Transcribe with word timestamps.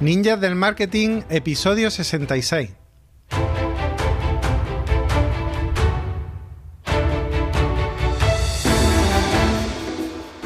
Ninjas 0.00 0.40
del 0.40 0.54
Marketing, 0.54 1.20
episodio 1.28 1.90
66. 1.90 2.70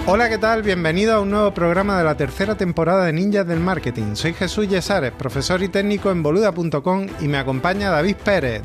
Hola, 0.06 0.28
¿qué 0.28 0.38
tal? 0.38 0.64
Bienvenido 0.64 1.14
a 1.14 1.20
un 1.20 1.30
nuevo 1.30 1.54
programa 1.54 1.96
de 1.96 2.02
la 2.02 2.16
tercera 2.16 2.56
temporada 2.56 3.04
de 3.04 3.12
Ninjas 3.12 3.46
del 3.46 3.60
Marketing. 3.60 4.16
Soy 4.16 4.34
Jesús 4.34 4.68
Yesares, 4.68 5.12
profesor 5.12 5.62
y 5.62 5.68
técnico 5.68 6.10
en 6.10 6.24
boluda.com 6.24 7.06
y 7.20 7.28
me 7.28 7.38
acompaña 7.38 7.90
David 7.90 8.16
Pérez, 8.24 8.62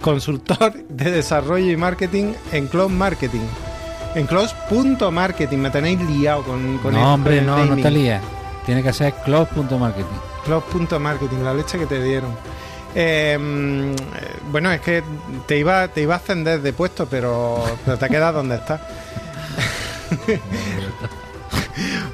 consultor 0.00 0.74
de 0.88 1.12
desarrollo 1.12 1.70
y 1.70 1.76
marketing 1.76 2.32
en 2.50 2.66
Cloud 2.66 2.90
Marketing. 2.90 3.46
En 4.16 4.26
close.marketing, 4.26 5.58
me 5.58 5.70
tenéis 5.70 6.00
liado 6.00 6.42
con, 6.42 6.78
con 6.78 6.92
No, 6.92 7.14
hombre, 7.14 7.40
no, 7.40 7.64
no 7.64 7.76
te 7.76 7.90
líes. 7.90 8.20
Tiene 8.66 8.82
que 8.82 8.92
ser 8.92 9.14
close.marketing. 9.24 10.06
Close.marketing, 10.44 11.38
la 11.38 11.54
leche 11.54 11.78
que 11.78 11.86
te 11.86 12.02
dieron. 12.02 12.30
Em, 12.94 13.94
bueno, 14.50 14.70
es 14.70 14.80
que 14.80 15.02
te 15.46 15.58
iba, 15.58 15.88
te 15.88 16.02
iba 16.02 16.14
a 16.14 16.18
ascender 16.18 16.60
de 16.60 16.72
puesto, 16.72 17.06
pero, 17.06 17.64
pero 17.84 17.98
te 17.98 18.08
quedas 18.08 18.34
donde 18.34 18.56
estás. 18.56 18.80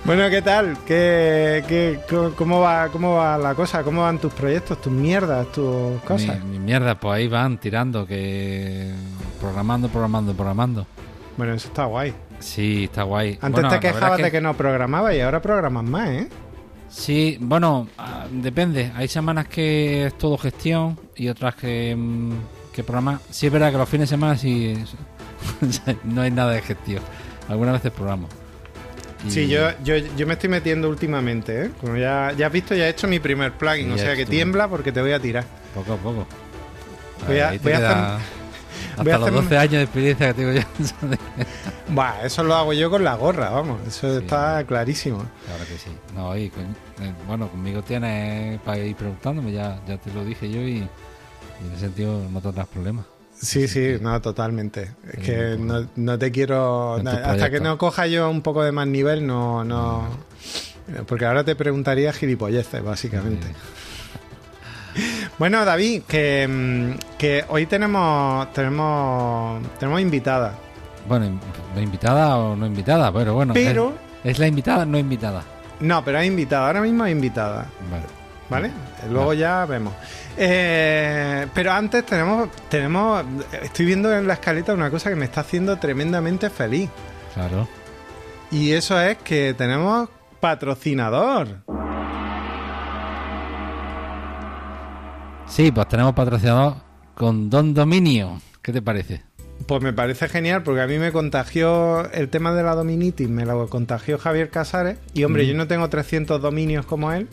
bueno, 0.04 0.30
¿qué 0.30 0.40
tal? 0.42 0.78
¿Qué, 0.86 1.64
qué, 1.66 2.00
cómo, 2.36 2.60
va, 2.60 2.88
¿Cómo 2.88 3.16
va 3.16 3.36
la 3.38 3.54
cosa? 3.54 3.82
¿Cómo 3.82 4.02
van 4.02 4.18
tus 4.18 4.32
proyectos, 4.32 4.80
tus 4.80 4.92
mierdas, 4.92 5.50
tus 5.52 6.00
cosas? 6.02 6.42
Mi, 6.44 6.58
mierda, 6.58 6.94
pues 6.94 7.16
ahí 7.16 7.28
van 7.28 7.58
tirando, 7.58 8.06
que 8.06 8.92
programando, 9.40 9.88
programando, 9.88 10.32
programando. 10.32 10.86
Bueno, 11.36 11.54
eso 11.54 11.68
está 11.68 11.84
guay. 11.86 12.14
Sí, 12.40 12.84
está 12.84 13.02
guay. 13.02 13.38
Antes 13.40 13.68
te 13.68 13.80
quejabas 13.80 14.22
de 14.22 14.30
que 14.30 14.40
no 14.40 14.56
programaba 14.56 15.14
y 15.14 15.20
ahora 15.20 15.42
programas 15.42 15.84
más, 15.84 16.08
¿eh? 16.10 16.28
Sí, 16.88 17.36
bueno, 17.40 17.88
ah, 17.98 18.26
depende. 18.30 18.92
Hay 18.96 19.08
semanas 19.08 19.46
que 19.48 20.06
es 20.06 20.16
todo 20.16 20.38
gestión 20.38 20.98
y 21.16 21.28
otras 21.28 21.54
que, 21.54 21.94
mm, 21.96 22.32
que 22.72 22.82
programar. 22.82 23.18
Sí, 23.30 23.46
es 23.46 23.52
verdad 23.52 23.70
que 23.70 23.78
los 23.78 23.88
fines 23.88 24.08
de 24.08 24.16
semana 24.16 24.36
sí 24.36 24.74
no 26.04 26.22
hay 26.22 26.30
nada 26.30 26.52
de 26.52 26.62
gestión. 26.62 27.02
Algunas 27.48 27.74
veces 27.74 27.92
programo. 27.92 28.28
Sí, 29.26 29.48
yo, 29.48 29.70
yo, 29.82 29.96
yo, 29.96 30.26
me 30.28 30.34
estoy 30.34 30.48
metiendo 30.48 30.88
últimamente, 30.88 31.64
¿eh? 31.64 31.70
Como 31.80 31.96
ya, 31.96 32.32
ya 32.36 32.46
has 32.46 32.52
visto, 32.52 32.74
ya 32.74 32.86
he 32.86 32.90
hecho 32.90 33.08
mi 33.08 33.18
primer 33.18 33.52
plugin, 33.52 33.90
o 33.90 33.98
sea 33.98 34.14
que 34.14 34.24
tiembla 34.24 34.68
porque 34.68 34.92
te 34.92 35.00
voy 35.00 35.12
a 35.12 35.18
tirar. 35.18 35.44
Poco 35.74 35.94
a 35.94 35.96
poco. 35.96 36.26
Voy 37.26 37.40
a, 37.40 37.52
voy 37.60 37.72
a 37.72 37.76
hacer... 38.14 38.37
Hasta 38.98 39.18
los 39.18 39.32
12 39.32 39.58
años 39.58 39.72
de 39.72 39.82
experiencia 39.82 40.28
que 40.28 40.34
tengo 40.34 40.52
yo. 40.52 40.62
Buah, 41.88 42.24
eso 42.24 42.42
lo 42.42 42.54
hago 42.54 42.72
yo 42.72 42.90
con 42.90 43.04
la 43.04 43.14
gorra, 43.14 43.50
vamos. 43.50 43.80
Eso 43.86 44.18
está 44.18 44.64
clarísimo. 44.64 45.18
Claro 45.46 45.64
que 45.64 45.78
sí. 45.78 45.90
No, 46.14 46.36
y 46.36 46.44
eh, 46.46 46.50
bueno, 47.26 47.48
conmigo 47.48 47.82
tienes 47.82 48.60
para 48.60 48.78
ir 48.78 48.96
preguntándome, 48.96 49.52
ya, 49.52 49.80
ya 49.86 49.98
te 49.98 50.12
lo 50.12 50.24
dije 50.24 50.50
yo 50.50 50.60
y, 50.60 50.78
en 50.78 51.72
ese 51.72 51.80
sentido 51.80 52.22
no 52.30 52.40
tendrás 52.40 52.68
problemas. 52.68 53.06
Sí, 53.40 53.68
sí, 53.68 53.98
no, 54.00 54.20
totalmente. 54.20 54.94
Es 55.12 55.24
que 55.24 55.56
no, 55.58 55.88
no, 55.94 56.18
te 56.18 56.32
quiero. 56.32 56.96
hasta 56.96 57.50
que 57.50 57.60
no 57.60 57.78
coja 57.78 58.06
yo 58.06 58.28
un 58.28 58.42
poco 58.42 58.62
de 58.62 58.72
más 58.72 58.86
nivel, 58.86 59.26
no. 59.26 59.64
no 59.64 60.08
porque 61.06 61.26
ahora 61.26 61.44
te 61.44 61.54
preguntaría 61.54 62.12
gilipolleces, 62.12 62.82
básicamente. 62.82 63.46
Bueno, 65.38 65.64
David, 65.64 66.02
que, 66.02 66.48
mm, 66.48 67.16
que, 67.16 67.44
hoy 67.48 67.66
tenemos 67.66 68.52
tenemos 68.52 69.62
tenemos 69.78 70.00
invitada. 70.00 70.54
Bueno, 71.06 71.38
invitada 71.76 72.36
o 72.38 72.56
no 72.56 72.66
invitada, 72.66 73.12
pero 73.12 73.34
bueno. 73.34 73.54
Pero 73.54 73.94
es, 74.24 74.38
la 74.40 74.48
invitada, 74.48 74.84
no 74.84 74.98
invitada. 74.98 75.44
No, 75.80 76.04
pero 76.04 76.18
es 76.18 76.26
invitada. 76.26 76.66
Ahora 76.66 76.80
mismo 76.80 77.06
es 77.06 77.12
invitada. 77.12 77.66
Vale. 77.88 78.04
¿Vale? 78.50 78.70
Luego 79.10 79.32
ya 79.32 79.64
vemos. 79.64 79.94
Eh, 80.36 81.46
pero 81.54 81.72
antes 81.72 82.04
tenemos 82.04 82.48
tenemos 82.68 83.24
estoy 83.62 83.86
viendo 83.86 84.12
en 84.12 84.26
la 84.26 84.34
escaleta 84.34 84.72
una 84.72 84.90
cosa 84.90 85.10
que 85.10 85.16
me 85.16 85.26
está 85.26 85.42
haciendo 85.42 85.76
tremendamente 85.76 86.50
feliz. 86.50 86.90
Claro. 87.34 87.68
Y 88.50 88.72
eso 88.72 89.00
es 89.00 89.18
que 89.18 89.54
tenemos 89.54 90.08
patrocinador. 90.40 91.58
Sí, 95.48 95.72
pues 95.72 95.88
tenemos 95.88 96.14
patrocinador 96.14 96.74
con 97.14 97.50
Don 97.50 97.74
Dominio. 97.74 98.40
¿Qué 98.62 98.72
te 98.72 98.82
parece? 98.82 99.22
Pues 99.66 99.82
me 99.82 99.92
parece 99.92 100.28
genial 100.28 100.62
porque 100.62 100.82
a 100.82 100.86
mí 100.86 100.98
me 100.98 101.10
contagió 101.10 102.10
el 102.12 102.28
tema 102.28 102.54
de 102.54 102.62
la 102.62 102.74
dominitis, 102.74 103.28
me 103.28 103.44
lo 103.44 103.68
contagió 103.68 104.18
Javier 104.18 104.50
Casares 104.50 104.98
y 105.14 105.24
hombre, 105.24 105.46
yo 105.46 105.54
no 105.54 105.66
tengo 105.66 105.88
300 105.88 106.40
dominios 106.40 106.86
como 106.86 107.12
él, 107.12 107.26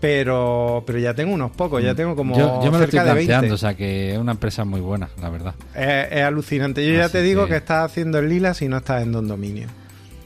pero 0.00 0.84
pero 0.86 0.98
ya 0.98 1.14
tengo 1.14 1.34
unos 1.34 1.50
pocos, 1.50 1.82
ya 1.82 1.94
tengo 1.94 2.14
como 2.14 2.38
yo, 2.38 2.62
yo 2.62 2.70
me 2.70 2.78
lo 2.78 2.84
estoy 2.84 3.00
planteando, 3.00 3.54
o 3.54 3.58
sea 3.58 3.74
que 3.74 4.12
es 4.12 4.18
una 4.18 4.32
empresa 4.32 4.64
muy 4.64 4.80
buena, 4.80 5.08
la 5.20 5.28
verdad. 5.28 5.54
Es, 5.74 6.22
alucinante. 6.22 6.86
Yo 6.86 6.94
ya 6.94 7.08
te 7.08 7.20
digo 7.20 7.46
que... 7.46 7.56
estás 7.56 7.90
haciendo 7.90 8.20
el 8.20 8.28
lila 8.28 8.54
si 8.54 8.68
no 8.68 8.76
estás 8.76 9.02
en 9.02 9.12
Don 9.12 9.26
Dominio. 9.26 9.66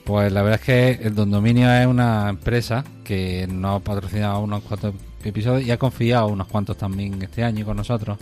Pues 0.04 0.30
la 0.32 0.42
verdad 0.42 0.60
es 0.60 0.66
que 0.66 1.06
el 1.06 1.14
Don 1.14 1.30
Dominio 1.30 1.72
es 1.72 1.86
una 1.86 2.28
empresa 2.28 2.84
que 3.02 3.46
nos 3.50 3.80
ha 3.80 3.84
patrocinado 3.84 4.40
unos 4.40 4.62
cuantos 4.62 4.94
episodios 5.28 5.66
y 5.66 5.70
ha 5.70 5.78
confiado 5.78 6.28
unos 6.28 6.46
cuantos 6.46 6.76
también 6.76 7.20
este 7.22 7.44
año 7.44 7.64
con 7.64 7.76
nosotros. 7.76 8.18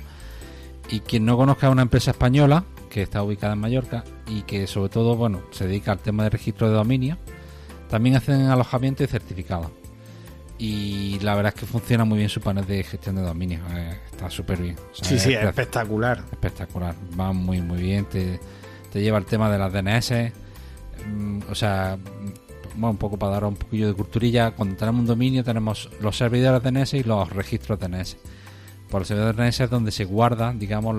Y 0.90 1.00
quien 1.00 1.24
no 1.24 1.36
conozca 1.36 1.68
una 1.70 1.82
empresa 1.82 2.12
española 2.12 2.64
que 2.88 3.02
está 3.02 3.22
ubicada 3.22 3.52
en 3.52 3.60
Mallorca 3.60 4.04
y 4.26 4.42
que 4.42 4.66
sobre 4.66 4.88
todo 4.88 5.16
bueno 5.16 5.42
se 5.50 5.66
dedica 5.66 5.92
al 5.92 5.98
tema 5.98 6.24
de 6.24 6.30
registro 6.30 6.68
de 6.68 6.74
dominio. 6.74 7.18
También 7.88 8.16
hacen 8.16 8.42
alojamiento 8.46 9.04
y 9.04 9.06
certificado. 9.06 9.70
Y 10.58 11.20
la 11.20 11.36
verdad 11.36 11.54
es 11.54 11.60
que 11.60 11.66
funciona 11.66 12.04
muy 12.04 12.18
bien 12.18 12.28
su 12.28 12.40
panel 12.40 12.66
de 12.66 12.82
gestión 12.82 13.14
de 13.16 13.22
dominio. 13.22 13.60
Eh, 13.70 13.96
está 14.10 14.28
súper 14.28 14.60
bien. 14.60 14.76
sí, 14.92 15.18
sí, 15.18 15.32
es 15.32 15.44
espectacular. 15.44 16.24
Espectacular. 16.32 16.94
Va 17.18 17.32
muy, 17.32 17.62
muy 17.62 17.80
bien. 17.80 18.06
Te, 18.06 18.40
te 18.92 19.00
lleva 19.00 19.18
el 19.18 19.24
tema 19.24 19.50
de 19.50 19.58
las 19.58 19.72
DNS. 19.72 20.32
Mm, 21.06 21.40
o 21.48 21.54
sea, 21.54 21.96
bueno, 22.78 22.92
un 22.92 22.96
poco 22.96 23.18
para 23.18 23.32
dar 23.32 23.44
un 23.44 23.56
poquillo 23.56 23.88
de 23.88 23.94
culturilla, 23.94 24.52
cuando 24.52 24.76
tenemos 24.76 25.00
un 25.00 25.06
dominio 25.06 25.42
tenemos 25.42 25.90
los 26.00 26.16
servidores 26.16 26.62
DNS 26.62 26.94
y 26.94 27.02
los 27.02 27.30
registros 27.30 27.78
DNS. 27.80 28.16
Por 28.88 29.02
los 29.02 29.08
servidores 29.08 29.36
DNS 29.36 29.60
es 29.60 29.70
donde 29.70 29.90
se 29.90 30.04
guarda, 30.04 30.52
digamos, 30.52 30.96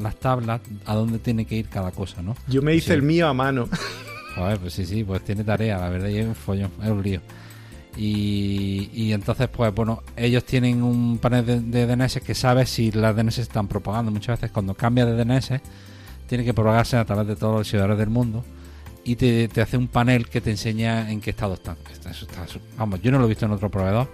las 0.00 0.16
tablas 0.16 0.60
a 0.84 0.94
dónde 0.94 1.18
tiene 1.18 1.44
que 1.46 1.56
ir 1.56 1.68
cada 1.68 1.90
cosa, 1.90 2.22
¿no? 2.22 2.36
Yo 2.48 2.62
me 2.62 2.74
hice 2.74 2.94
el 2.94 3.02
mío 3.02 3.28
a 3.28 3.34
mano. 3.34 3.68
Joder, 4.36 4.58
pues 4.58 4.74
sí, 4.74 4.86
sí, 4.86 5.04
pues 5.04 5.24
tiene 5.24 5.42
tarea, 5.42 5.78
la 5.78 5.88
verdad, 5.88 6.08
y 6.08 6.18
es 6.18 6.26
un 6.26 6.34
follón, 6.34 6.70
es 6.82 6.88
un 6.88 7.02
lío. 7.02 7.20
Y, 7.96 8.90
y, 8.94 9.12
entonces, 9.12 9.48
pues 9.48 9.74
bueno, 9.74 10.02
ellos 10.16 10.44
tienen 10.44 10.82
un 10.82 11.18
panel 11.18 11.70
de, 11.70 11.86
DNS 11.86 12.20
que 12.20 12.34
sabe 12.34 12.64
si 12.64 12.90
las 12.92 13.14
DNS 13.14 13.38
están 13.38 13.68
propagando. 13.68 14.10
Muchas 14.10 14.40
veces 14.40 14.50
cuando 14.50 14.74
cambia 14.74 15.04
de 15.04 15.24
DNS, 15.24 15.60
tiene 16.26 16.44
que 16.44 16.54
propagarse 16.54 16.96
a 16.96 17.04
través 17.04 17.26
de 17.26 17.36
todos 17.36 17.58
los 17.58 17.68
servidores 17.68 17.98
del 17.98 18.08
mundo 18.08 18.44
y 19.04 19.16
te, 19.16 19.48
hace 19.60 19.76
un 19.76 19.88
panel 19.88 20.28
que 20.28 20.40
te 20.40 20.50
enseña 20.50 21.10
en 21.10 21.20
qué 21.20 21.30
estado 21.30 21.54
están. 21.54 21.76
vamos, 22.76 23.00
yo 23.02 23.10
no 23.10 23.18
lo 23.18 23.26
he 23.26 23.28
visto 23.28 23.46
en 23.46 23.52
otro 23.52 23.68
proveedor 23.68 24.08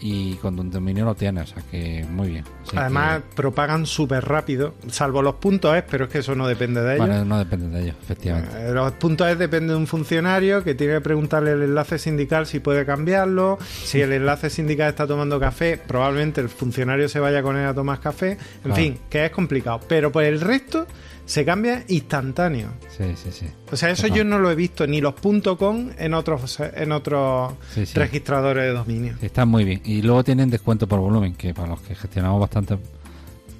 y 0.00 0.34
con 0.36 0.58
un 0.58 0.70
dominio 0.70 1.04
lo 1.04 1.14
tiene, 1.14 1.40
o 1.40 1.46
sea 1.46 1.62
que 1.70 2.04
muy 2.10 2.28
bien. 2.28 2.44
Además, 2.74 3.22
propagan 3.34 3.86
súper 3.86 4.24
rápido, 4.24 4.74
salvo 4.88 5.22
los 5.22 5.36
puntos 5.36 5.74
es, 5.76 5.84
pero 5.88 6.04
es 6.04 6.10
que 6.10 6.18
eso 6.18 6.34
no 6.34 6.46
depende 6.46 6.82
de 6.82 6.96
ellos. 6.96 7.06
Bueno, 7.06 7.24
no 7.24 7.38
depende 7.38 7.68
de 7.68 7.84
ellos, 7.84 7.96
efectivamente. 8.02 8.68
Eh, 8.68 8.72
los 8.72 8.92
puntos 8.92 9.28
es 9.28 9.38
depende 9.38 9.72
de 9.72 9.78
un 9.78 9.86
funcionario 9.86 10.62
que 10.62 10.74
tiene 10.74 10.94
que 10.94 11.00
preguntarle 11.00 11.52
el 11.52 11.62
enlace 11.62 11.98
sindical 11.98 12.46
si 12.46 12.60
puede 12.60 12.84
cambiarlo. 12.84 13.58
Si 13.60 14.00
el 14.00 14.12
enlace 14.12 14.50
sindical 14.50 14.90
está 14.90 15.06
tomando 15.06 15.40
café, 15.40 15.78
probablemente 15.78 16.40
el 16.40 16.48
funcionario 16.48 17.08
se 17.08 17.20
vaya 17.20 17.42
con 17.42 17.56
él 17.56 17.66
a 17.66 17.74
tomar 17.74 18.00
café. 18.00 18.36
En 18.64 18.74
fin, 18.74 18.98
que 19.08 19.24
es 19.24 19.30
complicado. 19.30 19.80
Pero 19.88 20.12
por 20.12 20.24
el 20.24 20.40
resto 20.40 20.86
se 21.26 21.44
cambia 21.44 21.84
instantáneo. 21.88 22.68
Sí, 22.96 23.04
sí, 23.16 23.30
sí. 23.32 23.46
O 23.70 23.76
sea, 23.76 23.90
eso 23.90 24.06
yo 24.06 24.24
no 24.24 24.38
lo 24.38 24.50
he 24.50 24.54
visto 24.54 24.86
ni 24.86 25.00
los 25.00 25.14
.com 25.58 25.90
en 25.98 26.14
otros 26.14 26.60
en 26.60 26.92
otros 26.92 27.52
registradores 27.94 28.64
de 28.64 28.72
dominio. 28.72 29.16
Están 29.20 29.48
muy 29.48 29.64
bien. 29.64 29.82
Y 29.84 30.02
luego 30.02 30.22
tienen 30.24 30.48
descuento 30.48 30.86
por 30.86 31.00
volumen, 31.00 31.34
que 31.34 31.52
para 31.52 31.68
los 31.68 31.80
que 31.82 31.96
gestionamos 31.96 32.40
bastantes 32.40 32.78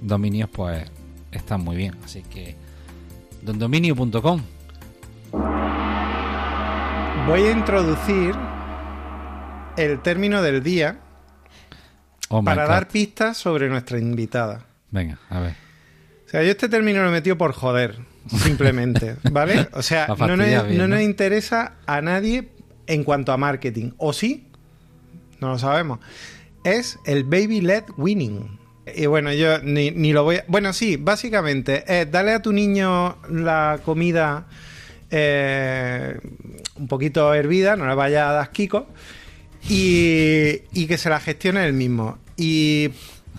dominios, 0.01 0.49
pues 0.51 0.89
están 1.33 1.63
muy 1.63 1.77
bien. 1.77 1.97
Así 2.05 2.23
que 2.23 2.55
dondominio.com. 3.43 4.41
Voy 7.27 7.43
a 7.43 7.51
introducir 7.51 8.35
el 9.77 10.01
término 10.01 10.41
del 10.41 10.63
día 10.63 11.01
oh 12.29 12.45
para 12.45 12.69
dar 12.69 12.87
pistas 12.87 13.37
sobre 13.37 13.69
nuestra 13.69 13.99
invitada. 13.99 14.65
Venga, 14.93 15.19
a 15.29 15.41
ver. 15.41 15.66
O 16.27 16.29
sea, 16.29 16.43
yo 16.43 16.51
este 16.51 16.69
término 16.69 17.03
lo 17.03 17.09
he 17.09 17.13
metido 17.13 17.39
por 17.39 17.53
joder, 17.53 17.99
simplemente, 18.29 19.15
¿vale? 19.31 19.69
O 19.73 19.83
sea, 19.83 20.09
no, 20.09 20.37
nos, 20.37 21.01
interesa 21.01 21.75
a 21.87 22.01
nadie 22.01 22.49
en 22.89 23.05
cuanto 23.05 23.33
a 23.33 23.37
marketing. 23.37 23.93
¿O 23.97 24.13
sí? 24.13 24.49
No 25.41 25.51
lo 25.51 25.59
sabemos. 25.59 26.01
Es 26.65 26.99
el 27.07 27.23
baby 27.23 27.61
led 27.61 27.85
winning. 27.97 28.59
Y 28.93 29.07
bueno, 29.07 29.33
yo 29.33 29.61
ni, 29.63 30.13
lo 30.13 30.25
voy 30.25 30.37
a... 30.37 30.45
Bueno, 30.49 30.73
sí, 30.73 30.97
básicamente 30.97 31.85
es 31.87 32.11
dale 32.11 32.33
a 32.33 32.43
tu 32.43 32.53
niño 32.53 33.19
la 33.31 33.81
comida 33.85 34.47
eh, 35.11 36.19
un 36.75 36.89
poquito 36.89 37.35
hervida, 37.35 37.77
no 37.77 37.87
le 37.87 37.95
vaya 37.95 38.31
a 38.31 38.33
dar 38.33 38.51
kiko 38.51 38.89
y, 39.69 40.63
y 40.73 40.87
que 40.87 40.99
se 40.99 41.09
la 41.09 41.21
gestione 41.21 41.65
él 41.65 41.73
mismo. 41.73 42.19
Y 42.37 42.91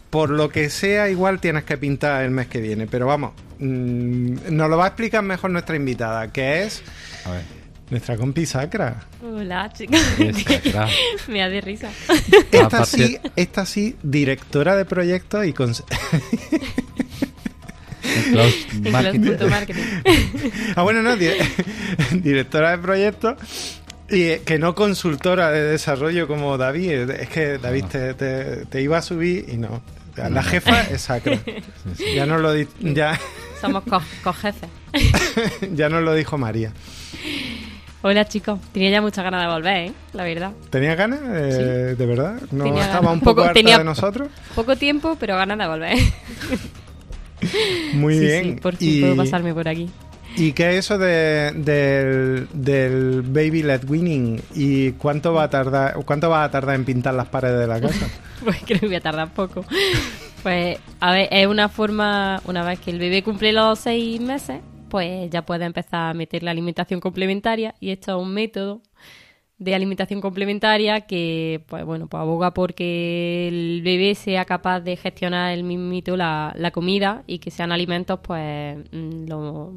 por 0.09 0.29
lo 0.29 0.49
que 0.49 0.69
sea, 0.69 1.09
igual 1.09 1.39
tienes 1.39 1.63
que 1.63 1.77
pintar 1.77 2.23
el 2.23 2.31
mes 2.31 2.47
que 2.47 2.61
viene. 2.61 2.87
Pero 2.87 3.07
vamos, 3.07 3.33
mm, 3.59 4.55
nos 4.55 4.69
lo 4.69 4.77
va 4.77 4.85
a 4.85 4.87
explicar 4.87 5.23
mejor 5.23 5.51
nuestra 5.51 5.75
invitada, 5.75 6.31
que 6.31 6.63
es 6.63 6.83
nuestra 7.89 8.17
compi 8.17 8.45
Sacra. 8.45 9.07
Hola, 9.23 9.71
chicos. 9.73 9.99
Me 11.27 11.39
da 11.39 11.49
de 11.49 11.61
risa. 11.61 11.89
Esta 12.51 12.85
sí, 12.85 13.17
esta 13.35 13.65
sí, 13.65 13.95
directora 14.03 14.75
de 14.75 14.85
proyectos 14.85 15.45
y 15.45 15.53
con... 15.53 15.73
marketing. 18.91 19.31
ah, 20.75 20.81
bueno, 20.81 21.01
no, 21.01 21.15
directora 22.11 22.71
de 22.71 22.77
proyectos 22.79 23.37
y 24.09 24.37
que 24.39 24.57
no 24.59 24.73
consultora 24.75 25.51
de 25.51 25.63
desarrollo 25.63 26.27
como 26.27 26.57
David. 26.57 27.09
Es 27.11 27.29
que 27.29 27.57
David 27.57 27.85
te, 27.85 28.13
te, 28.65 28.81
iba 28.81 28.97
a 28.97 29.01
subir 29.01 29.45
y 29.49 29.57
no. 29.57 29.81
La 30.17 30.43
jefa 30.43 30.81
es 30.91 31.01
sacra. 31.01 31.39
Ya 32.15 32.25
nos 32.25 32.41
lo 32.41 32.53
ya 32.79 33.19
Somos 33.61 33.83
cojefes. 34.23 34.69
ya 35.73 35.89
nos 35.89 36.03
lo 36.03 36.13
dijo 36.13 36.37
María. 36.37 36.71
Hola 38.03 38.25
chicos, 38.25 38.59
tenía 38.71 38.91
ya 38.91 39.01
muchas 39.01 39.23
ganas 39.23 39.41
de 39.41 39.53
volver, 39.53 39.77
¿eh? 39.87 39.93
la 40.13 40.23
verdad. 40.23 40.51
¿Tenía 40.69 40.95
ganas? 40.95 41.19
Eh, 41.23 41.95
¿De 41.97 42.05
verdad? 42.05 42.39
¿No 42.51 42.65
estaba 42.79 43.11
un 43.11 43.19
poco, 43.19 43.41
harta 43.41 43.59
de 43.59 43.83
nosotros? 43.83 44.29
Poco 44.55 44.75
tiempo, 44.75 45.17
pero 45.19 45.35
ganas 45.35 45.57
de 45.57 45.67
volver. 45.67 45.97
Muy 47.93 48.19
bien. 48.19 48.43
Sí, 48.43 48.61
por 48.61 48.75
fin 48.75 49.01
puedo 49.01 49.15
pasarme 49.15 49.53
por 49.53 49.67
aquí. 49.67 49.89
¿Y 50.37 50.53
qué 50.53 50.69
es 50.69 50.85
eso 50.85 50.99
de, 50.99 51.51
del, 51.55 52.47
del 52.53 53.23
Baby 53.23 53.63
Led 53.63 53.89
Winning? 53.89 54.39
¿Y 54.53 54.91
cuánto 54.91 55.33
va 55.33 55.43
a 55.43 55.49
tardar 55.49 55.95
cuánto 56.05 56.29
va 56.29 56.43
a 56.43 56.51
tardar 56.51 56.75
en 56.75 56.85
pintar 56.85 57.15
las 57.15 57.27
paredes 57.27 57.59
de 57.59 57.65
la 57.65 57.81
casa? 57.81 58.07
pues 58.43 58.57
creo 58.63 58.79
que 58.79 58.85
voy 58.85 58.95
a 58.95 59.01
tardar 59.01 59.33
poco. 59.33 59.65
Pues, 60.43 60.77
a 60.99 61.11
ver, 61.11 61.27
es 61.31 61.47
una 61.47 61.69
forma, 61.69 62.39
una 62.45 62.63
vez 62.63 62.79
que 62.79 62.91
el 62.91 62.99
bebé 62.99 63.23
cumple 63.23 63.51
los 63.51 63.79
seis 63.79 64.21
meses, 64.21 64.61
pues 64.89 65.27
ya 65.31 65.41
puede 65.41 65.65
empezar 65.65 66.11
a 66.11 66.13
meter 66.13 66.43
la 66.43 66.51
alimentación 66.51 66.99
complementaria 66.99 67.73
y 67.79 67.89
esto 67.89 68.15
es 68.15 68.23
un 68.23 68.31
método 68.31 68.83
de 69.57 69.73
alimentación 69.73 70.21
complementaria 70.21 71.01
que 71.01 71.63
pues 71.65 71.83
bueno 71.83 72.07
pues 72.07 72.21
aboga 72.21 72.53
porque 72.53 73.47
el 73.47 73.81
bebé 73.81 74.13
sea 74.13 74.45
capaz 74.45 74.81
de 74.81 74.95
gestionar 74.97 75.51
el 75.51 75.63
mismito 75.63 76.15
la, 76.15 76.53
la 76.55 76.69
comida 76.69 77.23
y 77.25 77.39
que 77.39 77.49
sean 77.49 77.71
alimentos 77.71 78.19
pues 78.21 78.77
mm, 78.91 79.27
lo, 79.27 79.73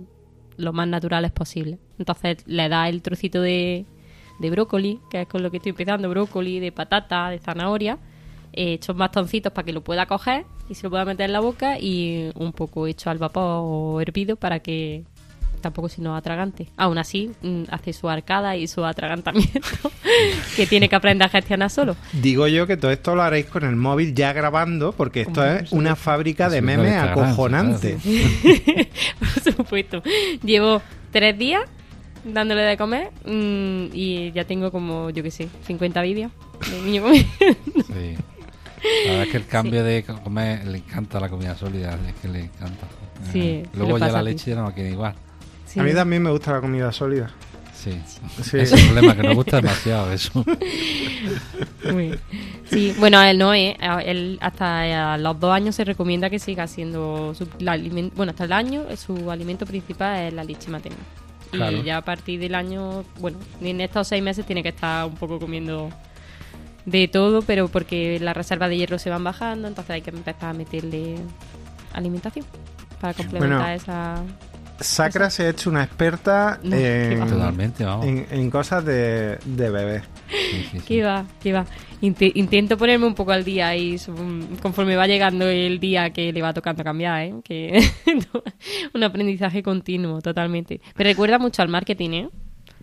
lo 0.60 0.72
más 0.72 0.88
naturales 0.88 1.32
posible. 1.32 1.78
Entonces 1.98 2.38
le 2.46 2.68
da 2.68 2.88
el 2.88 3.02
trocito 3.02 3.40
de, 3.40 3.86
de 4.38 4.50
brócoli 4.50 5.00
que 5.10 5.22
es 5.22 5.28
con 5.28 5.42
lo 5.42 5.50
que 5.50 5.58
estoy 5.58 5.70
empezando 5.70 6.08
brócoli 6.08 6.60
de 6.60 6.72
patata 6.72 7.30
de 7.30 7.38
zanahoria 7.38 7.98
eh, 8.52 8.74
hechos 8.74 8.96
bastoncitos 8.96 9.52
para 9.52 9.64
que 9.64 9.72
lo 9.72 9.82
pueda 9.82 10.06
coger 10.06 10.44
y 10.68 10.74
se 10.74 10.84
lo 10.84 10.90
pueda 10.90 11.04
meter 11.04 11.26
en 11.26 11.32
la 11.32 11.40
boca 11.40 11.78
y 11.78 12.30
un 12.34 12.52
poco 12.52 12.86
hecho 12.88 13.10
al 13.10 13.18
vapor 13.18 13.62
o 13.64 14.00
hervido 14.00 14.36
para 14.36 14.58
que 14.58 15.04
tampoco 15.60 15.88
sino 15.88 16.16
atragante. 16.16 16.68
Aún 16.76 16.98
así, 16.98 17.30
mm, 17.42 17.64
hace 17.70 17.92
su 17.92 18.08
arcada 18.08 18.56
y 18.56 18.66
su 18.66 18.84
atragantamiento 18.84 19.60
que 20.56 20.66
tiene 20.66 20.88
que 20.88 20.96
aprender 20.96 21.26
a 21.26 21.28
gestionar 21.28 21.70
solo. 21.70 21.96
Digo 22.12 22.46
yo 22.48 22.66
que 22.66 22.76
todo 22.76 22.90
esto 22.90 23.14
lo 23.14 23.22
haréis 23.22 23.46
con 23.46 23.64
el 23.64 23.76
móvil 23.76 24.14
ya 24.14 24.32
grabando, 24.32 24.92
porque 24.92 25.22
esto 25.22 25.44
es 25.44 25.72
una 25.72 25.96
fábrica 25.96 26.48
de 26.48 26.62
memes 26.62 26.94
acojonante. 26.94 27.98
por 29.18 29.54
supuesto. 29.54 30.02
Llevo 30.42 30.82
tres 31.10 31.38
días 31.38 31.62
dándole 32.24 32.62
de 32.62 32.76
comer 32.76 33.10
mm, 33.24 33.92
y 33.92 34.32
ya 34.32 34.44
tengo 34.44 34.70
como, 34.70 35.10
yo 35.10 35.22
qué 35.22 35.30
sé, 35.30 35.48
50 35.66 36.02
vídeos 36.02 36.32
de 36.70 36.82
niño 36.82 37.04
Sí. 37.12 38.16
La 38.82 39.10
verdad 39.10 39.22
es 39.24 39.30
que 39.30 39.36
el 39.36 39.46
cambio 39.46 39.84
de 39.84 40.04
comer 40.04 40.66
le 40.66 40.78
encanta 40.78 41.20
la 41.20 41.28
comida 41.28 41.54
sólida, 41.54 41.98
es 42.08 42.14
que 42.14 42.28
le 42.28 42.40
encanta. 42.44 42.86
Sí, 43.30 43.40
eh, 43.40 43.66
luego 43.74 43.98
ya 43.98 44.08
la 44.08 44.22
leche 44.22 44.52
ya 44.52 44.62
no 44.62 44.74
queda 44.74 44.88
igual. 44.88 45.14
A 45.76 45.82
mí 45.82 45.94
también 45.94 46.22
me 46.22 46.30
gusta 46.30 46.52
la 46.52 46.60
comida 46.60 46.90
sólida. 46.92 47.30
Sí. 47.74 47.98
sí. 48.42 48.58
Es 48.58 48.72
el 48.72 48.84
problema, 48.86 49.16
que 49.16 49.22
nos 49.22 49.34
gusta 49.34 49.56
demasiado 49.56 50.12
eso. 50.12 50.44
Sí, 52.70 52.94
bueno, 52.98 53.18
a 53.18 53.28
él 53.30 53.38
no, 53.38 53.52
¿eh? 53.52 53.76
él 54.04 54.38
hasta 54.40 55.18
los 55.18 55.40
dos 55.40 55.52
años 55.52 55.74
se 55.74 55.84
recomienda 55.84 56.30
que 56.30 56.38
siga 56.38 56.68
siendo 56.68 57.34
su 57.34 57.48
alimento, 57.66 58.14
bueno, 58.16 58.30
hasta 58.30 58.44
el 58.44 58.52
año 58.52 58.84
su 58.96 59.28
alimento 59.30 59.66
principal 59.66 60.26
es 60.26 60.32
la 60.32 60.44
leche 60.44 60.70
materna. 60.70 60.98
Y 61.52 61.82
ya 61.82 61.96
a 61.96 62.02
partir 62.02 62.38
del 62.38 62.54
año, 62.54 63.04
bueno, 63.18 63.38
en 63.60 63.80
estos 63.80 64.06
seis 64.06 64.22
meses 64.22 64.46
tiene 64.46 64.62
que 64.62 64.68
estar 64.68 65.06
un 65.06 65.16
poco 65.16 65.40
comiendo 65.40 65.90
de 66.84 67.08
todo, 67.08 67.42
pero 67.42 67.66
porque 67.68 68.20
las 68.20 68.36
reservas 68.36 68.68
de 68.68 68.76
hierro 68.76 68.98
se 68.98 69.10
van 69.10 69.24
bajando, 69.24 69.66
entonces 69.66 69.90
hay 69.90 70.02
que 70.02 70.10
empezar 70.10 70.50
a 70.50 70.52
meterle 70.52 71.16
alimentación 71.92 72.46
para 73.00 73.14
complementar 73.14 73.74
esa 73.74 74.22
Sacra 74.80 75.30
se 75.30 75.44
ha 75.44 75.50
hecho 75.50 75.70
una 75.70 75.84
experta 75.84 76.58
en, 76.64 78.50
cosas 78.50 78.84
de, 78.84 79.38
de 79.44 79.70
bebé. 79.70 80.02
¿Qué 80.86 81.02
va? 81.02 81.26
¿Qué 81.42 81.52
va? 81.52 81.66
intento 82.02 82.78
ponerme 82.78 83.06
un 83.06 83.14
poco 83.14 83.32
al 83.32 83.44
día 83.44 83.76
y 83.76 83.96
conforme 84.62 84.96
va 84.96 85.06
llegando 85.06 85.46
el 85.46 85.78
día 85.80 86.10
que 86.10 86.32
le 86.32 86.40
va 86.40 86.54
tocando 86.54 86.82
cambiar, 86.82 87.24
¿eh? 87.24 87.34
Que 87.44 87.78
un 88.94 89.02
aprendizaje 89.02 89.62
continuo, 89.62 90.20
totalmente. 90.22 90.80
Me 90.96 91.04
recuerda 91.04 91.38
mucho 91.38 91.60
al 91.60 91.68
marketing, 91.68 92.10
¿eh? 92.10 92.28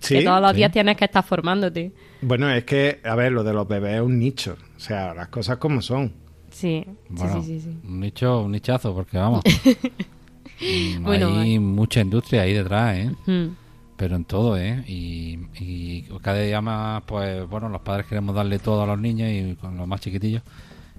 que 0.07 0.21
todos 0.21 0.41
los 0.41 0.53
días 0.53 0.71
tienes 0.71 0.97
que 0.97 1.05
estar 1.05 1.23
formándote. 1.23 1.91
Bueno, 2.21 2.49
es 2.51 2.63
que, 2.63 2.99
a 3.03 3.15
ver, 3.15 3.31
lo 3.31 3.43
de 3.43 3.53
los 3.53 3.67
bebés 3.67 3.95
es 3.95 4.01
un 4.01 4.19
nicho. 4.19 4.55
O 4.75 4.79
sea, 4.79 5.13
las 5.13 5.29
cosas 5.29 5.57
como 5.57 5.81
son. 5.81 6.13
Sí, 6.51 6.85
sí, 7.15 7.25
sí, 7.43 7.59
sí, 7.59 7.79
Un 7.83 7.99
nicho, 7.99 8.43
un 8.43 8.51
nichazo, 8.51 8.93
porque 8.93 9.17
vamos. 9.17 9.41
hay 10.59 11.59
mucha 11.59 12.01
industria 12.01 12.43
ahí 12.43 12.53
detrás, 12.53 12.97
¿eh? 12.97 13.11
Hmm. 13.25 13.55
Pero 13.95 14.15
en 14.15 14.25
todo, 14.25 14.57
¿eh? 14.57 14.83
Y, 14.87 16.03
cada 16.21 16.39
día 16.39 16.61
más, 16.61 17.03
pues 17.05 17.47
bueno, 17.47 17.69
los 17.69 17.81
padres 17.81 18.05
queremos 18.05 18.35
darle 18.35 18.59
todo 18.59 18.83
a 18.83 18.85
los 18.85 18.99
niños 18.99 19.29
y 19.29 19.55
con 19.55 19.77
los 19.77 19.87
más 19.87 20.01
chiquitillos. 20.01 20.43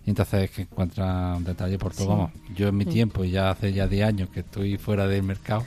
Y 0.05 0.10
entonces 0.10 0.44
es 0.44 0.50
que 0.50 0.62
encuentran 0.62 1.44
detalle 1.44 1.78
por 1.78 1.94
todo. 1.94 2.08
Vamos, 2.08 2.32
yo 2.55 2.69
en 2.69 2.76
mi 2.76 2.87
tiempo, 2.87 3.25
ya 3.25 3.50
hace 3.50 3.72
ya 3.72 3.87
10 3.87 4.08
años 4.08 4.28
que 4.31 4.40
estoy 4.40 4.78
fuera 4.78 5.06
del 5.06 5.22
mercado. 5.22 5.64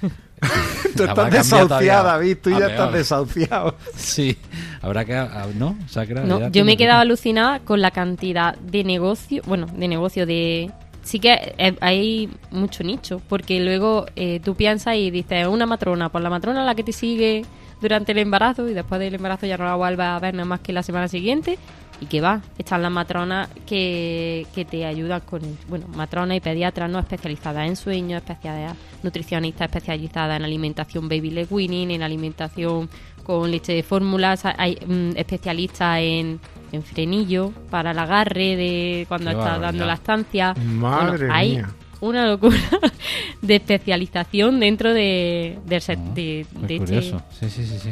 tú 0.96 1.04
estás 1.04 1.30
desahuciado, 1.30 2.04
David, 2.04 2.38
tú 2.42 2.50
ya 2.50 2.66
estás 2.66 2.92
desahuciado. 2.92 3.76
Sí, 3.94 4.36
habrá 4.80 5.04
que. 5.04 5.12
¿No? 5.56 5.76
no 6.24 6.48
yo 6.50 6.64
me 6.64 6.72
he 6.72 6.76
quedado 6.76 7.00
alucinada 7.00 7.60
con 7.60 7.80
la 7.80 7.90
cantidad 7.90 8.56
de 8.56 8.82
negocio, 8.82 9.42
bueno, 9.46 9.66
de 9.66 9.88
negocio 9.88 10.26
de 10.26 10.70
sí 11.02 11.18
que 11.18 11.54
eh, 11.58 11.76
hay 11.80 12.30
mucho 12.50 12.84
nicho, 12.84 13.20
porque 13.28 13.60
luego 13.60 14.06
eh, 14.16 14.40
tú 14.40 14.54
piensas 14.54 14.96
y 14.96 15.10
dices, 15.10 15.46
una 15.46 15.66
matrona, 15.66 16.08
pues 16.08 16.22
la 16.22 16.30
matrona 16.30 16.64
la 16.64 16.74
que 16.74 16.84
te 16.84 16.92
sigue 16.92 17.44
durante 17.80 18.12
el 18.12 18.18
embarazo 18.18 18.68
y 18.68 18.74
después 18.74 19.00
del 19.00 19.14
embarazo 19.14 19.46
ya 19.46 19.58
no 19.58 19.64
la 19.64 19.74
vuelves 19.74 20.06
a 20.06 20.18
ver 20.20 20.34
nada 20.34 20.44
más 20.44 20.60
que 20.60 20.72
la 20.72 20.82
semana 20.82 21.08
siguiente. 21.08 21.58
Y 22.00 22.06
que 22.06 22.20
va, 22.20 22.42
están 22.58 22.82
las 22.82 22.90
matronas 22.90 23.48
que, 23.64 24.44
que 24.56 24.64
te 24.64 24.84
ayudan 24.86 25.20
con, 25.20 25.40
bueno, 25.68 25.86
matronas 25.86 26.36
y 26.36 26.40
pediatras 26.40 26.90
no 26.90 26.98
especializadas 26.98 27.68
en 27.68 27.76
sueño, 27.76 28.16
especializadas, 28.16 28.76
nutricionistas 29.04 29.68
especializadas 29.68 30.36
en 30.36 30.44
alimentación 30.44 31.08
baby 31.08 31.30
leg 31.30 31.46
winning, 31.48 31.92
en 31.92 32.02
alimentación 32.02 32.90
con 33.22 33.50
leche 33.50 33.72
de 33.72 33.82
fórmulas, 33.82 34.44
hay 34.44 34.78
mm, 34.84 35.16
especialistas 35.16 35.98
en 36.00 36.40
en 36.72 36.82
frenillo 36.82 37.52
para 37.70 37.92
el 37.92 37.98
agarre 37.98 38.56
de 38.56 39.04
cuando 39.08 39.30
está 39.30 39.58
dando 39.58 39.86
la 39.86 39.94
estancia. 39.94 40.54
Madre 40.54 41.28
hay 41.30 41.62
una 42.02 42.26
locura 42.26 42.56
de 43.42 43.56
especialización 43.56 44.58
dentro 44.58 44.92
de, 44.92 45.56
de, 45.64 45.76
ah, 45.76 45.94
de, 46.14 46.46
de, 46.50 46.74
este 46.74 47.16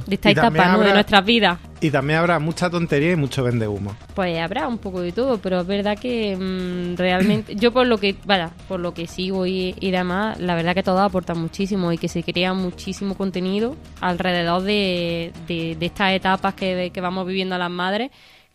de 0.04 0.14
esta 0.14 0.30
etapa 0.30 0.78
de 0.78 0.92
nuestras 0.92 1.25
vidas. 1.25 1.58
Y 1.80 1.90
también 1.90 2.18
habrá 2.18 2.40
mucha 2.40 2.68
tontería 2.68 3.12
y 3.12 3.16
mucho 3.16 3.44
vende 3.44 3.68
humo. 3.68 3.94
Pues 4.14 4.37
habrá 4.38 4.66
un 4.66 4.78
poco 4.78 5.00
de 5.00 5.12
todo, 5.12 5.38
pero 5.38 5.60
es 5.60 5.66
verdad 5.66 5.96
que 5.96 6.37
mm, 6.37 6.96
realmente, 6.96 7.54
yo 7.54 7.72
por 7.72 7.87
lo 7.87 7.99
que, 7.99 8.16
vaya, 8.25 8.50
por 8.66 8.80
lo 8.80 8.92
que 8.92 9.06
sigo 9.06 9.46
y, 9.46 9.76
y 9.78 9.92
demás, 9.92 10.40
la 10.40 10.56
verdad 10.56 10.75
que 10.75 10.82
todo 10.82 10.99
aporta 10.99 11.34
muchísimo 11.34 11.92
y 11.92 11.96
que 11.96 12.08
se 12.08 12.25
crea 12.25 12.52
muchísimo 12.52 13.16
contenido 13.16 13.76
alrededor 14.00 14.62
de, 14.62 15.32
de, 15.46 15.76
estas 15.80 16.14
etapas 16.14 16.54
que, 16.54 16.90
que 16.92 17.00
vamos 17.00 17.28
viviendo 17.28 17.56
las 17.56 17.70
madres 17.70 18.10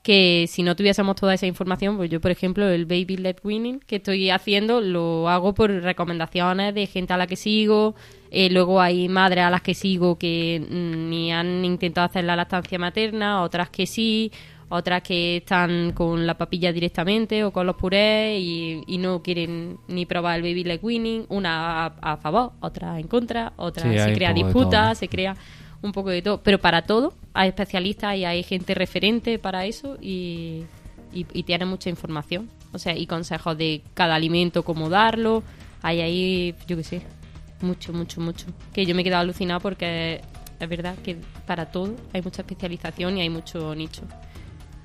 que 0.06 0.46
si 0.48 0.62
no 0.62 0.76
tuviésemos 0.76 1.16
toda 1.16 1.34
esa 1.34 1.48
información, 1.48 1.98
pues 1.98 2.12
yo, 2.12 2.22
por 2.22 2.30
ejemplo, 2.30 2.70
el 2.70 2.86
Baby 2.86 3.18
Led 3.18 3.38
Winning 3.44 3.80
que 3.80 3.96
estoy 3.96 4.30
haciendo, 4.30 4.80
lo 4.80 5.28
hago 5.28 5.56
por 5.56 5.72
recomendaciones 5.72 6.76
de 6.76 6.86
gente 6.86 7.14
a 7.14 7.18
la 7.18 7.26
que 7.26 7.36
sigo. 7.36 7.96
Eh, 8.30 8.52
luego 8.52 8.80
hay 8.80 9.10
madres 9.10 9.46
a 9.46 9.50
las 9.50 9.64
que 9.64 9.74
sigo 9.74 10.20
que 10.20 10.64
mm, 10.64 11.10
ni 11.10 11.34
han 11.34 11.66
intentado 11.66 12.06
hacer 12.06 12.24
la 12.24 12.36
lactancia 12.36 12.78
materna, 12.78 13.42
otras 13.42 13.72
que 13.72 13.88
sí, 13.88 14.32
otras 14.70 15.02
que 15.02 15.38
están 15.38 15.92
con 15.94 16.28
la 16.28 16.38
papilla 16.38 16.72
directamente 16.72 17.44
o 17.44 17.52
con 17.52 17.66
los 17.66 17.76
purés 17.76 18.40
y, 18.40 18.98
no 19.00 19.24
quieren 19.24 19.80
ni 19.88 20.06
probar 20.06 20.36
el 20.36 20.44
Baby 20.44 20.66
Led 20.66 20.80
Winning. 20.84 21.26
Una 21.30 21.88
a, 21.88 22.18
favor, 22.18 22.52
otra 22.60 23.00
en 23.00 23.08
contra, 23.08 23.54
otra 23.56 23.92
se 23.92 24.14
crea 24.14 24.34
disputa, 24.34 24.94
se 24.94 25.08
crea 25.08 25.36
un 25.86 25.92
poco 25.92 26.10
de 26.10 26.22
todo. 26.22 26.42
Pero 26.42 26.60
para 26.60 26.84
todo 26.84 27.14
hay 27.34 27.50
especialistas 27.50 28.16
y 28.16 28.26
hay 28.26 28.44
gente 28.44 28.74
referente 28.74 29.40
para 29.40 29.66
eso 29.66 29.98
y, 30.02 30.64
y, 31.14 31.44
tiene 31.44 31.66
mucha 31.66 31.90
información. 31.90 32.50
O 32.74 32.80
sea, 32.80 32.96
y 32.96 33.08
consejos 33.08 33.58
de 33.58 33.82
cada 33.94 34.16
alimento, 34.16 34.64
cómo 34.64 34.90
darlo. 34.90 35.44
Hay 35.82 36.02
ahí, 36.02 36.56
yo 36.68 36.76
qué 36.78 36.84
sé, 36.84 37.02
mucho, 37.62 37.94
mucho, 37.94 38.22
mucho. 38.22 38.48
Que 38.74 38.86
yo 38.86 38.96
me 38.96 39.02
he 39.02 39.04
quedado 39.06 39.22
alucinado 39.22 39.60
porque 39.60 40.22
es 40.60 40.70
verdad 40.70 40.96
que 41.04 41.18
para 41.46 41.68
todo 41.68 41.96
hay 42.14 42.22
mucha 42.22 42.42
especialización 42.42 43.18
y 43.18 43.22
hay 43.22 43.30
mucho 43.30 43.74
nicho. 43.76 44.04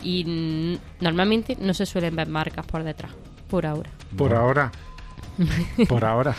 Y 0.02 0.78
normalmente 1.00 1.56
no 1.60 1.74
se 1.74 1.84
suelen 1.84 2.16
ver 2.16 2.28
marcas 2.28 2.66
por 2.66 2.82
detrás, 2.82 3.12
por 3.48 3.66
ahora. 3.66 3.90
Por 4.16 4.34
ahora. 4.34 4.72
por 5.88 6.04
ahora. 6.04 6.34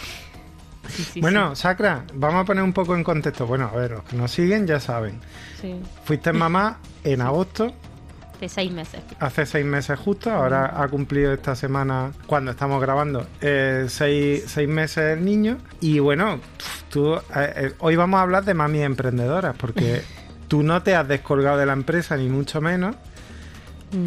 Bueno, 1.19 1.55
Sacra, 1.55 2.05
vamos 2.13 2.43
a 2.43 2.45
poner 2.45 2.63
un 2.63 2.73
poco 2.73 2.95
en 2.95 3.03
contexto. 3.03 3.45
Bueno, 3.45 3.69
a 3.71 3.75
ver, 3.75 3.91
los 3.91 4.03
que 4.03 4.15
nos 4.15 4.31
siguen 4.31 4.67
ya 4.67 4.79
saben. 4.79 5.19
Fuiste 6.03 6.33
mamá 6.33 6.79
en 7.03 7.21
agosto. 7.21 7.73
Hace 8.35 8.49
seis 8.49 8.71
meses. 8.71 9.01
Hace 9.19 9.45
seis 9.45 9.65
meses 9.65 9.99
justo. 9.99 10.31
Ahora 10.31 10.81
ha 10.81 10.87
cumplido 10.87 11.31
esta 11.31 11.55
semana, 11.55 12.11
cuando 12.25 12.51
estamos 12.51 12.81
grabando, 12.81 13.27
eh, 13.39 13.85
seis, 13.87 14.45
seis, 14.47 14.67
meses 14.67 15.17
el 15.17 15.23
niño. 15.23 15.59
Y 15.79 15.99
bueno, 15.99 16.39
tú, 16.89 17.15
eh, 17.15 17.21
eh, 17.35 17.73
hoy 17.79 17.95
vamos 17.95 18.17
a 18.17 18.23
hablar 18.23 18.43
de 18.43 18.55
mami 18.55 18.81
emprendedoras, 18.81 19.55
porque 19.55 20.01
tú 20.47 20.63
no 20.63 20.81
te 20.81 20.95
has 20.95 21.07
descolgado 21.07 21.57
de 21.57 21.67
la 21.67 21.73
empresa, 21.73 22.17
ni 22.17 22.29
mucho 22.29 22.61
menos 22.61 22.95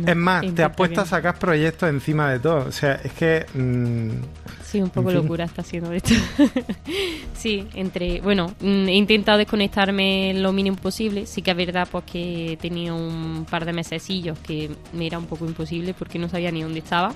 es 0.07 0.17
más, 0.17 0.55
te 0.55 0.63
has 0.63 0.75
puesto 0.75 1.03
a 1.03 1.07
sacar 1.07 1.39
proyectos 1.39 1.89
encima 1.89 2.31
de 2.31 2.39
todo. 2.39 2.67
O 2.67 2.73
sea, 2.73 2.95
es 3.05 3.13
que. 3.13 3.47
Mm, 3.55 4.23
sí, 4.63 4.81
un 4.81 4.91
poco 4.91 5.13
locura 5.13 5.45
está 5.45 5.63
haciendo 5.63 5.93
esto. 5.93 6.15
sí, 7.35 7.67
entre. 7.75 8.21
Bueno, 8.21 8.55
mm, 8.61 8.89
he 8.89 8.97
intentado 8.97 9.39
desconectarme 9.39 10.35
lo 10.35 10.53
mínimo 10.53 10.77
posible. 10.77 11.27
Sí 11.27 11.43
que 11.43 11.51
es 11.51 11.57
verdad 11.57 11.87
pues, 11.91 12.05
que 12.05 12.53
he 12.53 12.57
tenido 12.57 12.97
un 12.97 13.47
par 13.51 13.65
de 13.65 13.73
mesecillos 13.73 14.39
que 14.39 14.71
me 14.93 15.07
era 15.07 15.19
un 15.19 15.27
poco 15.27 15.45
imposible 15.45 15.95
porque 15.95 16.19
no 16.19 16.29
sabía 16.29 16.51
ni 16.51 16.63
dónde 16.63 16.79
estaba. 16.79 17.15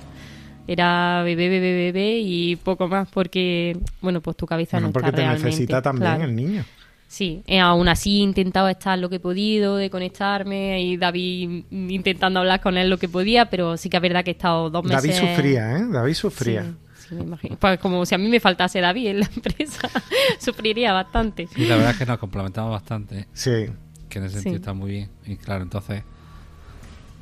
Era 0.67 1.23
bebé, 1.23 1.49
bebé, 1.49 1.73
bebé 1.73 2.19
y 2.19 2.55
poco 2.55 2.87
más 2.87 3.07
porque, 3.09 3.75
bueno, 4.01 4.21
pues 4.21 4.37
tu 4.37 4.45
cabeza 4.45 4.79
no 4.79 4.87
está 4.87 4.99
porque 4.99 5.11
te 5.11 5.27
necesita 5.27 5.81
también 5.81 6.21
el 6.21 6.35
niño. 6.35 6.63
Sí, 7.09 7.41
eh, 7.47 7.59
aún 7.59 7.89
así 7.89 8.19
he 8.19 8.23
intentado 8.23 8.69
estar 8.69 8.97
lo 8.99 9.09
que 9.09 9.15
he 9.15 9.19
podido, 9.19 9.77
de 9.77 9.89
conectarme 9.89 10.83
y 10.83 10.95
David 10.95 11.63
intentando 11.71 12.39
hablar 12.39 12.61
con 12.61 12.77
él 12.77 12.87
lo 12.87 12.99
que 12.99 13.09
podía, 13.09 13.49
pero 13.49 13.77
sí 13.77 13.89
que 13.89 13.97
es 13.97 14.01
verdad 14.01 14.23
que 14.23 14.29
he 14.29 14.33
estado 14.33 14.69
dos 14.69 14.83
meses... 14.83 15.17
David 15.17 15.31
sufría, 15.31 15.77
¿eh? 15.79 15.85
David 15.89 16.13
sufría. 16.13 16.65
Sí, 16.99 17.15
me 17.15 17.21
imagino. 17.21 17.57
Pues 17.57 17.79
como 17.79 18.05
si 18.05 18.13
a 18.13 18.19
mí 18.19 18.29
me 18.29 18.39
faltase 18.39 18.79
David 18.79 19.07
en 19.07 19.19
la 19.21 19.29
empresa, 19.35 19.89
sufriría 20.39 20.93
bastante. 20.93 21.47
Sí, 21.47 21.65
la 21.65 21.77
verdad 21.77 21.91
es 21.93 21.97
que 21.97 22.05
nos 22.05 22.19
complementamos 22.19 22.69
bastante. 22.69 23.27
Sí. 23.33 23.65
Que 24.07 24.19
en 24.19 24.25
ese 24.25 24.35
sentido 24.35 24.57
está 24.57 24.73
muy 24.73 24.91
bien. 24.91 25.09
Y 25.25 25.35
claro, 25.37 25.63
entonces, 25.63 26.03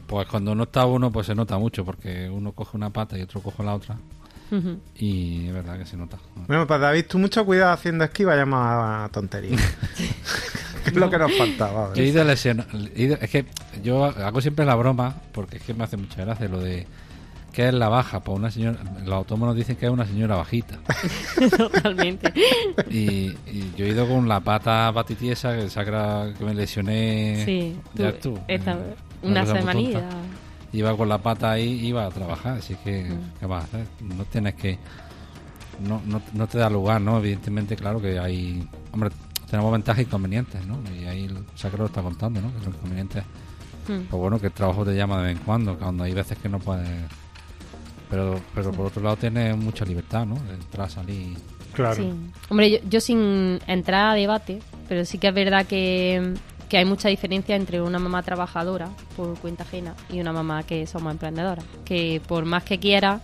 pues 0.05 0.27
cuando 0.27 0.53
no 0.53 0.63
está 0.63 0.85
uno, 0.85 1.13
pues 1.13 1.27
se 1.27 1.33
nota 1.33 1.57
mucho, 1.57 1.85
porque 1.85 2.29
uno 2.29 2.51
coge 2.51 2.75
una 2.75 2.89
pata 2.89 3.17
y 3.17 3.21
otro 3.21 3.39
coge 3.41 3.63
la 3.63 3.75
otra. 3.75 3.97
Y 4.95 5.47
es 5.47 5.53
verdad 5.53 5.77
que 5.77 5.85
se 5.85 5.97
nota. 5.97 6.17
Bueno, 6.47 6.65
pues 6.67 6.79
David, 6.79 7.05
tú 7.07 7.19
mucho 7.19 7.45
cuidado 7.45 7.73
haciendo 7.73 8.03
esquí, 8.03 8.23
vayamos 8.23 8.59
a 8.61 9.09
tonterías. 9.11 9.61
es 10.85 10.93
lo 10.93 11.09
que 11.09 11.17
nos 11.17 11.33
faltaba. 11.37 11.93
Yo 11.93 12.03
he 12.03 12.07
ido 12.07 12.23
Es 12.31 13.29
que 13.29 13.45
yo 13.83 14.05
hago 14.05 14.41
siempre 14.41 14.65
la 14.65 14.75
broma, 14.75 15.15
porque 15.33 15.57
es 15.57 15.63
que 15.63 15.73
me 15.73 15.83
hace 15.83 15.97
mucha 15.97 16.23
gracia 16.23 16.47
lo 16.47 16.59
de 16.59 16.87
que 17.51 17.67
es 17.67 17.73
la 17.73 17.89
baja. 17.89 18.19
Pues 18.19 18.37
una 18.37 18.51
señora, 18.51 18.77
los 19.03 19.15
autónomos 19.15 19.55
dicen 19.55 19.75
que 19.75 19.87
es 19.87 19.91
una 19.91 20.05
señora 20.05 20.35
bajita. 20.35 20.79
Totalmente. 21.57 22.31
Y, 22.89 23.33
yo 23.75 23.85
he 23.85 23.89
ido 23.89 24.07
con 24.07 24.27
la 24.27 24.39
pata 24.39 24.91
batitiesa 24.91 25.55
que 25.55 25.69
sacra 25.69 26.33
que 26.37 26.45
me 26.45 26.53
lesioné. 26.53 27.43
Sí, 27.45 27.75
tú, 28.21 28.39
una 29.23 29.45
semanilla 29.45 30.07
iba 30.73 30.95
con 30.95 31.09
la 31.09 31.17
pata 31.17 31.51
ahí 31.51 31.85
iba 31.85 32.05
a 32.05 32.09
trabajar, 32.09 32.57
así 32.57 32.75
que, 32.83 33.03
mm. 33.03 33.39
¿qué 33.39 33.45
vas 33.45 33.63
a 33.63 33.65
hacer? 33.65 33.87
No 34.01 34.25
tienes 34.25 34.55
que... 34.55 34.77
No, 35.79 36.01
no, 36.05 36.21
no 36.33 36.47
te 36.47 36.57
da 36.57 36.69
lugar, 36.69 36.99
¿no? 37.01 37.19
Evidentemente, 37.19 37.75
claro 37.75 38.01
que 38.01 38.19
hay... 38.19 38.67
Hombre, 38.91 39.11
tenemos 39.49 39.71
ventajas 39.71 39.99
e 39.99 40.03
inconvenientes, 40.03 40.65
¿no? 40.65 40.79
Y 40.93 41.05
ahí 41.05 41.25
el 41.25 41.37
sacro 41.55 41.79
lo 41.79 41.85
está 41.85 42.01
contando, 42.01 42.41
¿no? 42.41 42.51
Que 42.51 42.65
los 42.65 42.67
inconvenientes... 42.67 43.23
Mm. 43.87 44.01
Pues 44.09 44.19
bueno, 44.19 44.39
que 44.39 44.47
el 44.47 44.53
trabajo 44.53 44.83
te 44.83 44.95
llama 44.95 45.21
de 45.21 45.27
vez 45.27 45.37
en 45.37 45.43
cuando, 45.43 45.77
cuando 45.77 46.03
hay 46.03 46.13
veces 46.13 46.37
que 46.37 46.49
no 46.49 46.59
puedes... 46.59 46.89
Pero, 48.09 48.39
pero 48.55 48.71
por 48.71 48.87
otro 48.87 49.01
lado 49.03 49.17
tienes 49.17 49.55
mucha 49.55 49.85
libertad, 49.85 50.25
¿no? 50.25 50.35
De 50.35 50.55
entrar, 50.55 50.89
salir... 50.89 51.37
Claro. 51.73 51.95
Sí. 51.95 52.11
Hombre, 52.49 52.71
yo, 52.71 52.77
yo 52.89 52.99
sin 52.99 53.59
entrar 53.67 54.13
a 54.13 54.15
debate, 54.15 54.61
pero 54.89 55.05
sí 55.05 55.19
que 55.19 55.27
es 55.27 55.33
verdad 55.33 55.65
que 55.67 56.33
que 56.69 56.77
hay 56.77 56.85
mucha 56.85 57.09
diferencia 57.09 57.55
entre 57.55 57.81
una 57.81 57.99
mamá 57.99 58.23
trabajadora 58.23 58.89
por 59.15 59.37
cuenta 59.39 59.63
ajena 59.63 59.95
y 60.11 60.19
una 60.19 60.33
mamá 60.33 60.63
que 60.63 60.85
somos 60.87 61.11
emprendedoras. 61.11 61.65
Que 61.85 62.21
por 62.27 62.45
más 62.45 62.63
que 62.63 62.77
quiera, 62.77 63.21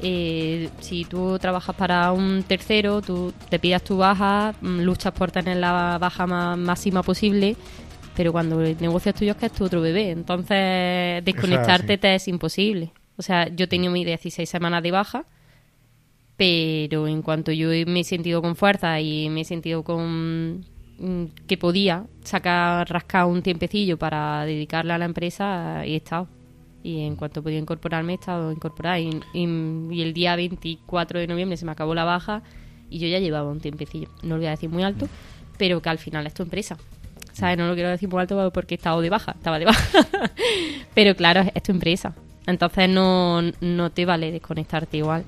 eh, 0.00 0.70
si 0.80 1.04
tú 1.04 1.38
trabajas 1.38 1.76
para 1.76 2.10
un 2.12 2.42
tercero, 2.42 3.02
tú 3.02 3.32
te 3.48 3.58
pidas 3.58 3.82
tu 3.84 3.98
baja, 3.98 4.54
mm, 4.60 4.80
luchas 4.80 5.12
por 5.12 5.30
tener 5.30 5.58
la 5.58 5.98
baja 5.98 6.26
más 6.26 6.58
máxima 6.58 7.02
posible, 7.02 7.56
pero 8.16 8.32
cuando 8.32 8.60
el 8.62 8.76
negocio 8.80 9.10
es 9.10 9.16
tuyo 9.16 9.32
es 9.32 9.38
que 9.38 9.46
es 9.46 9.52
tu 9.52 9.64
otro 9.64 9.80
bebé. 9.80 10.10
Entonces, 10.10 11.24
desconectarte 11.24 11.98
te 11.98 12.14
es 12.14 12.26
imposible. 12.28 12.92
O 13.16 13.22
sea, 13.22 13.48
yo 13.48 13.64
he 13.64 13.68
tenido 13.68 13.92
mis 13.92 14.06
16 14.06 14.48
semanas 14.48 14.82
de 14.82 14.90
baja, 14.90 15.24
pero 16.36 17.06
en 17.06 17.22
cuanto 17.22 17.52
yo 17.52 17.68
me 17.86 18.00
he 18.00 18.04
sentido 18.04 18.42
con 18.42 18.56
fuerza 18.56 19.00
y 19.00 19.28
me 19.28 19.42
he 19.42 19.44
sentido 19.44 19.84
con 19.84 20.64
que 21.46 21.56
podía 21.56 22.06
sacar, 22.22 22.88
rascar 22.88 23.26
un 23.26 23.42
tiempecillo 23.42 23.98
para 23.98 24.44
dedicarle 24.44 24.92
a 24.92 24.98
la 24.98 25.04
empresa 25.04 25.82
y 25.84 25.94
he 25.94 25.96
estado. 25.96 26.28
Y 26.82 27.04
en 27.06 27.16
cuanto 27.16 27.42
podía 27.42 27.58
incorporarme, 27.58 28.12
he 28.12 28.16
estado 28.16 28.52
incorporada. 28.52 28.98
Y, 28.98 29.20
el 29.34 30.12
día 30.12 30.36
24 30.36 31.20
de 31.20 31.26
noviembre 31.26 31.56
se 31.56 31.64
me 31.64 31.72
acabó 31.72 31.94
la 31.94 32.04
baja 32.04 32.42
y 32.90 32.98
yo 32.98 33.08
ya 33.08 33.18
llevaba 33.18 33.50
un 33.50 33.60
tiempecillo. 33.60 34.08
No 34.22 34.30
lo 34.30 34.38
voy 34.38 34.46
a 34.46 34.50
decir 34.50 34.70
muy 34.70 34.82
alto, 34.82 35.08
pero 35.58 35.80
que 35.80 35.88
al 35.88 35.98
final 35.98 36.26
es 36.26 36.34
tu 36.34 36.42
empresa. 36.42 36.76
¿Sabes? 37.32 37.56
No 37.56 37.66
lo 37.66 37.74
quiero 37.74 37.88
decir 37.88 38.08
muy 38.08 38.20
alto 38.20 38.50
porque 38.52 38.74
he 38.74 38.76
estado 38.76 39.00
de 39.00 39.10
baja, 39.10 39.32
estaba 39.32 39.58
de 39.58 39.64
baja. 39.64 40.06
pero 40.94 41.14
claro, 41.14 41.44
es 41.54 41.62
tu 41.62 41.72
empresa. 41.72 42.14
Entonces 42.46 42.88
no, 42.88 43.40
no 43.60 43.90
te 43.90 44.04
vale 44.04 44.32
desconectarte 44.32 44.98
igual. 44.98 45.24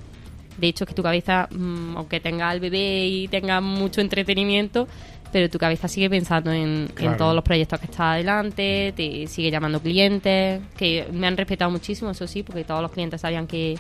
De 0.59 0.69
hecho, 0.69 0.87
que 0.87 0.95
tu 0.95 1.03
cabeza, 1.03 1.49
mm, 1.51 1.97
aunque 1.97 2.21
tenga 2.21 2.49
al 2.49 2.61
bebé 2.61 3.07
y 3.07 3.29
tenga 3.29 3.61
mucho 3.61 4.01
entretenimiento, 4.01 4.87
pero 5.35 5.51
tu 5.51 5.59
cabeza 5.59 5.89
sigue 5.89 6.09
pensando 6.09 6.53
en, 6.53 6.87
todos 7.19 7.35
los 7.35 7.43
proyectos 7.43 7.81
que 7.81 7.87
está 7.87 8.13
adelante, 8.13 8.93
te 8.95 9.27
sigue 9.27 9.51
llamando 9.51 9.81
clientes, 9.81 10.63
que 10.77 11.09
me 11.13 11.27
han 11.27 11.37
respetado 11.37 11.73
muchísimo, 11.73 12.13
eso 12.13 12.29
sí, 12.29 12.45
porque 12.45 12.63
todos 12.63 12.81
los 12.81 12.93
clientes 12.93 13.21
sabían 13.21 13.49
que, 13.49 13.77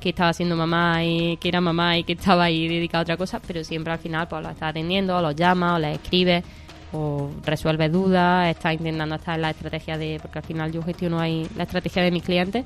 estaba 0.00 0.32
siendo 0.32 0.54
mamá 0.54 1.02
y 1.04 1.38
que 1.38 1.48
era 1.48 1.60
mamá 1.60 1.98
y 1.98 2.04
que 2.04 2.12
estaba 2.12 2.44
ahí 2.44 2.68
dedicada 2.68 3.00
a 3.00 3.02
otra 3.02 3.16
cosa, 3.16 3.40
pero 3.44 3.64
siempre 3.64 3.92
al 3.92 3.98
final 3.98 4.28
pues 4.28 4.44
los 4.44 4.52
está 4.52 4.68
atendiendo, 4.68 5.20
los 5.20 5.34
llama 5.34 5.74
o 5.74 5.78
les 5.80 5.98
escribe 5.98 6.44
o 6.92 7.32
resuelve 7.44 7.88
dudas, 7.88 8.48
está 8.48 8.72
intentando 8.72 9.16
estar 9.16 9.34
en 9.34 9.42
la 9.42 9.50
estrategia 9.50 9.98
de, 9.98 10.20
porque 10.22 10.38
al 10.38 10.44
final 10.44 10.70
yo 10.70 10.84
gestiono 10.84 11.18
ahí 11.18 11.48
la 11.56 11.64
estrategia 11.64 12.04
de 12.04 12.12
mis 12.12 12.22
clientes 12.22 12.64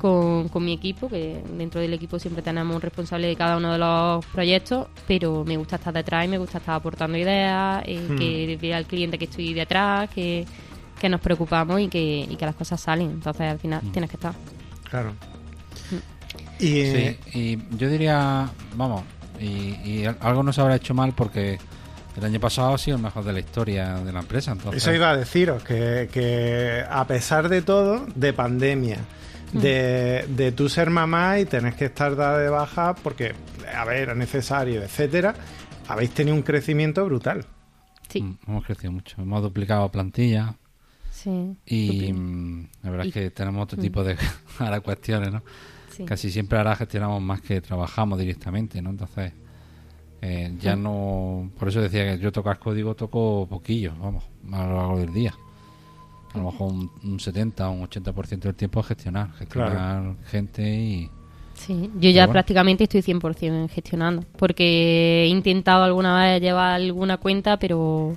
con, 0.00 0.48
con, 0.48 0.64
mi 0.64 0.72
equipo, 0.72 1.08
que 1.08 1.42
dentro 1.58 1.80
del 1.80 1.92
equipo 1.92 2.18
siempre 2.18 2.42
tenemos 2.42 2.74
un 2.74 2.80
responsable 2.80 3.26
de 3.26 3.36
cada 3.36 3.58
uno 3.58 3.72
de 3.72 3.78
los 3.78 4.24
proyectos, 4.26 4.88
pero 5.06 5.44
me 5.44 5.58
gusta 5.58 5.76
estar 5.76 5.92
detrás 5.92 6.24
y 6.24 6.28
me 6.28 6.38
gusta 6.38 6.56
estar 6.56 6.74
aportando 6.74 7.18
ideas, 7.18 7.82
eh, 7.86 8.06
hmm. 8.08 8.16
que 8.16 8.58
vea 8.60 8.78
al 8.78 8.86
cliente 8.86 9.18
que 9.18 9.26
estoy 9.26 9.52
detrás, 9.52 10.08
que, 10.08 10.46
nos 11.08 11.20
preocupamos 11.20 11.80
y 11.80 11.88
que, 11.88 12.26
y 12.28 12.36
que 12.36 12.46
las 12.46 12.54
cosas 12.54 12.80
salen. 12.80 13.10
Entonces 13.10 13.42
al 13.42 13.58
final 13.58 13.82
hmm. 13.82 13.92
tienes 13.92 14.08
que 14.08 14.16
estar. 14.16 14.34
Claro. 14.88 15.10
Hmm. 15.90 16.62
Y, 16.62 16.84
sí, 16.86 17.16
y 17.34 17.58
yo 17.76 17.88
diría, 17.90 18.48
vamos, 18.76 19.02
y, 19.38 20.04
algo 20.20 20.42
no 20.42 20.52
se 20.52 20.62
habrá 20.62 20.76
hecho 20.76 20.94
mal 20.94 21.12
porque 21.12 21.58
el 22.16 22.24
año 22.24 22.40
pasado 22.40 22.74
ha 22.74 22.78
sido 22.78 22.96
el 22.96 23.02
mejor 23.02 23.24
de 23.24 23.34
la 23.34 23.40
historia 23.40 23.96
de 23.98 24.12
la 24.12 24.20
empresa. 24.20 24.52
Entonces... 24.52 24.82
Eso 24.82 24.94
iba 24.94 25.10
a 25.10 25.16
deciros, 25.16 25.62
que, 25.62 26.08
que 26.10 26.84
a 26.88 27.06
pesar 27.06 27.50
de 27.50 27.60
todo, 27.60 28.06
de 28.14 28.32
pandemia, 28.32 28.98
de, 29.52 30.26
de 30.28 30.52
tú 30.52 30.68
ser 30.68 30.90
mamá 30.90 31.38
y 31.38 31.44
tenés 31.44 31.74
que 31.74 31.86
estar 31.86 32.16
dada 32.16 32.38
de 32.38 32.48
baja 32.48 32.94
porque, 32.94 33.34
a 33.74 33.84
ver, 33.84 34.10
es 34.10 34.16
necesario, 34.16 34.82
etcétera, 34.82 35.34
habéis 35.88 36.10
tenido 36.10 36.36
un 36.36 36.42
crecimiento 36.42 37.04
brutal. 37.04 37.44
Sí. 38.08 38.22
Mm, 38.22 38.38
hemos 38.46 38.64
crecido 38.64 38.92
mucho, 38.92 39.20
hemos 39.20 39.42
duplicado 39.42 39.88
plantilla. 39.90 40.54
Sí. 41.10 41.56
Y 41.66 42.12
mm, 42.12 42.68
la 42.82 42.90
verdad 42.90 43.06
es 43.06 43.12
que 43.12 43.30
tenemos 43.30 43.64
otro 43.64 43.78
mm. 43.78 43.82
tipo 43.82 44.04
de 44.04 44.16
ahora 44.58 44.80
cuestiones, 44.80 45.32
¿no? 45.32 45.42
Casi 46.06 46.30
siempre 46.30 46.56
ahora 46.56 46.76
gestionamos 46.76 47.20
más 47.20 47.42
que 47.42 47.60
trabajamos 47.60 48.18
directamente, 48.18 48.80
¿no? 48.80 48.88
Entonces, 48.88 49.34
eh, 50.22 50.54
ya 50.58 50.74
no. 50.74 51.50
Por 51.58 51.68
eso 51.68 51.82
decía 51.82 52.04
que 52.06 52.18
yo 52.18 52.32
tocar 52.32 52.58
código 52.58 52.94
toco 52.94 53.46
poquillo, 53.46 53.94
vamos, 54.00 54.24
a 54.50 54.66
lo 54.66 54.76
largo 54.76 54.98
del 54.98 55.12
día 55.12 55.34
a 56.32 56.38
lo 56.38 56.44
mejor 56.44 56.72
un, 57.02 57.20
70 57.20 57.68
o 57.68 57.72
un 57.72 57.88
80% 57.88 58.38
del 58.40 58.54
tiempo 58.54 58.80
a 58.80 58.82
gestionar, 58.82 59.32
gestionar 59.34 60.14
gente 60.26 60.62
y... 60.62 61.10
Sí, 61.54 61.90
yo 62.00 62.08
ya 62.08 62.26
prácticamente 62.26 62.84
estoy 62.84 63.02
100% 63.02 63.68
gestionando, 63.68 64.24
porque 64.38 65.24
he 65.24 65.26
intentado 65.26 65.84
alguna 65.84 66.22
vez 66.22 66.40
llevar 66.40 66.72
alguna 66.80 67.18
cuenta, 67.18 67.58
pero 67.58 68.16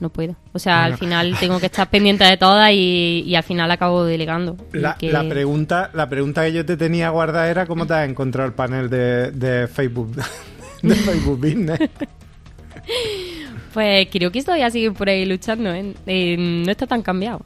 no 0.00 0.10
puedo. 0.10 0.36
O 0.52 0.58
sea, 0.58 0.84
al 0.84 0.98
final 0.98 1.34
tengo 1.40 1.58
que 1.58 1.66
estar 1.66 1.88
pendiente 1.88 2.24
de 2.24 2.36
todas 2.36 2.70
y, 2.72 3.34
al 3.34 3.42
final 3.42 3.70
acabo 3.70 4.04
delegando. 4.04 4.56
La, 4.72 4.96
pregunta, 5.28 5.90
la 5.94 6.08
pregunta 6.10 6.44
que 6.44 6.52
yo 6.52 6.66
te 6.66 6.76
tenía 6.76 7.08
guardada 7.08 7.48
era 7.48 7.66
cómo 7.66 7.86
te 7.86 7.94
has 7.94 8.08
encontrado 8.08 8.48
el 8.48 8.54
panel 8.54 8.90
de, 8.90 9.68
Facebook 9.72 10.14
de 10.82 10.94
Facebook 10.94 11.38
Business. 11.40 11.80
pues 13.74 14.08
creo 14.10 14.30
que 14.30 14.42
todavía 14.42 14.70
siguen 14.70 14.94
por 14.94 15.08
ahí 15.08 15.26
luchando. 15.26 15.70
¿eh? 15.74 16.36
no 16.38 16.70
está 16.70 16.86
tan 16.86 17.02
cambiado. 17.02 17.40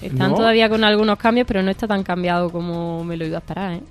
Están 0.00 0.34
todavía 0.34 0.68
con 0.68 0.82
algunos 0.82 1.18
cambios, 1.18 1.46
pero 1.46 1.62
no 1.62 1.70
está 1.70 1.86
tan 1.86 2.02
cambiado 2.02 2.50
como 2.50 3.04
me 3.04 3.16
lo 3.16 3.26
iba 3.26 3.36
a 3.36 3.40
esperar. 3.40 3.74
¿eh? 3.74 3.82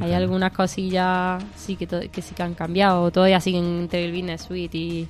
Hay 0.00 0.12
algunas 0.12 0.52
cosillas 0.52 1.42
sí 1.56 1.76
que, 1.76 1.86
que 1.86 2.22
sí 2.22 2.34
que 2.34 2.42
han 2.42 2.54
cambiado. 2.54 3.10
Todavía 3.10 3.40
siguen 3.40 3.64
entre 3.80 4.04
el 4.04 4.12
Business 4.12 4.42
Suite 4.42 4.76
y, 4.76 5.08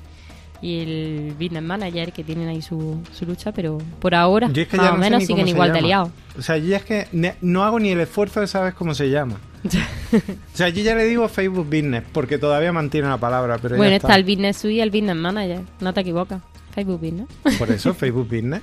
y 0.60 0.80
el 0.80 1.34
business 1.38 1.62
manager 1.62 2.12
que 2.12 2.24
tienen 2.24 2.48
ahí 2.48 2.62
su, 2.62 3.00
su 3.12 3.24
lucha, 3.24 3.52
pero 3.52 3.78
por 4.00 4.14
ahora 4.14 4.48
más 4.48 4.92
o 4.92 4.96
menos 4.96 5.24
siguen 5.24 5.48
igual 5.48 5.72
de 5.72 5.82
liados. 5.82 6.10
O 6.38 6.42
sea, 6.42 6.56
yo 6.56 6.74
es 6.74 6.84
que 6.84 7.06
no 7.40 7.64
hago 7.64 7.78
ni 7.78 7.90
el 7.90 8.00
esfuerzo 8.00 8.40
de 8.40 8.46
saber 8.46 8.74
cómo 8.74 8.94
se 8.94 9.10
llama. 9.10 9.38
o 10.12 10.56
sea, 10.56 10.68
yo 10.68 10.82
ya 10.82 10.94
le 10.94 11.04
digo 11.04 11.28
Facebook 11.28 11.66
Business 11.66 12.04
porque 12.12 12.38
todavía 12.38 12.72
mantiene 12.72 13.08
la 13.08 13.18
palabra, 13.18 13.58
pero 13.60 13.76
Bueno, 13.76 13.96
está. 13.96 14.14
el 14.14 14.24
Business 14.24 14.56
Suite 14.58 14.76
y 14.76 14.80
el 14.80 14.90
Business 14.90 15.16
Manager, 15.16 15.60
no 15.80 15.92
te 15.92 16.00
equivocas. 16.00 16.40
Facebook 16.74 17.00
Business. 17.00 17.28
Por 17.58 17.70
eso, 17.70 17.92
Facebook 17.94 18.28
Business. 18.28 18.62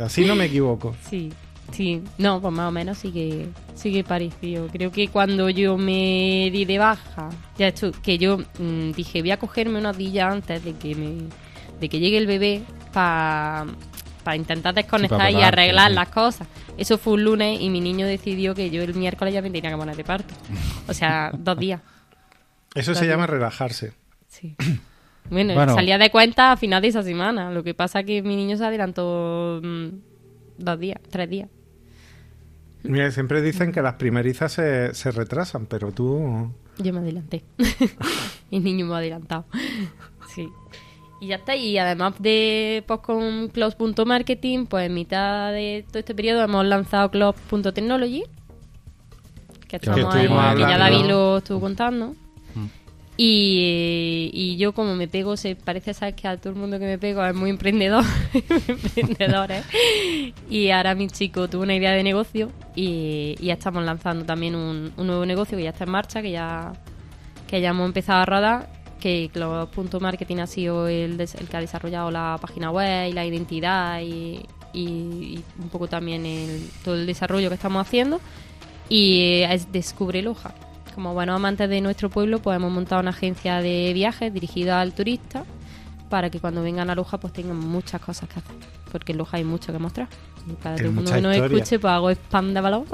Así 0.00 0.24
no 0.24 0.34
me 0.34 0.46
equivoco. 0.46 0.94
Sí. 1.08 1.32
Sí, 1.72 2.02
no, 2.18 2.40
pues 2.40 2.52
más 2.52 2.68
o 2.68 2.70
menos 2.70 2.98
sigue, 2.98 3.48
sigue 3.74 4.04
parecido. 4.04 4.68
Creo 4.68 4.92
que 4.92 5.08
cuando 5.08 5.48
yo 5.48 5.76
me 5.78 6.50
di 6.52 6.66
de 6.66 6.78
baja, 6.78 7.30
ya 7.58 7.68
hecho, 7.68 7.90
que 8.02 8.18
yo 8.18 8.38
mm, 8.58 8.92
dije 8.92 9.22
voy 9.22 9.30
a 9.30 9.38
cogerme 9.38 9.78
unos 9.78 9.96
días 9.96 10.30
antes 10.30 10.62
de 10.62 10.74
que 10.74 10.94
me, 10.94 11.14
de 11.80 11.88
que 11.88 11.98
llegue 11.98 12.18
el 12.18 12.26
bebé 12.26 12.62
para 12.92 13.66
intentar 14.32 14.74
desconectar 14.74 15.30
y 15.30 15.42
arreglar 15.42 15.90
las 15.90 16.08
cosas. 16.08 16.48
Eso 16.78 16.98
fue 16.98 17.14
un 17.14 17.24
lunes 17.24 17.60
y 17.60 17.70
mi 17.70 17.80
niño 17.80 18.06
decidió 18.06 18.54
que 18.54 18.70
yo 18.70 18.82
el 18.82 18.94
miércoles 18.94 19.34
ya 19.34 19.42
me 19.42 19.50
tenía 19.50 19.70
que 19.70 19.76
poner 19.76 19.96
de 19.96 20.04
parto. 20.04 20.34
O 20.88 20.94
sea, 20.94 21.30
dos 21.36 21.58
días. 21.58 21.80
Eso 22.74 22.94
se 22.94 23.06
llama 23.06 23.26
relajarse. 23.26 23.92
Sí. 24.28 24.56
Bueno, 25.30 25.54
salía 25.74 25.96
de 25.96 26.10
cuenta 26.10 26.52
a 26.52 26.56
final 26.56 26.82
de 26.82 26.88
esa 26.88 27.02
semana. 27.02 27.50
Lo 27.50 27.62
que 27.62 27.74
pasa 27.74 28.00
es 28.00 28.06
que 28.06 28.22
mi 28.22 28.36
niño 28.36 28.56
se 28.56 28.64
adelantó 28.64 29.60
mm, 29.62 29.88
dos 30.58 30.78
días, 30.78 31.00
tres 31.10 31.30
días. 31.30 31.48
Mira, 32.82 33.10
siempre 33.10 33.40
dicen 33.40 33.72
que 33.72 33.80
las 33.80 33.94
primerizas 33.94 34.52
se, 34.52 34.92
se 34.94 35.10
retrasan, 35.10 35.66
pero 35.66 35.92
tú... 35.92 36.52
Yo 36.78 36.92
me 36.92 36.98
adelanté. 36.98 37.44
Mi 38.50 38.60
niño 38.60 38.86
me 38.86 38.94
ha 38.94 38.98
adelantado. 38.98 39.46
sí. 40.28 40.48
Y 41.24 41.28
ya 41.28 41.36
está. 41.36 41.56
Y 41.56 41.78
además 41.78 42.14
de 42.18 42.84
pues, 42.86 43.00
con 43.00 43.48
Cloud.marketing, 43.48 44.66
pues 44.66 44.86
en 44.86 44.94
mitad 44.94 45.52
de 45.52 45.84
todo 45.88 45.98
este 46.00 46.14
periodo 46.14 46.42
hemos 46.42 46.66
lanzado 46.66 47.10
Cloud.technology. 47.10 48.24
Que 49.66 49.76
estamos 49.76 50.14
ahí, 50.14 50.28
que 50.28 50.60
ya 50.60 50.76
David 50.76 51.06
lo 51.06 51.38
estuvo 51.38 51.60
contando. 51.60 52.14
Y, 53.16 54.56
yo 54.58 54.72
como 54.72 54.96
me 54.96 55.06
pego, 55.06 55.36
se 55.36 55.54
parece 55.54 55.94
sabes 55.94 56.16
que 56.16 56.26
a 56.26 56.36
todo 56.36 56.52
el 56.52 56.58
mundo 56.58 56.80
que 56.80 56.84
me 56.84 56.98
pego 56.98 57.24
es 57.24 57.34
muy 57.34 57.48
emprendedor, 57.50 58.04
emprendedor 58.96 59.50
Y 60.50 60.70
ahora 60.70 60.96
mi 60.96 61.06
chico 61.06 61.48
tuvo 61.48 61.62
una 61.62 61.76
idea 61.76 61.92
de 61.92 62.02
negocio 62.02 62.50
y, 62.74 63.36
ya 63.40 63.54
estamos 63.54 63.84
lanzando 63.84 64.24
también 64.24 64.56
un, 64.56 64.92
nuevo 64.96 65.24
negocio 65.24 65.56
que 65.56 65.62
ya 65.62 65.70
está 65.70 65.84
en 65.84 65.90
marcha, 65.90 66.22
que 66.22 66.32
ya, 66.32 66.72
que 67.46 67.60
ya 67.60 67.70
hemos 67.70 67.86
empezado 67.86 68.20
a 68.20 68.26
rodar, 68.26 68.68
que 69.04 69.30
punto 69.74 70.00
Marketing 70.00 70.38
ha 70.38 70.46
sido 70.46 70.88
el, 70.88 71.20
el, 71.20 71.48
que 71.48 71.56
ha 71.58 71.60
desarrollado 71.60 72.10
la 72.10 72.38
página 72.40 72.70
web 72.70 73.10
y 73.10 73.12
la 73.12 73.26
identidad 73.26 74.00
y, 74.00 74.46
un 74.74 75.68
poco 75.70 75.88
también 75.88 76.24
el, 76.24 76.70
todo 76.82 76.94
el 76.94 77.04
desarrollo 77.04 77.50
que 77.50 77.54
estamos 77.54 77.86
haciendo. 77.86 78.18
Y 78.88 79.42
es 79.42 79.70
Descubre 79.70 80.22
Loja 80.22 80.54
como 80.94 81.12
buenos 81.12 81.36
amantes 81.36 81.68
de 81.68 81.80
nuestro 81.80 82.08
pueblo, 82.08 82.38
pues 82.38 82.56
hemos 82.56 82.70
montado 82.70 83.00
una 83.00 83.10
agencia 83.10 83.60
de 83.60 83.90
viajes 83.92 84.32
dirigida 84.32 84.80
al 84.80 84.94
turista 84.94 85.44
para 86.08 86.30
que 86.30 86.38
cuando 86.38 86.62
vengan 86.62 86.88
a 86.88 86.94
Loja 86.94 87.18
pues 87.18 87.32
tengan 87.32 87.58
muchas 87.58 88.00
cosas 88.00 88.28
que 88.28 88.38
hacer, 88.38 88.54
porque 88.92 89.10
en 89.12 89.18
Loja 89.18 89.38
hay 89.38 89.44
mucho 89.44 89.72
que 89.72 89.78
mostrar. 89.80 90.08
Y 90.48 90.52
para 90.52 90.76
que 90.76 90.88
uno 90.88 91.02
nos 91.02 91.36
escuche, 91.36 91.78
pues 91.78 91.92
hago 91.92 92.10
spam 92.10 92.54
de 92.54 92.60
balón. 92.60 92.84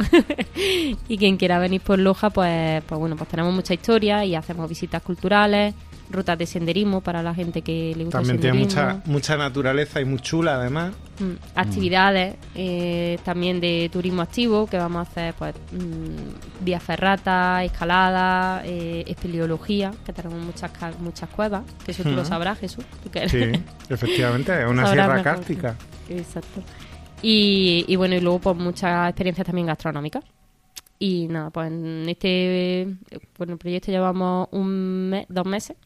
y 1.08 1.18
quien 1.18 1.36
quiera 1.36 1.58
venir 1.58 1.82
por 1.82 1.98
Loja, 1.98 2.30
pues, 2.30 2.82
pues 2.84 2.98
bueno, 2.98 3.16
pues 3.16 3.28
tenemos 3.28 3.52
mucha 3.52 3.74
historia 3.74 4.24
y 4.24 4.34
hacemos 4.34 4.68
visitas 4.68 5.02
culturales, 5.02 5.74
rutas 6.10 6.36
de 6.38 6.46
senderismo 6.46 7.00
para 7.00 7.22
la 7.22 7.34
gente 7.34 7.62
que 7.62 7.94
le 7.96 8.04
gusta 8.04 8.18
También 8.18 8.36
el 8.36 8.42
senderismo. 8.42 8.68
tiene 8.68 8.92
mucha, 8.94 9.10
mucha 9.10 9.36
naturaleza 9.36 10.00
y 10.00 10.04
muy 10.04 10.18
chula 10.18 10.56
además. 10.56 10.92
Mm, 11.18 11.32
actividades 11.54 12.36
eh, 12.54 13.18
también 13.24 13.60
de 13.60 13.88
turismo 13.92 14.22
activo 14.22 14.66
que 14.66 14.78
vamos 14.78 15.06
a 15.06 15.10
hacer 15.10 15.34
pues 15.34 15.54
mm, 15.72 16.64
vía 16.64 16.80
ferrata, 16.80 17.62
escalada, 17.64 18.62
eh, 18.64 19.04
espeleología, 19.06 19.92
que 20.04 20.12
tenemos 20.12 20.40
muchas 20.42 20.70
muchas 21.00 21.28
cuevas, 21.30 21.62
que 21.84 21.92
eso 21.92 22.02
tú 22.02 22.10
lo 22.10 22.24
sabrás 22.24 22.58
Jesús. 22.58 22.84
Sí, 23.28 23.52
efectivamente, 23.88 24.62
es 24.62 24.68
una 24.68 24.86
sierra 24.92 25.22
cártica. 25.22 25.76
Exacto. 26.08 26.62
Y, 27.22 27.84
y 27.86 27.96
bueno, 27.96 28.14
y 28.14 28.20
luego 28.20 28.38
pues 28.38 28.56
muchas 28.56 29.10
experiencias 29.10 29.46
también 29.46 29.66
gastronómicas. 29.66 30.24
Y 30.98 31.28
nada, 31.28 31.50
pues 31.50 31.70
en 31.70 32.08
este 32.08 32.88
bueno, 33.38 33.56
proyecto 33.56 33.90
llevamos 33.90 34.48
un 34.52 35.08
mes, 35.10 35.26
dos 35.28 35.46
meses 35.46 35.76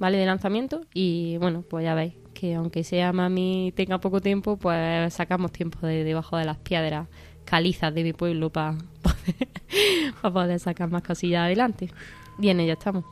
¿vale? 0.00 0.18
De 0.18 0.26
lanzamiento 0.26 0.80
y 0.92 1.36
bueno, 1.36 1.62
pues 1.62 1.84
ya 1.84 1.94
veis 1.94 2.14
que 2.34 2.54
aunque 2.54 2.82
sea 2.82 3.12
mami 3.12 3.72
tenga 3.76 4.00
poco 4.00 4.20
tiempo, 4.20 4.56
pues 4.56 5.14
sacamos 5.14 5.52
tiempo 5.52 5.86
de 5.86 6.02
debajo 6.02 6.36
de 6.36 6.46
las 6.46 6.56
piedras 6.58 7.06
calizas 7.44 7.94
de 7.94 8.02
mi 8.02 8.12
pueblo 8.12 8.50
para 8.50 8.76
poder, 9.02 10.32
poder 10.32 10.58
sacar 10.58 10.90
más 10.90 11.02
cosillas 11.02 11.44
adelante. 11.44 11.90
Bien, 12.38 12.58
ya 12.58 12.72
estamos. 12.72 13.04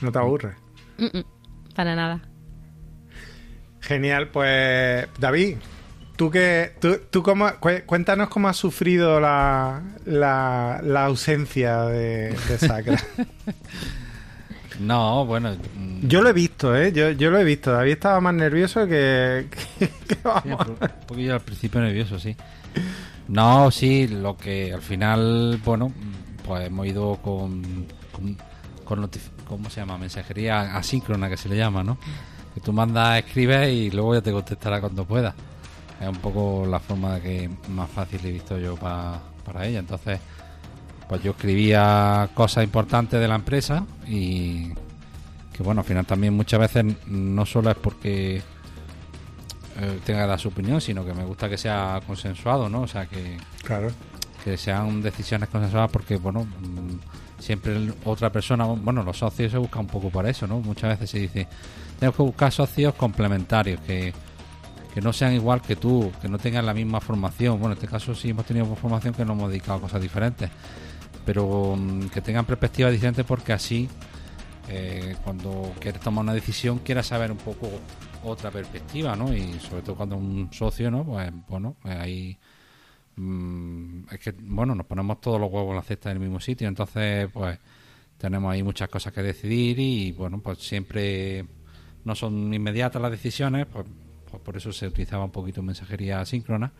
¿No 0.00 0.12
te 0.12 0.18
aburres? 0.18 0.54
para 1.74 1.94
nada. 1.94 2.22
Genial, 3.80 4.28
pues 4.28 5.06
David, 5.18 5.58
tú 6.16 6.30
que 6.30 6.72
tú, 6.80 6.98
tú 7.10 7.22
cómo, 7.22 7.48
cuéntanos 7.86 8.28
cómo 8.28 8.48
has 8.48 8.56
sufrido 8.56 9.20
la, 9.20 9.82
la, 10.04 11.04
ausencia 11.04 11.82
de, 11.82 12.30
de 12.48 12.58
Sacra. 12.58 12.98
No, 14.80 15.24
bueno. 15.24 15.54
Mm. 15.76 16.06
Yo 16.06 16.22
lo 16.22 16.28
he 16.28 16.32
visto, 16.32 16.76
¿eh? 16.76 16.92
Yo, 16.92 17.10
yo 17.10 17.30
lo 17.30 17.38
he 17.38 17.44
visto. 17.44 17.72
David 17.72 17.92
estaba 17.92 18.20
más 18.20 18.34
nervioso 18.34 18.86
que. 18.86 19.46
vamos. 20.24 20.66
un 20.68 21.06
poquillo 21.06 21.34
al 21.34 21.40
principio 21.40 21.80
nervioso, 21.80 22.18
sí. 22.18 22.36
No, 23.28 23.70
sí, 23.70 24.06
lo 24.06 24.36
que 24.36 24.72
al 24.72 24.82
final, 24.82 25.60
bueno, 25.64 25.92
pues 26.44 26.66
hemos 26.66 26.86
ido 26.86 27.16
con. 27.16 27.86
con, 28.84 29.08
¿Cómo 29.46 29.70
se 29.70 29.80
llama? 29.80 29.98
Mensajería 29.98 30.76
asíncrona, 30.76 31.28
que 31.28 31.36
se 31.36 31.48
le 31.48 31.56
llama, 31.56 31.82
¿no? 31.82 31.98
Que 32.54 32.60
tú 32.60 32.72
mandas, 32.72 33.18
escribes 33.18 33.72
y 33.72 33.90
luego 33.90 34.14
ya 34.14 34.20
te 34.20 34.32
contestará 34.32 34.80
cuando 34.80 35.04
pueda. 35.04 35.34
Es 36.00 36.08
un 36.08 36.16
poco 36.16 36.66
la 36.66 36.78
forma 36.78 37.20
que 37.20 37.50
más 37.68 37.90
fácil 37.90 38.20
he 38.24 38.32
visto 38.32 38.58
yo 38.58 38.76
para 38.76 39.66
ella. 39.66 39.80
Entonces 39.80 40.20
pues 41.08 41.22
yo 41.22 41.32
escribía 41.32 42.28
cosas 42.34 42.64
importantes 42.64 43.20
de 43.20 43.28
la 43.28 43.36
empresa 43.36 43.84
y 44.06 44.72
que 45.52 45.62
bueno, 45.62 45.80
al 45.80 45.86
final 45.86 46.04
también 46.04 46.34
muchas 46.34 46.60
veces 46.60 46.84
no 47.06 47.46
solo 47.46 47.70
es 47.70 47.76
porque 47.76 48.36
eh, 48.36 50.00
tenga 50.04 50.22
que 50.22 50.26
dar 50.26 50.40
su 50.40 50.48
opinión, 50.48 50.80
sino 50.80 51.04
que 51.04 51.14
me 51.14 51.24
gusta 51.24 51.48
que 51.48 51.56
sea 51.56 52.00
consensuado, 52.06 52.68
¿no? 52.68 52.82
O 52.82 52.88
sea, 52.88 53.06
que, 53.06 53.38
claro. 53.62 53.90
que 54.44 54.56
sean 54.56 55.00
decisiones 55.00 55.48
consensuadas 55.48 55.90
porque, 55.90 56.16
bueno, 56.16 56.46
siempre 57.38 57.92
otra 58.04 58.30
persona, 58.30 58.64
bueno, 58.64 59.02
los 59.02 59.18
socios 59.18 59.52
se 59.52 59.58
buscan 59.58 59.82
un 59.82 59.86
poco 59.86 60.10
para 60.10 60.28
eso, 60.28 60.46
¿no? 60.46 60.60
Muchas 60.60 60.90
veces 60.90 61.10
se 61.10 61.18
dice, 61.20 61.48
tenemos 61.98 62.16
que 62.16 62.22
buscar 62.22 62.52
socios 62.52 62.94
complementarios, 62.94 63.80
que, 63.80 64.12
que 64.92 65.00
no 65.00 65.12
sean 65.12 65.32
igual 65.32 65.62
que 65.62 65.76
tú, 65.76 66.10
que 66.20 66.28
no 66.28 66.38
tengan 66.38 66.66
la 66.66 66.74
misma 66.74 67.00
formación. 67.00 67.58
Bueno, 67.58 67.72
en 67.72 67.78
este 67.78 67.86
caso 67.86 68.14
sí 68.14 68.30
hemos 68.30 68.44
tenido 68.44 68.66
formación 68.76 69.14
que 69.14 69.24
nos 69.24 69.36
hemos 69.36 69.50
dedicado 69.50 69.78
a 69.78 69.80
cosas 69.82 70.02
diferentes 70.02 70.50
pero 71.26 71.76
mm, 71.76 72.08
que 72.08 72.22
tengan 72.22 72.46
perspectivas 72.46 72.92
diferentes 72.92 73.26
porque 73.26 73.52
así 73.52 73.88
eh, 74.68 75.16
cuando 75.22 75.74
quieres 75.78 76.00
tomar 76.00 76.22
una 76.22 76.32
decisión 76.32 76.78
quieras 76.78 77.08
saber 77.08 77.30
un 77.30 77.38
poco 77.38 77.68
otra 78.24 78.50
perspectiva, 78.50 79.14
¿no? 79.14 79.32
Y 79.34 79.58
sobre 79.60 79.82
todo 79.82 79.96
cuando 79.96 80.16
un 80.16 80.48
socio, 80.52 80.90
¿no? 80.90 81.04
Pues 81.04 81.30
bueno, 81.48 81.76
pues 81.82 81.96
ahí 81.96 82.38
mm, 83.16 84.04
es 84.12 84.20
que 84.20 84.32
bueno 84.38 84.74
nos 84.74 84.86
ponemos 84.86 85.20
todos 85.20 85.40
los 85.40 85.50
huevos 85.50 85.70
en 85.70 85.76
la 85.76 85.82
cesta 85.82 86.10
en 86.10 86.16
el 86.16 86.22
mismo 86.22 86.40
sitio, 86.40 86.68
entonces 86.68 87.28
pues 87.32 87.58
tenemos 88.16 88.52
ahí 88.52 88.62
muchas 88.62 88.88
cosas 88.88 89.12
que 89.12 89.22
decidir 89.22 89.78
y 89.78 90.12
bueno 90.12 90.40
pues 90.40 90.58
siempre 90.58 91.44
no 92.04 92.14
son 92.14 92.54
inmediatas 92.54 93.02
las 93.02 93.10
decisiones, 93.10 93.66
pues, 93.66 93.84
pues 94.30 94.42
por 94.42 94.56
eso 94.56 94.72
se 94.72 94.86
utilizaba 94.86 95.24
un 95.24 95.32
poquito 95.32 95.60
mensajería 95.62 96.24
síncrona 96.24 96.72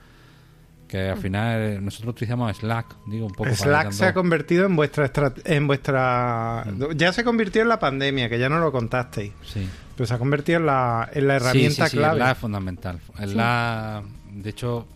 que 0.87 1.11
al 1.11 1.19
final 1.19 1.85
nosotros 1.85 2.13
utilizamos 2.13 2.57
Slack, 2.57 2.97
digo 3.07 3.27
un 3.27 3.33
poco. 3.33 3.55
Slack 3.55 3.93
se 3.93 4.07
ha 4.07 4.15
convertido 4.15 4.67
en 4.67 4.77
vuestra 4.77 5.11
en 5.45 5.67
vuestra 5.67 6.65
mm. 6.67 6.93
ya 6.97 7.13
se 7.13 7.25
convirtió 7.25 7.63
en 7.63 7.69
la 7.69 7.79
pandemia, 7.79 8.29
que 8.29 8.39
ya 8.39 8.49
no 8.49 8.59
lo 8.59 8.71
contasteis. 8.73 9.33
Sí. 9.45 9.69
Pues 9.97 10.09
se 10.09 10.15
ha 10.15 10.19
convertido 10.19 10.59
en 10.59 10.67
la, 10.67 11.09
en 11.13 11.27
la 11.27 11.37
herramienta 11.37 11.89
sí, 11.89 11.97
clave. 11.97 12.15
Sí, 12.15 12.21
la 12.21 12.31
es 12.33 12.39
fundamental. 12.39 13.01
la, 13.19 14.03
de 14.31 14.51
hecho, 14.51 14.87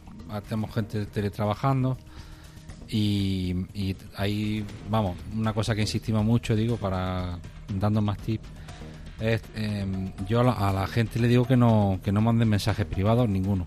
tenemos 0.48 0.74
gente 0.74 1.06
teletrabajando 1.06 1.96
y, 2.88 3.54
y 3.72 3.96
ahí, 4.16 4.64
vamos, 4.88 5.16
una 5.34 5.52
cosa 5.52 5.74
que 5.74 5.80
insistimos 5.82 6.24
mucho, 6.24 6.54
digo, 6.54 6.76
para 6.76 7.38
dando 7.78 8.02
más 8.02 8.18
tips, 8.18 8.48
es, 9.20 9.42
em, 9.54 10.12
yo 10.26 10.40
a 10.40 10.72
la, 10.72 10.86
gente 10.86 11.18
le 11.18 11.28
digo 11.28 11.44
que 11.44 11.56
no, 11.56 12.00
que 12.02 12.10
no 12.10 12.20
manden 12.20 12.48
mensajes 12.48 12.86
privados, 12.86 13.28
ninguno. 13.28 13.66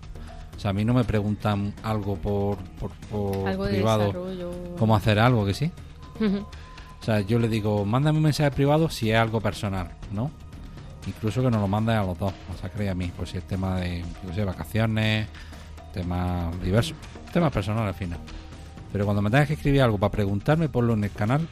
O 0.56 0.60
sea, 0.60 0.70
a 0.70 0.72
mí 0.72 0.84
no 0.84 0.94
me 0.94 1.04
preguntan 1.04 1.74
algo 1.82 2.16
por, 2.16 2.58
por, 2.78 3.68
privado, 3.68 4.12
cómo 4.78 4.96
hacer 4.96 5.18
algo, 5.18 5.44
que 5.44 5.54
sí. 5.54 5.70
o 6.20 7.04
sea, 7.04 7.20
yo 7.20 7.38
le 7.38 7.48
digo, 7.48 7.84
mándame 7.84 8.18
un 8.18 8.24
mensaje 8.24 8.50
privado 8.50 8.88
si 8.88 9.10
es 9.10 9.18
algo 9.18 9.40
personal, 9.40 9.90
¿no? 10.12 10.30
Incluso 11.06 11.42
que 11.42 11.50
nos 11.50 11.60
lo 11.60 11.68
manden 11.68 11.96
a 11.96 12.04
los 12.04 12.18
dos, 12.18 12.32
o 12.54 12.58
sea, 12.58 12.70
cree 12.70 12.88
a 12.88 12.94
mí, 12.94 13.12
pues 13.14 13.30
si 13.30 13.38
es 13.38 13.44
tema 13.44 13.78
de, 13.80 14.04
vacaciones, 14.44 15.28
temas 15.92 16.60
diversos, 16.62 16.96
temas 17.32 17.52
personales 17.52 17.88
al 17.88 17.94
final. 17.94 18.18
Pero 18.92 19.04
cuando 19.04 19.20
me 19.20 19.30
tengas 19.30 19.48
que 19.48 19.54
escribir 19.54 19.82
algo 19.82 19.98
para 19.98 20.12
preguntarme, 20.12 20.68
ponlo 20.68 20.94
en 20.94 21.04
el 21.04 21.10
canal, 21.10 21.46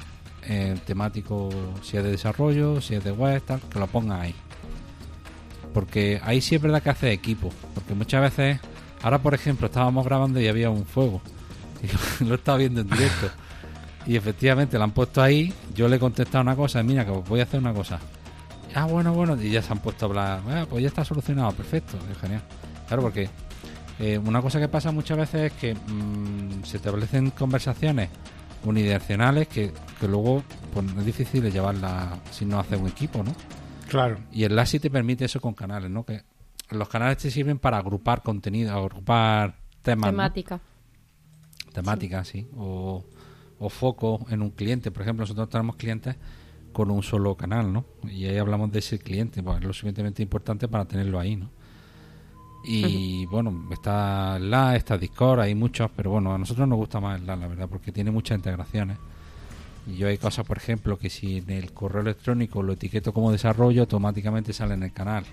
eh, 0.48 0.76
temático, 0.86 1.50
si 1.82 1.96
es 1.96 2.04
de 2.04 2.10
desarrollo, 2.12 2.80
si 2.80 2.94
es 2.94 3.04
de 3.04 3.12
web, 3.12 3.42
tal, 3.42 3.60
que 3.60 3.78
lo 3.78 3.86
ponga 3.88 4.20
ahí. 4.20 4.34
Porque 5.74 6.20
ahí 6.24 6.40
sí 6.40 6.54
es 6.54 6.62
verdad 6.62 6.82
que 6.82 6.90
hace 6.90 7.12
equipo, 7.12 7.50
porque 7.74 7.94
muchas 7.94 8.22
veces, 8.22 8.60
ahora 9.02 9.18
por 9.18 9.34
ejemplo, 9.34 9.66
estábamos 9.66 10.04
grabando 10.04 10.40
y 10.40 10.48
había 10.48 10.70
un 10.70 10.84
fuego, 10.84 11.20
y 12.20 12.24
lo 12.24 12.36
estaba 12.36 12.58
viendo 12.58 12.80
en 12.80 12.88
directo. 12.88 13.28
Y 14.04 14.16
efectivamente 14.16 14.78
lo 14.78 14.84
han 14.84 14.90
puesto 14.90 15.22
ahí, 15.22 15.52
yo 15.74 15.88
le 15.88 15.96
he 15.96 15.98
contestado 16.00 16.42
una 16.42 16.56
cosa, 16.56 16.82
mira 16.82 17.04
que 17.04 17.12
voy 17.12 17.40
a 17.40 17.44
hacer 17.44 17.60
una 17.60 17.72
cosa 17.72 18.00
ah, 18.74 18.86
bueno, 18.86 19.12
bueno, 19.12 19.40
y 19.40 19.50
ya 19.50 19.62
se 19.62 19.72
han 19.72 19.80
puesto 19.80 20.06
a 20.06 20.08
hablar, 20.08 20.42
ah, 20.48 20.66
pues 20.68 20.82
ya 20.82 20.88
está 20.88 21.04
solucionado, 21.04 21.52
perfecto, 21.52 21.98
es 22.10 22.18
genial. 22.18 22.42
Claro, 22.86 23.02
porque 23.02 23.28
eh, 23.98 24.18
una 24.18 24.40
cosa 24.40 24.60
que 24.60 24.68
pasa 24.68 24.92
muchas 24.92 25.18
veces 25.18 25.52
es 25.52 25.58
que 25.58 25.74
mm, 25.74 26.64
se 26.64 26.78
establecen 26.78 27.30
conversaciones 27.30 28.10
unidireccionales 28.64 29.48
que, 29.48 29.72
que 30.00 30.08
luego 30.08 30.42
pues, 30.72 30.86
es 30.98 31.04
difícil 31.04 31.50
llevarla 31.50 32.18
si 32.30 32.44
no 32.44 32.60
hace 32.60 32.76
un 32.76 32.88
equipo, 32.88 33.22
¿no? 33.22 33.34
Claro. 33.88 34.18
Y 34.32 34.44
el 34.44 34.56
LASI 34.56 34.78
te 34.78 34.90
permite 34.90 35.24
eso 35.24 35.40
con 35.40 35.54
canales, 35.54 35.90
¿no? 35.90 36.04
Que 36.04 36.22
los 36.72 36.88
canales 36.88 37.18
te 37.18 37.30
sirven 37.30 37.58
para 37.58 37.78
agrupar 37.78 38.22
contenido, 38.22 38.72
agrupar 38.72 39.56
temas. 39.82 40.10
Temática. 40.10 40.60
Temática, 41.72 42.24
sí. 42.24 42.48
O, 42.56 43.04
o 43.58 43.68
foco 43.68 44.26
en 44.28 44.42
un 44.42 44.50
cliente. 44.50 44.90
Por 44.90 45.02
ejemplo, 45.02 45.22
nosotros 45.22 45.48
tenemos 45.48 45.76
clientes 45.76 46.16
con 46.72 46.90
un 46.90 47.02
solo 47.02 47.36
canal, 47.36 47.72
¿no? 47.72 47.84
Y 48.08 48.26
ahí 48.26 48.38
hablamos 48.38 48.72
de 48.72 48.80
ese 48.80 48.98
cliente, 48.98 49.42
pues 49.42 49.58
es 49.58 49.64
lo 49.64 49.72
suficientemente 49.72 50.22
importante 50.22 50.68
para 50.68 50.84
tenerlo 50.84 51.20
ahí, 51.20 51.36
¿no? 51.36 51.50
Y 52.64 53.26
bueno, 53.26 53.68
está 53.72 54.38
la, 54.38 54.76
está 54.76 54.96
Discord, 54.96 55.40
hay 55.40 55.54
muchos, 55.54 55.90
pero 55.96 56.10
bueno, 56.10 56.32
a 56.32 56.38
nosotros 56.38 56.68
nos 56.68 56.78
gusta 56.78 57.00
más 57.00 57.20
la, 57.20 57.34
la 57.34 57.48
verdad, 57.48 57.68
porque 57.68 57.90
tiene 57.90 58.10
muchas 58.10 58.36
integraciones. 58.36 58.98
Y 59.86 59.96
yo 59.96 60.06
hay 60.06 60.16
cosas, 60.16 60.46
por 60.46 60.58
ejemplo, 60.58 60.96
que 60.96 61.10
si 61.10 61.38
en 61.38 61.50
el 61.50 61.72
correo 61.72 62.02
electrónico 62.02 62.62
lo 62.62 62.74
etiqueto 62.74 63.12
como 63.12 63.32
desarrollo, 63.32 63.82
automáticamente 63.82 64.52
sale 64.52 64.74
en 64.74 64.84
el 64.84 64.92
canal. 64.92 65.24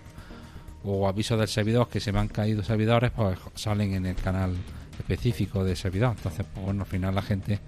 O 0.84 1.08
aviso 1.08 1.36
del 1.38 1.48
servidor 1.48 1.90
que 1.90 2.00
se 2.00 2.12
me 2.12 2.20
han 2.20 2.30
caído 2.30 2.64
servidores, 2.64 3.12
pues 3.12 3.38
salen 3.56 3.94
en 3.94 4.06
el 4.06 4.16
canal 4.16 4.56
específico 4.98 5.64
de 5.64 5.76
servidor. 5.76 6.14
Entonces, 6.16 6.46
pues 6.54 6.66
bueno, 6.66 6.84
al 6.84 6.88
final 6.88 7.16
la 7.16 7.22
gente 7.22 7.60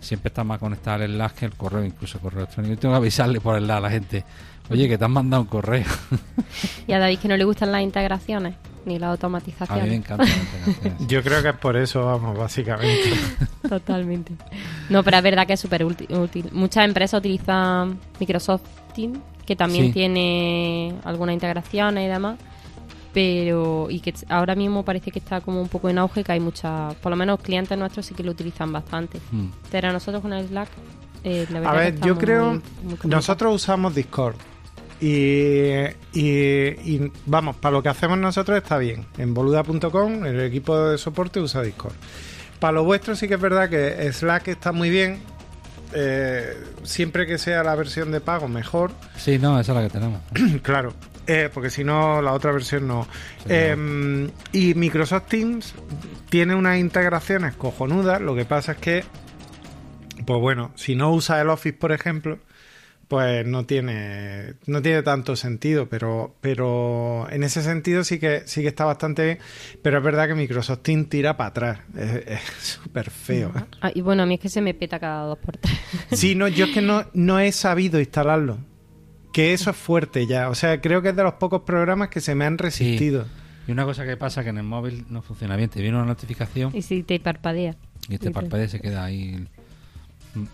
siempre 0.00 0.28
está 0.28 0.44
más 0.44 0.58
conectada 0.58 1.04
el 1.04 1.12
enlace 1.12 1.36
que 1.36 1.46
el 1.46 1.54
correo, 1.54 1.84
incluso 1.84 2.18
el 2.18 2.22
correo 2.22 2.40
electrónico. 2.40 2.74
Yo 2.74 2.80
tengo 2.80 2.94
que 2.94 2.98
avisarle 2.98 3.40
por 3.40 3.56
el 3.56 3.66
lado 3.66 3.78
a 3.78 3.82
la 3.82 3.90
gente, 3.90 4.24
oye, 4.70 4.88
que 4.88 4.98
te 4.98 5.04
han 5.04 5.10
mandado 5.10 5.42
un 5.42 5.48
correo. 5.48 5.84
y 6.86 6.92
a 6.92 6.98
David 6.98 7.18
que 7.18 7.28
no 7.28 7.36
le 7.36 7.44
gustan 7.44 7.72
las 7.72 7.82
integraciones 7.82 8.54
ni 8.84 8.98
la 8.98 9.10
automatización. 9.10 9.80
A 9.80 9.82
mí 9.82 9.90
me 9.90 9.96
encanta 9.96 10.24
las 10.24 10.36
integraciones. 10.36 11.08
Yo 11.08 11.22
creo 11.22 11.42
que 11.42 11.48
es 11.48 11.56
por 11.56 11.76
eso, 11.76 12.04
vamos, 12.06 12.38
básicamente. 12.38 13.10
Totalmente. 13.68 14.32
No, 14.88 15.02
pero 15.02 15.16
es 15.16 15.22
verdad 15.24 15.46
que 15.46 15.54
es 15.54 15.60
súper 15.60 15.84
útil. 15.84 16.48
Muchas 16.52 16.84
empresas 16.84 17.18
utilizan 17.18 17.98
Microsoft 18.20 18.62
Teams, 18.94 19.18
que 19.46 19.56
también 19.56 19.92
tiene 19.92 20.94
algunas 21.04 21.32
integraciones 21.34 22.04
y 22.04 22.08
demás 22.08 22.36
pero 23.16 23.86
y 23.88 24.00
que 24.00 24.12
ahora 24.28 24.54
mismo 24.54 24.84
parece 24.84 25.10
que 25.10 25.20
está 25.20 25.40
como 25.40 25.62
un 25.62 25.68
poco 25.68 25.88
en 25.88 25.96
auge, 25.96 26.22
que 26.22 26.32
hay 26.32 26.40
muchas, 26.40 26.94
por 26.96 27.08
lo 27.08 27.16
menos 27.16 27.40
clientes 27.40 27.78
nuestros 27.78 28.04
sí 28.04 28.14
que 28.14 28.22
lo 28.22 28.32
utilizan 28.32 28.70
bastante. 28.70 29.20
Hmm. 29.32 29.46
Pero 29.70 29.90
nosotros 29.90 30.20
con 30.20 30.34
el 30.34 30.46
Slack, 30.46 30.68
eh, 31.24 31.46
A 31.64 31.72
ver, 31.72 31.98
yo 31.98 32.18
creo, 32.18 32.60
nosotros 33.04 33.54
usamos 33.54 33.94
Discord. 33.94 34.36
Y, 35.00 35.86
y, 36.12 37.10
vamos, 37.24 37.56
para 37.56 37.72
lo 37.72 37.82
que 37.82 37.88
hacemos 37.88 38.18
nosotros 38.18 38.58
está 38.58 38.76
bien. 38.76 39.06
En 39.16 39.32
boluda.com 39.32 40.26
el 40.26 40.38
equipo 40.40 40.78
de 40.78 40.98
soporte 40.98 41.40
usa 41.40 41.62
Discord. 41.62 41.94
Para 42.60 42.72
lo 42.72 42.84
vuestro 42.84 43.16
sí 43.16 43.28
que 43.28 43.34
es 43.34 43.40
verdad 43.40 43.70
que 43.70 44.12
Slack 44.12 44.48
está 44.48 44.72
muy 44.72 44.90
bien. 44.90 45.22
Eh, 45.92 46.56
siempre 46.82 47.26
que 47.26 47.38
sea 47.38 47.62
la 47.62 47.74
versión 47.74 48.10
de 48.10 48.20
pago, 48.20 48.48
mejor. 48.48 48.92
Sí, 49.16 49.38
no, 49.38 49.58
esa 49.60 49.72
es 49.72 49.76
la 49.76 49.82
que 49.84 49.90
tenemos. 49.90 50.20
claro. 50.62 50.92
Eh, 51.26 51.50
porque 51.52 51.70
si 51.70 51.82
no, 51.82 52.22
la 52.22 52.32
otra 52.32 52.52
versión 52.52 52.86
no. 52.86 53.06
Em, 53.48 54.30
y 54.52 54.74
Microsoft 54.74 55.26
Teams 55.28 55.74
tiene 56.28 56.54
unas 56.54 56.78
integraciones 56.78 57.54
cojonudas. 57.56 58.20
Lo 58.20 58.36
que 58.36 58.44
pasa 58.44 58.72
es 58.72 58.78
que, 58.78 59.04
pues 60.24 60.40
bueno, 60.40 60.70
si 60.76 60.94
no 60.94 61.12
usa 61.12 61.40
el 61.40 61.50
Office, 61.50 61.76
por 61.76 61.90
ejemplo, 61.90 62.38
pues 63.08 63.46
no 63.46 63.66
tiene 63.66 64.54
no 64.66 64.82
tiene 64.82 65.02
tanto 65.02 65.36
sentido 65.36 65.88
pero 65.88 66.34
pero 66.40 67.28
en 67.30 67.44
ese 67.44 67.62
sentido 67.62 68.02
sí 68.02 68.18
que 68.18 68.42
sí 68.46 68.62
que 68.62 68.68
está 68.68 68.84
bastante 68.84 69.24
bien 69.24 69.38
pero 69.82 69.98
es 69.98 70.04
verdad 70.04 70.26
que 70.26 70.34
Microsoft 70.34 70.80
Teams 70.82 71.08
tira 71.08 71.36
para 71.36 71.50
atrás 71.50 71.78
es 71.96 72.40
súper 72.60 73.10
feo 73.10 73.52
ah, 73.80 73.90
y 73.94 74.00
bueno 74.00 74.24
a 74.24 74.26
mí 74.26 74.34
es 74.34 74.40
que 74.40 74.48
se 74.48 74.60
me 74.60 74.74
peta 74.74 74.98
cada 74.98 75.24
dos 75.24 75.38
por 75.38 75.56
tres 75.56 75.78
sí 76.12 76.34
no 76.34 76.48
yo 76.48 76.66
es 76.66 76.72
que 76.72 76.82
no 76.82 77.04
no 77.14 77.38
he 77.38 77.52
sabido 77.52 78.00
instalarlo 78.00 78.58
que 79.36 79.52
eso 79.52 79.68
es 79.68 79.76
fuerte 79.76 80.26
ya. 80.26 80.48
O 80.48 80.54
sea, 80.54 80.80
creo 80.80 81.02
que 81.02 81.10
es 81.10 81.16
de 81.16 81.22
los 81.22 81.34
pocos 81.34 81.60
programas 81.60 82.08
que 82.08 82.22
se 82.22 82.34
me 82.34 82.46
han 82.46 82.56
resistido. 82.56 83.26
Y 83.68 83.72
una 83.72 83.84
cosa 83.84 84.06
que 84.06 84.16
pasa 84.16 84.42
que 84.42 84.48
en 84.48 84.56
el 84.56 84.64
móvil 84.64 85.04
no 85.10 85.20
funciona 85.20 85.56
bien. 85.56 85.68
Te 85.68 85.82
viene 85.82 85.94
una 85.98 86.06
notificación. 86.06 86.74
Y 86.74 86.80
si 86.80 87.02
te 87.02 87.20
parpadea. 87.20 87.76
Y 88.08 88.16
te 88.16 88.30
parpadea 88.30 88.66
se 88.66 88.80
queda 88.80 89.04
ahí. 89.04 89.46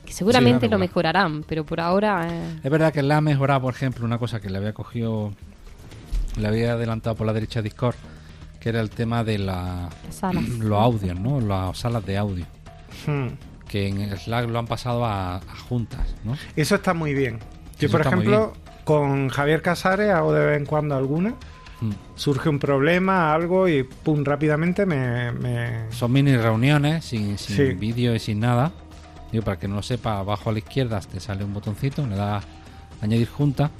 Seguramente 0.06 0.68
lo 0.68 0.78
mejorarán, 0.78 1.44
pero 1.44 1.64
por 1.64 1.80
ahora. 1.80 2.28
Eh. 2.30 2.60
Es 2.62 2.70
verdad 2.70 2.92
que 2.92 3.02
la 3.02 3.18
ha 3.18 3.20
mejorado, 3.20 3.62
por 3.62 3.74
ejemplo, 3.74 4.04
una 4.04 4.18
cosa 4.18 4.40
que 4.40 4.50
le 4.50 4.58
había 4.58 4.72
cogido. 4.72 5.32
Le 6.36 6.48
había 6.48 6.72
adelantado 6.72 7.14
por 7.14 7.26
la 7.26 7.32
derecha 7.32 7.60
Discord, 7.60 7.94
que 8.58 8.70
era 8.70 8.80
el 8.80 8.90
tema 8.90 9.22
de 9.22 9.38
la, 9.38 9.90
los 10.58 10.78
audios, 10.78 11.18
¿no? 11.18 11.40
Las 11.40 11.78
salas 11.78 12.04
de 12.06 12.16
audio. 12.16 12.46
Hmm. 13.06 13.28
Que 13.68 13.88
en 13.88 14.16
Slack 14.16 14.48
lo 14.48 14.58
han 14.58 14.66
pasado 14.66 15.04
a, 15.04 15.40
juntas, 15.68 16.14
¿no? 16.24 16.36
Eso 16.56 16.74
está 16.74 16.94
muy 16.94 17.14
bien. 17.14 17.38
Yo, 17.78 17.90
por 17.90 18.02
ejemplo, 18.02 18.52
con 18.84 19.28
Javier 19.28 19.62
Casares 19.62 20.10
hago 20.10 20.32
de 20.32 20.46
vez 20.46 20.58
en 20.58 20.66
cuando 20.66 20.96
alguna. 20.96 21.34
Mm. 21.80 21.90
Surge 22.14 22.48
un 22.48 22.60
problema, 22.60 23.34
algo 23.34 23.66
y 23.68 23.82
pum, 23.82 24.24
rápidamente 24.24 24.86
me. 24.86 25.90
Son 25.90 26.12
mini 26.12 26.36
reuniones 26.36 27.04
sin, 27.04 27.36
sin 27.38 27.78
vídeo 27.80 28.14
y 28.14 28.20
sin 28.20 28.38
nada. 28.38 28.72
Digo, 29.32 29.44
para 29.44 29.58
que 29.58 29.66
no 29.66 29.76
lo 29.76 29.82
sepa, 29.82 30.18
abajo 30.18 30.50
a 30.50 30.52
la 30.52 30.58
izquierda 30.58 31.00
te 31.00 31.18
sale 31.18 31.42
un 31.42 31.54
botoncito, 31.54 32.06
le 32.06 32.14
das 32.14 32.44
añadir 33.00 33.28
junta. 33.28 33.70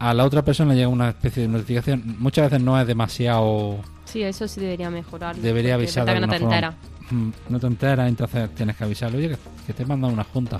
A 0.00 0.12
la 0.12 0.24
otra 0.24 0.42
persona 0.42 0.74
llega 0.74 0.88
una 0.88 1.10
especie 1.10 1.44
de 1.44 1.48
notificación. 1.48 2.16
Muchas 2.18 2.50
veces 2.50 2.64
no 2.64 2.78
es 2.78 2.86
demasiado. 2.86 3.78
Sí, 4.04 4.22
eso 4.22 4.48
sí 4.48 4.60
debería 4.60 4.90
mejorar. 4.90 5.36
Debería 5.36 5.74
avisar. 5.74 6.04
Que 6.04 6.20
no 6.20 6.28
te 6.28 6.36
entera. 6.36 6.74
Mm, 7.10 7.30
no 7.48 7.60
te 7.60 7.66
enteras, 7.66 8.08
entonces 8.08 8.54
tienes 8.54 8.76
que 8.76 8.84
avisarle, 8.84 9.18
oye, 9.18 9.38
que, 9.66 9.72
te 9.72 9.86
mandan 9.86 10.12
una 10.12 10.24
junta. 10.24 10.58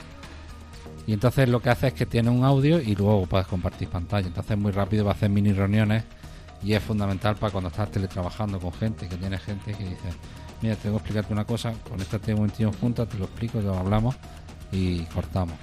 Y 1.07 1.13
entonces 1.13 1.49
lo 1.49 1.61
que 1.61 1.71
hace 1.71 1.89
es 1.89 1.95
que 1.95 2.07
tiene 2.07 2.31
un 2.31 2.45
audio 2.45 2.81
y 2.81 2.95
luego 2.95 3.27
puedes 3.27 3.47
compartir 3.47 3.89
pantalla. 3.89 4.29
Entonces 4.29 4.57
muy 4.57 4.73
rápido 4.73 5.05
va 5.05 5.13
a 5.13 5.15
hacer 5.15 5.29
mini 5.29 5.53
reuniones 5.53 6.05
y 6.63 6.73
es 6.73 6.83
fundamental 6.83 7.37
para 7.37 7.51
cuando 7.53 7.69
estás 7.69 7.91
teletrabajando 7.91 8.59
con 8.59 8.73
gente, 8.73 9.09
que 9.09 9.17
tiene 9.17 9.39
gente 9.39 9.73
que 9.73 9.85
dice, 9.85 10.09
mira, 10.65 10.77
tengo 10.77 10.97
que 10.97 11.03
explicarte 11.03 11.33
una 11.33 11.45
cosa, 11.45 11.75
con 11.87 12.01
esta 12.01 12.19
tengo 12.19 12.41
un 12.41 12.49
tío 12.49 12.73
juntas, 12.73 13.07
te 13.07 13.19
lo 13.19 13.27
explico, 13.27 13.61
lo 13.61 13.77
hablamos 13.77 14.17
y 14.73 15.01
cortamos. 15.05 15.57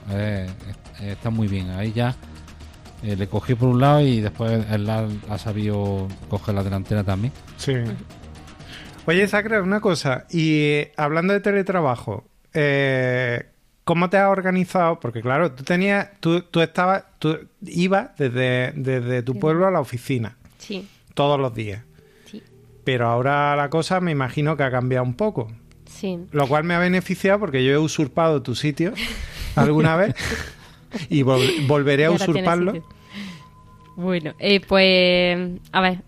está 1.00 1.32
muy 1.32 1.48
bien. 1.48 1.72
Ahí 1.72 1.92
ya 1.92 2.16
eh, 3.04 3.16
le 3.16 3.28
cogí 3.28 3.56
por 3.56 3.70
un 3.70 3.82
lado 3.82 4.02
y 4.02 4.22
después 4.22 4.64
él 4.70 4.88
ha, 4.90 5.38
sabido 5.40 6.08
coger 6.30 6.54
la 6.54 6.64
delantera 6.64 7.04
también. 7.04 7.34
Sí. 7.58 7.74
Oye, 9.08 9.28
Sacra, 9.28 9.64
una 9.64 9.80
cosa. 9.82 10.28
Y 10.30 10.84
hablando 10.98 11.34
de 11.34 11.40
teletrabajo, 11.40 12.26
eh, 12.54 13.48
¿Cómo 13.84 14.12
te 14.12 14.18
has 14.18 14.30
organizado? 14.30 15.00
Porque 15.00 15.22
claro, 15.22 15.54
tú 15.54 15.64
tenías, 15.64 16.12
tú, 16.20 16.44
tú 16.44 16.62
estabas, 16.62 17.04
tú 17.18 17.50
ibas 17.66 18.16
desde, 18.16 18.74
desde 18.76 19.24
tu 19.24 19.40
pueblo 19.40 19.68
a 19.68 19.72
la 19.72 19.80
oficina. 19.80 20.38
Sí. 20.60 20.88
Todos 21.16 21.40
los 21.40 21.54
días. 21.56 21.82
Pero 22.84 23.08
ahora 23.08 23.56
la 23.56 23.70
cosa 23.70 24.02
me 24.02 24.12
imagino 24.12 24.58
que 24.58 24.64
ha 24.64 24.72
cambiado 24.72 25.06
un 25.06 25.14
poco. 25.14 25.52
Sí. 25.86 26.18
Lo 26.32 26.48
cual 26.48 26.64
me 26.64 26.74
ha 26.74 26.80
beneficiado 26.80 27.40
porque 27.40 27.64
yo 27.64 27.74
he 27.74 27.78
usurpado 27.78 28.42
tu 28.42 28.56
sitio 28.56 28.94
alguna 29.56 29.96
vez 29.96 30.16
y 31.10 31.24
volveré 31.24 32.06
a 32.06 32.12
usurparlo. 32.12 32.74
Bueno, 33.96 34.34
eh, 34.40 34.62
pues 34.62 35.38
a 35.72 35.82
ver, 35.82 36.04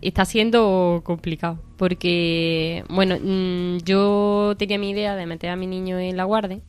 está 0.00 0.24
siendo 0.24 1.02
complicado 1.04 1.58
porque, 1.76 2.84
bueno, 2.88 3.16
mm, 3.20 3.78
yo 3.84 4.54
tenía 4.56 4.78
mi 4.78 4.90
idea 4.90 5.16
de 5.16 5.26
meter 5.26 5.50
a 5.50 5.56
mi 5.56 5.66
niño 5.66 5.98
en 5.98 6.16
la 6.16 6.24
guardia, 6.24 6.60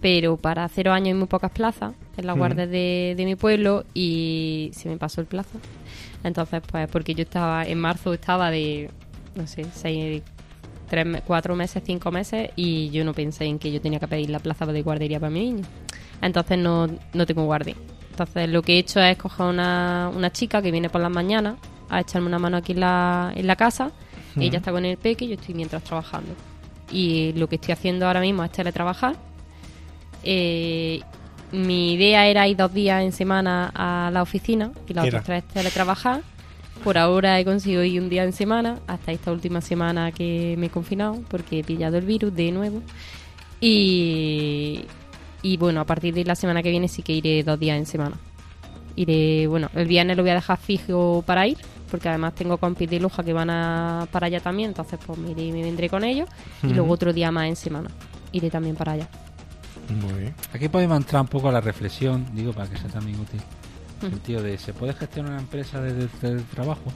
pero 0.00 0.36
para 0.36 0.68
cero 0.68 0.92
años 0.92 1.08
hay 1.08 1.14
muy 1.14 1.26
pocas 1.26 1.50
plazas 1.50 1.94
en 2.16 2.26
la 2.26 2.32
guardia 2.34 2.66
de, 2.66 3.14
mi 3.18 3.34
pueblo 3.34 3.84
y 3.92 4.70
se 4.72 4.88
me 4.88 4.96
pasó 4.96 5.20
el 5.20 5.26
plazo. 5.26 5.58
Entonces, 6.22 6.62
pues, 6.70 6.88
porque 6.90 7.14
yo 7.14 7.22
estaba 7.22 7.64
en 7.64 7.78
marzo, 7.78 8.12
estaba 8.12 8.50
de, 8.50 8.90
no 9.34 9.46
sé, 9.46 9.64
seis, 9.72 10.22
tres, 10.88 11.22
cuatro 11.26 11.56
meses, 11.56 11.82
cinco 11.84 12.10
meses 12.10 12.50
y 12.56 12.90
yo 12.90 13.04
no 13.04 13.14
pensé 13.14 13.44
en 13.44 13.58
que 13.58 13.72
yo 13.72 13.80
tenía 13.80 13.98
que 14.00 14.08
pedir 14.08 14.28
la 14.30 14.40
plaza 14.40 14.66
de 14.66 14.82
guardería 14.82 15.18
para 15.18 15.30
mi 15.30 15.40
niño. 15.40 15.64
Entonces 16.20 16.58
no, 16.58 16.88
no 17.14 17.26
tengo 17.26 17.44
guardia. 17.44 17.74
Entonces 18.10 18.50
lo 18.50 18.60
que 18.62 18.74
he 18.74 18.78
hecho 18.78 19.00
es 19.00 19.16
coger 19.16 19.46
una, 19.46 20.10
una 20.14 20.30
chica 20.30 20.60
que 20.60 20.70
viene 20.70 20.90
por 20.90 21.00
las 21.00 21.10
mañanas 21.10 21.56
a 21.88 22.00
echarme 22.00 22.26
una 22.26 22.38
mano 22.38 22.58
aquí 22.58 22.72
en 22.72 22.80
la, 22.80 23.32
en 23.34 23.46
la 23.46 23.56
casa. 23.56 23.92
Ella 24.36 24.58
está 24.58 24.70
con 24.70 24.84
el 24.84 24.96
peque 24.96 25.24
y 25.24 25.28
yo 25.28 25.34
estoy 25.34 25.54
mientras 25.54 25.82
trabajando. 25.82 26.32
Y 26.92 27.32
lo 27.32 27.48
que 27.48 27.56
estoy 27.56 27.72
haciendo 27.72 28.06
ahora 28.06 28.20
mismo 28.20 28.44
es 28.44 28.52
teletrabajar. 28.52 29.16
Eh, 30.22 31.00
mi 31.52 31.94
idea 31.94 32.26
era 32.26 32.46
ir 32.46 32.56
dos 32.56 32.72
días 32.72 33.02
en 33.02 33.12
semana 33.12 33.70
a 33.74 34.10
la 34.12 34.22
oficina 34.22 34.72
y 34.88 34.94
la 34.94 35.04
otra 35.04 35.22
tres 35.22 35.44
teletrabajar. 35.44 36.22
Por 36.84 36.96
ahora 36.96 37.38
he 37.38 37.44
conseguido 37.44 37.84
ir 37.84 38.00
un 38.00 38.08
día 38.08 38.24
en 38.24 38.32
semana, 38.32 38.78
hasta 38.86 39.12
esta 39.12 39.32
última 39.32 39.60
semana 39.60 40.12
que 40.12 40.54
me 40.56 40.66
he 40.66 40.70
confinado, 40.70 41.20
porque 41.28 41.58
he 41.58 41.64
pillado 41.64 41.98
el 41.98 42.06
virus 42.06 42.34
de 42.34 42.52
nuevo. 42.52 42.82
Y, 43.60 44.86
y 45.42 45.56
bueno, 45.58 45.80
a 45.80 45.84
partir 45.84 46.14
de 46.14 46.24
la 46.24 46.34
semana 46.34 46.62
que 46.62 46.70
viene 46.70 46.88
sí 46.88 47.02
que 47.02 47.12
iré 47.12 47.42
dos 47.42 47.60
días 47.60 47.76
en 47.76 47.84
semana. 47.84 48.16
Iré, 48.96 49.46
bueno, 49.46 49.68
el 49.74 49.86
viernes 49.86 50.16
lo 50.16 50.22
voy 50.22 50.30
a 50.30 50.36
dejar 50.36 50.56
fijo 50.56 51.22
para 51.26 51.46
ir, 51.46 51.58
porque 51.90 52.08
además 52.08 52.34
tengo 52.34 52.56
compis 52.56 52.88
de 52.88 52.98
Luja 52.98 53.22
que 53.22 53.34
van 53.34 53.50
a, 53.50 54.08
para 54.10 54.28
allá 54.28 54.40
también, 54.40 54.70
entonces 54.70 54.98
pues 55.06 55.18
me 55.18 55.32
iré 55.32 55.44
y 55.44 55.52
me 55.52 55.62
vendré 55.62 55.90
con 55.90 56.02
ellos. 56.02 56.28
Y 56.62 56.68
luego 56.68 56.92
otro 56.92 57.12
día 57.12 57.30
más 57.30 57.46
en 57.46 57.56
semana. 57.56 57.90
Iré 58.32 58.48
también 58.48 58.74
para 58.74 58.92
allá. 58.92 59.08
Muy 59.90 60.20
bien. 60.20 60.34
Aquí 60.52 60.68
podemos 60.68 60.96
entrar 60.96 61.22
un 61.22 61.28
poco 61.28 61.48
a 61.48 61.52
la 61.52 61.60
reflexión, 61.60 62.26
digo, 62.34 62.52
para 62.52 62.68
que 62.68 62.78
sea 62.78 62.88
también 62.88 63.18
útil. 63.20 63.40
El 64.02 64.20
tío 64.20 64.42
de, 64.42 64.56
¿se 64.56 64.72
puede 64.72 64.94
gestionar 64.94 65.32
una 65.32 65.40
empresa 65.40 65.80
desde 65.80 66.28
el 66.28 66.44
trabajo? 66.44 66.92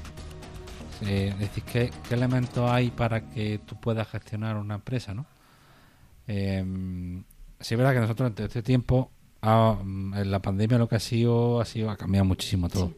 es 1.01 1.39
decir, 1.39 1.63
¿qué, 1.65 1.91
¿qué, 2.09 2.15
elementos 2.15 2.71
hay 2.71 2.91
para 2.91 3.29
que 3.29 3.59
tú 3.59 3.79
puedas 3.79 4.09
gestionar 4.09 4.57
una 4.57 4.77
empresa, 4.77 5.13
no? 5.13 5.27
Eh, 6.27 6.65
sí 7.61 7.75
es 7.75 7.79
verdad 7.79 7.95
que 7.95 8.01
nosotros 8.01 8.33
en 8.37 8.45
este 8.45 8.63
tiempo, 8.63 9.11
ah, 9.43 9.77
mm, 9.83 10.15
en 10.15 10.31
la 10.31 10.41
pandemia 10.41 10.79
lo 10.79 10.89
que 10.89 10.97
ha 10.97 11.01
sido, 11.01 11.61
ha 11.61 11.65
sido, 11.65 11.91
ha 11.91 11.97
cambiado 11.97 12.25
muchísimo 12.25 12.69
todo. 12.69 12.93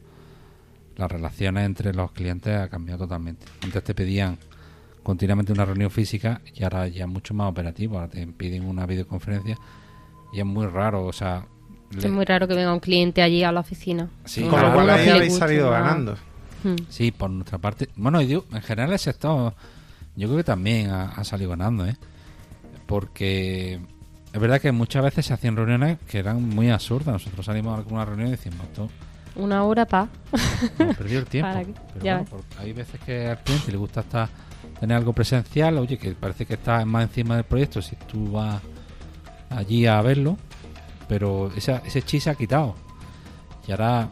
Las 0.95 1.11
relaciones 1.11 1.65
entre 1.65 1.93
los 1.93 2.11
clientes 2.11 2.55
ha 2.55 2.69
cambiado 2.69 3.05
totalmente. 3.05 3.45
Antes 3.61 3.83
te 3.83 3.93
pedían 3.93 4.37
continuamente 5.03 5.51
una 5.51 5.65
reunión 5.65 5.91
física 5.91 6.41
y 6.53 6.63
ahora 6.63 6.87
ya 6.87 7.05
es 7.05 7.09
mucho 7.09 7.33
más 7.33 7.49
operativo. 7.49 7.95
Ahora 7.95 8.09
te 8.09 8.25
piden 8.27 8.65
una 8.65 8.85
videoconferencia 8.85 9.57
y 10.37 10.39
es 10.39 10.45
muy 10.45 10.67
raro, 10.67 11.03
o 11.03 11.11
sea... 11.11 11.47
Es 11.97 12.07
muy 12.11 12.23
raro 12.23 12.47
que 12.47 12.53
venga 12.53 12.71
un 12.71 12.79
cliente 12.79 13.23
allí 13.23 13.43
a 13.43 13.51
la 13.51 13.61
oficina. 13.61 14.07
Sí, 14.25 14.43
Con 14.43 14.61
lo 14.61 14.71
cual 14.71 14.87
ahí 14.91 15.09
habéis 15.09 15.35
salido 15.35 15.71
ganando. 15.71 16.15
Hmm. 16.63 16.75
Sí, 16.89 17.11
por 17.11 17.31
nuestra 17.31 17.57
parte. 17.57 17.89
Bueno, 17.95 18.21
en 18.21 18.61
general 18.61 18.91
el 18.91 18.99
sector, 18.99 19.55
yo 20.15 20.27
creo 20.27 20.37
que 20.37 20.43
también 20.43 20.91
ha, 20.91 21.05
ha 21.05 21.23
salido 21.23 21.49
ganando, 21.49 21.87
¿eh? 21.87 21.95
Porque 22.85 23.79
es 24.31 24.39
verdad 24.39 24.61
que 24.61 24.71
muchas 24.71 25.01
veces 25.01 25.25
se 25.25 25.33
hacían 25.33 25.55
reuniones 25.55 25.97
que 26.07 26.19
eran 26.19 26.47
muy 26.47 26.69
absurdas. 26.69 27.13
Nosotros 27.13 27.43
salimos 27.43 27.73
a 27.73 27.77
alguna 27.77 28.05
reunión 28.05 28.27
y 28.27 28.31
decimos, 28.31 28.59
esto... 28.61 28.89
Una 29.37 29.63
hora 29.63 29.87
pa. 29.87 30.07
perdido 30.77 31.21
el 31.21 31.25
tiempo. 31.25 31.63
Pero 31.99 32.25
hay 32.59 32.73
veces 32.73 32.99
que 33.03 33.27
al 33.27 33.39
cliente 33.39 33.71
le 33.71 33.77
gusta 33.77 34.01
estar, 34.01 34.29
tener 34.79 34.97
algo 34.97 35.13
presencial, 35.13 35.79
oye, 35.79 35.97
que 35.97 36.11
parece 36.11 36.45
que 36.45 36.53
está 36.53 36.85
más 36.85 37.05
encima 37.05 37.37
del 37.37 37.45
proyecto 37.45 37.81
si 37.81 37.95
tú 37.95 38.33
vas 38.33 38.61
allí 39.49 39.85
a 39.85 40.01
verlo, 40.01 40.37
pero 41.07 41.51
ese, 41.55 41.81
ese 41.85 42.01
chi 42.01 42.19
se 42.19 42.29
ha 42.29 42.35
quitado. 42.35 42.75
Y 43.67 43.71
ahora, 43.71 44.09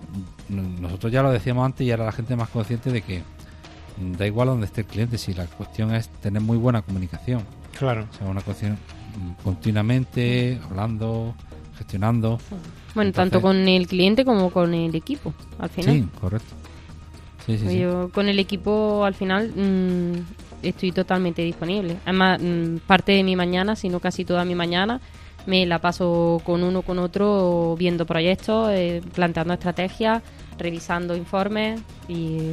nosotros 0.50 1.12
ya 1.12 1.24
lo 1.24 1.32
decíamos 1.32 1.66
antes 1.66 1.88
y 1.88 1.92
ahora 1.92 2.06
la 2.06 2.12
gente 2.12 2.34
es 2.34 2.40
más 2.40 2.50
consciente 2.50 2.92
de 2.92 3.02
que 3.02 3.22
da 4.18 4.28
igual 4.28 4.50
donde 4.50 4.66
esté 4.66 4.82
el 4.82 4.88
cliente, 4.88 5.18
si 5.18 5.34
la 5.34 5.46
cuestión 5.46 5.94
es 5.94 6.10
tener 6.10 6.42
muy 6.42 6.58
buena 6.58 6.82
comunicación. 6.82 7.44
Claro. 7.78 8.06
O 8.12 8.18
sea, 8.18 8.28
una 8.28 8.42
cuestión 8.42 8.78
continuamente, 9.44 10.60
hablando, 10.70 11.34
gestionando. 11.78 12.40
Bueno, 12.94 13.12
tanto 13.12 13.42
con 13.42 13.68
el 13.68 13.88
cliente 13.88 14.26
como 14.26 14.50
con 14.50 14.74
el 14.74 14.96
equipo, 14.96 15.34
al 15.60 15.70
final. 15.70 15.96
Sí, 15.96 16.08
correcto. 16.20 16.54
Yo 17.48 18.10
con 18.10 18.28
el 18.28 18.40
equipo, 18.40 19.06
al 19.06 19.14
final, 19.14 19.52
mm, 19.56 20.66
estoy 20.66 20.92
totalmente 20.92 21.44
disponible. 21.44 21.98
Además, 22.04 22.42
mm, 22.42 22.78
parte 22.88 23.12
de 23.12 23.24
mi 23.24 23.36
mañana, 23.36 23.76
si 23.76 23.90
no 23.90 24.00
casi 24.00 24.26
toda 24.26 24.46
mi 24.46 24.56
mañana, 24.56 25.00
me 25.46 25.66
la 25.66 25.80
paso 25.80 26.42
con 26.44 26.64
uno 26.64 26.82
con 26.82 27.00
otro 27.00 27.76
viendo 27.78 28.06
proyectos, 28.06 28.70
eh, 28.72 29.02
planteando 29.14 29.54
estrategias, 29.54 30.22
revisando 30.58 31.16
informes 31.16 31.82
y 32.08 32.52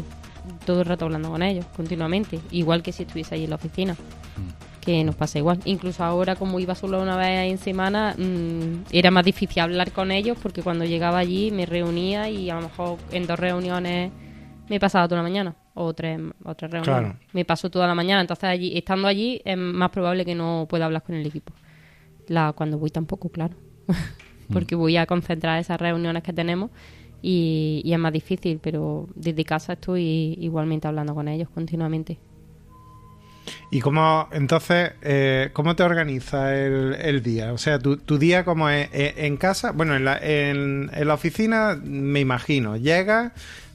todo 0.67 0.81
el 0.81 0.87
rato 0.87 1.05
hablando 1.05 1.31
con 1.31 1.43
ellos 1.43 1.65
continuamente, 1.77 2.41
igual 2.51 2.83
que 2.83 2.93
si 2.93 3.05
estuviese 3.05 3.35
ahí 3.35 3.45
en 3.45 3.51
la 3.51 3.57
oficina. 3.57 3.95
Mm 3.95 4.73
que 4.83 5.05
nos 5.05 5.15
pasa 5.15 5.39
igual. 5.39 5.61
Incluso 5.65 6.05
ahora, 6.05 6.37
como 6.37 6.61
iba 6.61 6.75
solo 6.75 7.01
una 7.01 7.17
vez 7.17 7.51
en 7.51 7.59
semana, 7.59 8.15
mm, 8.19 8.85
era 8.91 9.11
más 9.11 9.25
difícil 9.25 9.63
hablar 9.63 9.93
con 9.93 10.11
ellos 10.11 10.37
porque 10.43 10.63
cuando 10.63 10.85
llegaba 10.85 11.19
allí 11.19 11.51
me 11.51 11.67
reunía 11.67 12.29
y 12.29 12.51
a 12.51 12.57
lo 12.57 12.63
mejor 12.63 12.99
en 13.13 13.27
dos 13.27 13.39
reuniones 13.39 14.11
me 14.69 14.81
pasaba 14.81 15.07
toda 15.07 15.23
la 15.23 15.29
mañana 15.29 15.55
o 15.75 15.95
tres, 15.95 16.21
reuniones. 16.61 17.15
Me 17.33 17.45
pasó 17.45 17.71
toda 17.71 17.87
la 17.87 17.95
mañana, 17.95 18.21
entonces 18.21 18.45
allí, 18.45 18.77
estando 18.77 19.09
allí 19.09 19.41
es 19.45 19.57
más 19.57 19.91
probable 19.91 20.25
que 20.25 20.35
no 20.35 20.67
pueda 20.69 20.85
hablar 20.87 21.03
con 21.03 21.15
el 21.15 21.25
equipo. 21.25 21.53
La, 22.33 22.53
cuando 22.53 22.79
voy 22.79 22.91
tampoco, 22.91 23.29
claro, 23.29 23.55
porque 24.53 24.75
voy 24.75 24.97
a 24.97 25.07
concentrar 25.07 25.59
esas 25.61 25.81
reuniones 25.81 26.23
que 26.23 26.33
tenemos 26.33 26.71
y, 27.21 27.83
y 27.85 27.93
es 27.93 27.99
más 27.99 28.13
difícil, 28.13 28.59
pero 28.63 29.09
desde 29.15 29.45
casa 29.45 29.75
estoy 29.75 30.37
igualmente 30.41 30.89
hablando 30.89 31.15
con 31.15 31.29
ellos 31.29 31.49
continuamente. 31.51 32.19
¿Y 33.71 33.81
cómo, 33.81 34.29
entonces, 34.33 34.93
eh, 35.03 35.51
cómo 35.53 35.75
te 35.75 35.83
organiza 35.83 36.55
el, 36.55 37.23
día? 37.23 37.53
O 37.53 37.59
sea, 37.59 37.79
tu, 37.79 37.97
día 38.19 38.45
como 38.45 38.69
es 38.69 38.89
eh, 38.93 39.15
en 39.17 39.37
casa, 39.37 39.73
bueno, 39.73 39.97
en 39.97 40.05
la, 40.05 40.19
en, 40.19 40.91
la 40.93 41.15
oficina, 41.15 41.79
me 41.83 42.21
imagino, 42.21 42.77
llega 42.77 43.33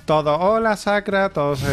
todo, 0.07 0.39
hola 0.39 0.75
Sacra, 0.77 1.29
todos, 1.29 1.61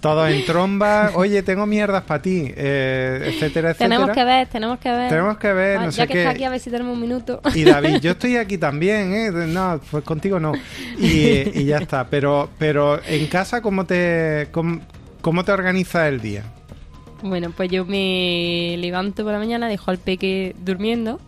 todo 0.00 0.28
en 0.28 0.46
tromba, 0.46 1.10
oye, 1.14 1.42
tengo 1.42 1.66
mierdas 1.66 2.04
para 2.04 2.22
ti, 2.22 2.44
eh, 2.56 3.24
etcétera, 3.26 3.72
etcétera. 3.72 3.96
Tenemos 3.96 4.10
que 4.10 4.24
ver, 4.24 4.46
tenemos 4.46 4.78
que 4.78 4.90
ver. 4.90 5.08
Tenemos 5.10 5.36
que 5.36 5.52
ver, 5.52 5.78
ah, 5.78 5.86
no 5.86 5.90
ya 5.90 6.06
que 6.06 6.20
está 6.20 6.30
aquí, 6.30 6.44
a 6.44 6.50
ver 6.50 6.60
si 6.60 6.70
tenemos 6.70 6.94
un 6.94 7.00
minuto. 7.00 7.40
Y 7.54 7.64
David, 7.64 7.96
yo 8.00 8.12
estoy 8.12 8.36
aquí 8.36 8.56
también, 8.56 9.12
¿eh? 9.12 9.30
No, 9.32 9.80
pues 9.90 10.04
contigo 10.04 10.38
no. 10.40 10.52
Y, 10.98 11.60
y 11.60 11.64
ya 11.64 11.78
está, 11.78 12.06
pero, 12.06 12.48
pero 12.56 13.02
en 13.04 13.26
casa, 13.26 13.60
¿cómo 13.60 13.84
te... 13.84 14.48
¿Cómo 15.20 15.44
te 15.44 15.52
organiza 15.52 16.08
el 16.08 16.20
día? 16.20 16.44
Bueno, 17.22 17.52
pues 17.54 17.70
yo 17.70 17.84
me 17.84 18.76
levanto 18.78 19.24
por 19.24 19.32
la 19.32 19.38
mañana, 19.38 19.68
dejo 19.68 19.90
al 19.90 19.98
peque 19.98 20.54
durmiendo. 20.60 21.20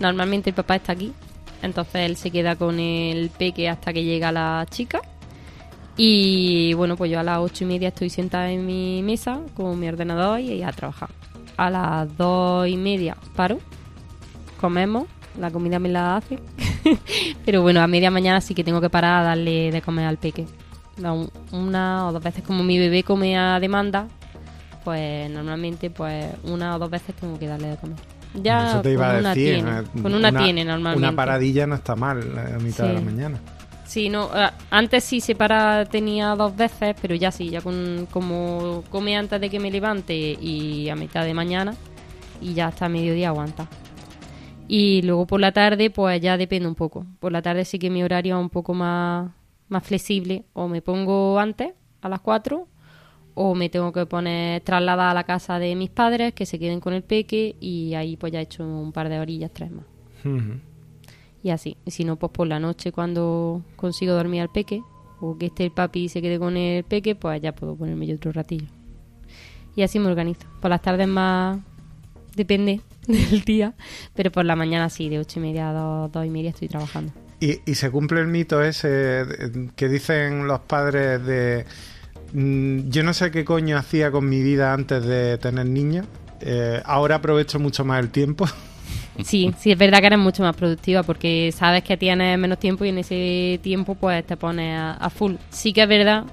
Normalmente 0.00 0.50
el 0.50 0.54
papá 0.54 0.76
está 0.76 0.92
aquí, 0.92 1.12
entonces 1.62 2.08
él 2.08 2.16
se 2.16 2.30
queda 2.30 2.56
con 2.56 2.78
el 2.78 3.30
peque 3.30 3.68
hasta 3.68 3.92
que 3.92 4.04
llega 4.04 4.32
la 4.32 4.66
chica. 4.70 5.00
Y 5.96 6.74
bueno, 6.74 6.96
pues 6.96 7.10
yo 7.10 7.18
a 7.18 7.22
las 7.24 7.38
ocho 7.38 7.64
y 7.64 7.66
media 7.66 7.88
estoy 7.88 8.08
sentada 8.08 8.50
en 8.50 8.64
mi 8.64 9.02
mesa 9.02 9.40
con 9.54 9.78
mi 9.78 9.88
ordenador 9.88 10.40
y 10.40 10.62
a 10.62 10.70
trabajar. 10.70 11.10
A 11.56 11.70
las 11.70 12.16
dos 12.16 12.68
y 12.68 12.76
media 12.76 13.16
paro, 13.34 13.58
comemos, 14.60 15.06
la 15.38 15.50
comida 15.50 15.78
me 15.78 15.88
la 15.88 16.16
hace. 16.16 16.38
Pero 17.44 17.62
bueno, 17.62 17.80
a 17.80 17.86
media 17.88 18.10
mañana 18.10 18.40
sí 18.40 18.54
que 18.54 18.62
tengo 18.62 18.80
que 18.80 18.90
parar 18.90 19.22
a 19.22 19.28
darle 19.28 19.72
de 19.72 19.82
comer 19.82 20.06
al 20.06 20.18
peque 20.18 20.46
una 21.52 22.08
o 22.08 22.12
dos 22.12 22.22
veces 22.22 22.42
como 22.44 22.64
mi 22.64 22.78
bebé 22.78 23.02
come 23.02 23.36
a 23.36 23.60
demanda, 23.60 24.08
pues 24.84 25.30
normalmente 25.30 25.90
pues 25.90 26.26
una 26.44 26.76
o 26.76 26.78
dos 26.78 26.90
veces 26.90 27.14
tengo 27.14 27.38
que 27.38 27.46
darle 27.46 27.68
de 27.68 27.76
comer. 27.76 27.98
Ya 28.34 28.82
con, 28.82 28.92
una 28.92 29.32
tiene, 29.32 29.82
con 30.02 30.14
una, 30.14 30.32
tiene 30.32 30.64
normalmente. 30.64 31.06
Una 31.06 31.16
paradilla 31.16 31.66
no 31.66 31.74
está 31.74 31.96
mal 31.96 32.20
a 32.38 32.58
mitad 32.58 32.86
de 32.86 32.94
la 32.94 33.00
mañana. 33.00 33.38
Sí, 33.86 34.10
no, 34.10 34.28
eh, 34.34 34.50
antes 34.70 35.02
sí 35.04 35.20
se 35.20 35.34
para, 35.34 35.86
tenía 35.86 36.36
dos 36.36 36.54
veces, 36.54 36.94
pero 37.00 37.14
ya 37.14 37.30
sí, 37.32 37.48
ya 37.48 37.62
con, 37.62 38.06
como 38.10 38.84
come 38.90 39.16
antes 39.16 39.40
de 39.40 39.48
que 39.48 39.58
me 39.58 39.70
levante 39.70 40.14
y 40.14 40.90
a 40.90 40.94
mitad 40.94 41.24
de 41.24 41.32
mañana 41.32 41.74
y 42.40 42.52
ya 42.52 42.66
hasta 42.66 42.88
mediodía 42.88 43.28
aguanta. 43.28 43.66
Y 44.68 45.00
luego 45.02 45.26
por 45.26 45.40
la 45.40 45.52
tarde, 45.52 45.88
pues 45.88 46.20
ya 46.20 46.36
depende 46.36 46.68
un 46.68 46.74
poco. 46.74 47.06
Por 47.18 47.32
la 47.32 47.40
tarde 47.40 47.64
sí 47.64 47.78
que 47.78 47.88
mi 47.88 48.02
horario 48.02 48.36
es 48.36 48.42
un 48.42 48.50
poco 48.50 48.74
más, 48.74 49.30
más 49.68 49.82
flexible. 49.82 50.44
O 50.52 50.68
me 50.68 50.82
pongo 50.82 51.38
antes, 51.38 51.72
a 52.02 52.08
las 52.10 52.20
4, 52.20 52.68
o 53.40 53.54
me 53.54 53.68
tengo 53.68 53.92
que 53.92 54.04
poner 54.04 54.62
trasladada 54.62 55.12
a 55.12 55.14
la 55.14 55.22
casa 55.22 55.60
de 55.60 55.76
mis 55.76 55.90
padres, 55.90 56.34
que 56.34 56.44
se 56.44 56.58
queden 56.58 56.80
con 56.80 56.92
el 56.92 57.04
peque, 57.04 57.54
y 57.60 57.94
ahí 57.94 58.16
pues 58.16 58.32
ya 58.32 58.40
he 58.40 58.42
hecho 58.42 58.64
un 58.64 58.90
par 58.90 59.08
de 59.08 59.20
orillas, 59.20 59.52
tres 59.54 59.70
más. 59.70 59.84
y 61.44 61.50
así. 61.50 61.76
Y 61.84 61.92
si 61.92 62.02
no, 62.02 62.16
pues 62.16 62.32
por 62.32 62.48
la 62.48 62.58
noche 62.58 62.90
cuando 62.90 63.62
consigo 63.76 64.12
dormir 64.12 64.40
al 64.40 64.48
peque, 64.48 64.82
o 65.20 65.38
que 65.38 65.46
esté 65.46 65.62
el 65.62 65.70
papi 65.70 66.00
y 66.00 66.08
se 66.08 66.20
quede 66.20 66.40
con 66.40 66.56
el 66.56 66.82
peque, 66.82 67.14
pues 67.14 67.40
ya 67.40 67.54
puedo 67.54 67.76
ponerme 67.76 68.08
yo 68.08 68.16
otro 68.16 68.32
ratillo. 68.32 68.66
Y 69.76 69.82
así 69.82 70.00
me 70.00 70.08
organizo. 70.08 70.48
Por 70.60 70.70
las 70.70 70.82
tardes 70.82 71.06
más 71.06 71.60
depende 72.34 72.80
del 73.06 73.42
día, 73.42 73.74
pero 74.16 74.32
por 74.32 74.46
la 74.46 74.56
mañana 74.56 74.90
sí, 74.90 75.08
de 75.08 75.20
ocho 75.20 75.38
y 75.38 75.42
media 75.42 75.70
a 75.70 75.72
dos, 75.74 76.10
dos 76.10 76.26
y 76.26 76.30
media 76.30 76.50
estoy 76.50 76.66
trabajando. 76.66 77.12
Y, 77.38 77.60
y 77.70 77.76
se 77.76 77.88
cumple 77.88 78.18
el 78.18 78.26
mito 78.26 78.60
ese 78.64 79.22
que 79.76 79.88
dicen 79.88 80.48
los 80.48 80.58
padres 80.58 81.24
de 81.24 81.66
yo 82.32 83.02
no 83.02 83.12
sé 83.14 83.30
qué 83.30 83.44
coño 83.44 83.76
hacía 83.76 84.10
con 84.10 84.28
mi 84.28 84.42
vida 84.42 84.72
antes 84.72 85.04
de 85.04 85.38
tener 85.38 85.66
niños. 85.66 86.06
Eh, 86.40 86.80
ahora 86.84 87.16
aprovecho 87.16 87.58
mucho 87.58 87.84
más 87.84 88.00
el 88.00 88.10
tiempo. 88.10 88.46
Sí, 89.24 89.52
sí, 89.58 89.72
es 89.72 89.78
verdad 89.78 89.98
que 89.98 90.06
eres 90.06 90.18
mucho 90.20 90.44
más 90.44 90.54
productiva 90.54 91.02
porque 91.02 91.52
sabes 91.52 91.82
que 91.82 91.96
tienes 91.96 92.38
menos 92.38 92.58
tiempo 92.60 92.84
y 92.84 92.90
en 92.90 92.98
ese 92.98 93.58
tiempo 93.64 93.96
pues 93.96 94.24
te 94.24 94.36
pones 94.36 94.78
a, 94.78 95.10
full. 95.10 95.34
Sí 95.50 95.72
que 95.72 95.82
es 95.82 95.88
verdad 95.88 96.24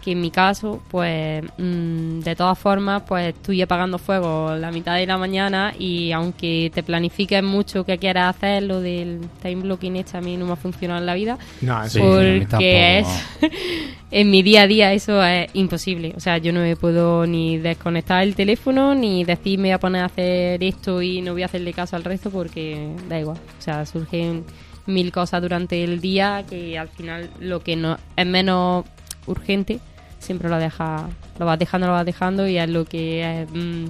que 0.00 0.12
en 0.12 0.20
mi 0.20 0.30
caso, 0.30 0.80
pues 0.90 1.42
mm, 1.58 2.20
de 2.20 2.36
todas 2.36 2.58
formas, 2.58 3.02
pues 3.06 3.34
estoy 3.34 3.62
apagando 3.62 3.98
fuego 3.98 4.54
la 4.56 4.70
mitad 4.70 4.96
de 4.96 5.06
la 5.06 5.18
mañana 5.18 5.74
y 5.78 6.12
aunque 6.12 6.70
te 6.74 6.82
planifiques 6.82 7.42
mucho 7.42 7.84
que 7.84 7.98
quieras 7.98 8.36
hacer, 8.36 8.62
lo 8.62 8.80
del 8.80 9.20
time 9.42 9.62
blocking 9.62 9.96
este 9.96 10.16
a 10.16 10.20
mí 10.20 10.36
no 10.36 10.46
me 10.46 10.52
ha 10.52 10.56
funcionado 10.56 11.00
en 11.00 11.06
la 11.06 11.14
vida. 11.14 11.38
No, 11.60 11.82
porque 11.98 12.98
es 12.98 13.06
en 14.10 14.30
mi 14.30 14.42
día 14.42 14.62
a 14.62 14.66
día 14.66 14.92
eso 14.92 15.22
es 15.22 15.50
imposible. 15.54 16.14
O 16.16 16.20
sea, 16.20 16.38
yo 16.38 16.52
no 16.52 16.60
me 16.60 16.76
puedo 16.76 17.26
ni 17.26 17.58
desconectar 17.58 18.22
el 18.22 18.34
teléfono 18.34 18.94
ni 18.94 19.24
decir 19.24 19.58
me 19.58 19.68
voy 19.68 19.72
a 19.72 19.78
poner 19.78 20.02
a 20.02 20.06
hacer 20.06 20.62
esto 20.62 21.02
y 21.02 21.20
no 21.20 21.32
voy 21.32 21.42
a 21.42 21.46
hacerle 21.46 21.72
caso 21.72 21.96
al 21.96 22.04
resto 22.04 22.30
porque 22.30 22.90
da 23.08 23.18
igual. 23.18 23.38
O 23.58 23.62
sea, 23.62 23.84
surgen 23.86 24.44
mil 24.86 25.12
cosas 25.12 25.42
durante 25.42 25.84
el 25.84 26.00
día 26.00 26.44
que 26.48 26.78
al 26.78 26.88
final 26.88 27.30
lo 27.40 27.60
que 27.60 27.76
no 27.76 27.98
es 28.16 28.26
menos 28.26 28.84
urgente 29.28 29.80
siempre 30.18 30.48
lo 30.48 30.58
deja 30.58 31.08
lo 31.38 31.46
vas 31.46 31.58
dejando 31.58 31.86
lo 31.86 31.92
vas 31.92 32.06
dejando 32.06 32.48
y 32.48 32.58
es 32.58 32.68
lo 32.68 32.84
que 32.84 33.42
es, 33.42 33.50
mm, 33.50 33.86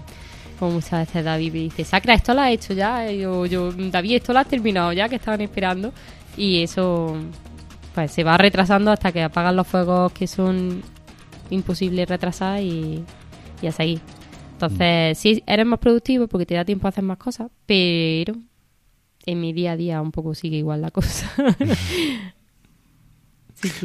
como 0.59 0.73
muchas 0.73 1.07
veces 1.07 1.25
David 1.25 1.53
me 1.53 1.59
dice 1.61 1.85
Sacra 1.85 2.15
esto 2.15 2.35
lo 2.35 2.43
has 2.43 2.51
hecho 2.51 2.75
ya 2.75 3.11
yo, 3.11 3.47
yo 3.47 3.73
David 3.73 4.17
esto 4.17 4.33
lo 4.33 4.41
has 4.41 4.49
terminado 4.49 4.93
ya 4.93 5.09
que 5.09 5.17
estaban 5.17 5.41
esperando 5.41 5.93
y 6.37 6.63
eso 6.63 7.17
pues 7.95 8.13
se 8.13 8.23
va 8.23 8.37
retrasando 8.37 8.93
hasta 8.93 9.11
que 9.13 9.23
apagan 9.23 9.57
los 9.57 9.67
fuegos 9.67 10.13
que 10.13 10.27
son 10.27 10.83
imposibles 11.51 12.09
retrasar 12.09 12.63
y, 12.63 13.05
y 13.61 13.67
a 13.67 13.73
seguir. 13.73 14.01
Entonces, 14.53 15.19
mm. 15.19 15.21
sí, 15.21 15.43
eres 15.47 15.67
más 15.67 15.79
productivo 15.79 16.29
porque 16.29 16.47
te 16.47 16.55
da 16.55 16.65
tiempo 16.65 16.87
a 16.87 16.91
hacer 16.91 17.05
más 17.05 17.19
cosas, 17.19 17.51
pero 17.67 18.35
en 19.27 19.41
mi 19.41 19.53
día 19.53 19.73
a 19.73 19.77
día 19.77 20.01
un 20.01 20.13
poco 20.13 20.35
sigue 20.35 20.59
igual 20.59 20.83
la 20.83 20.91
cosa. 20.91 21.31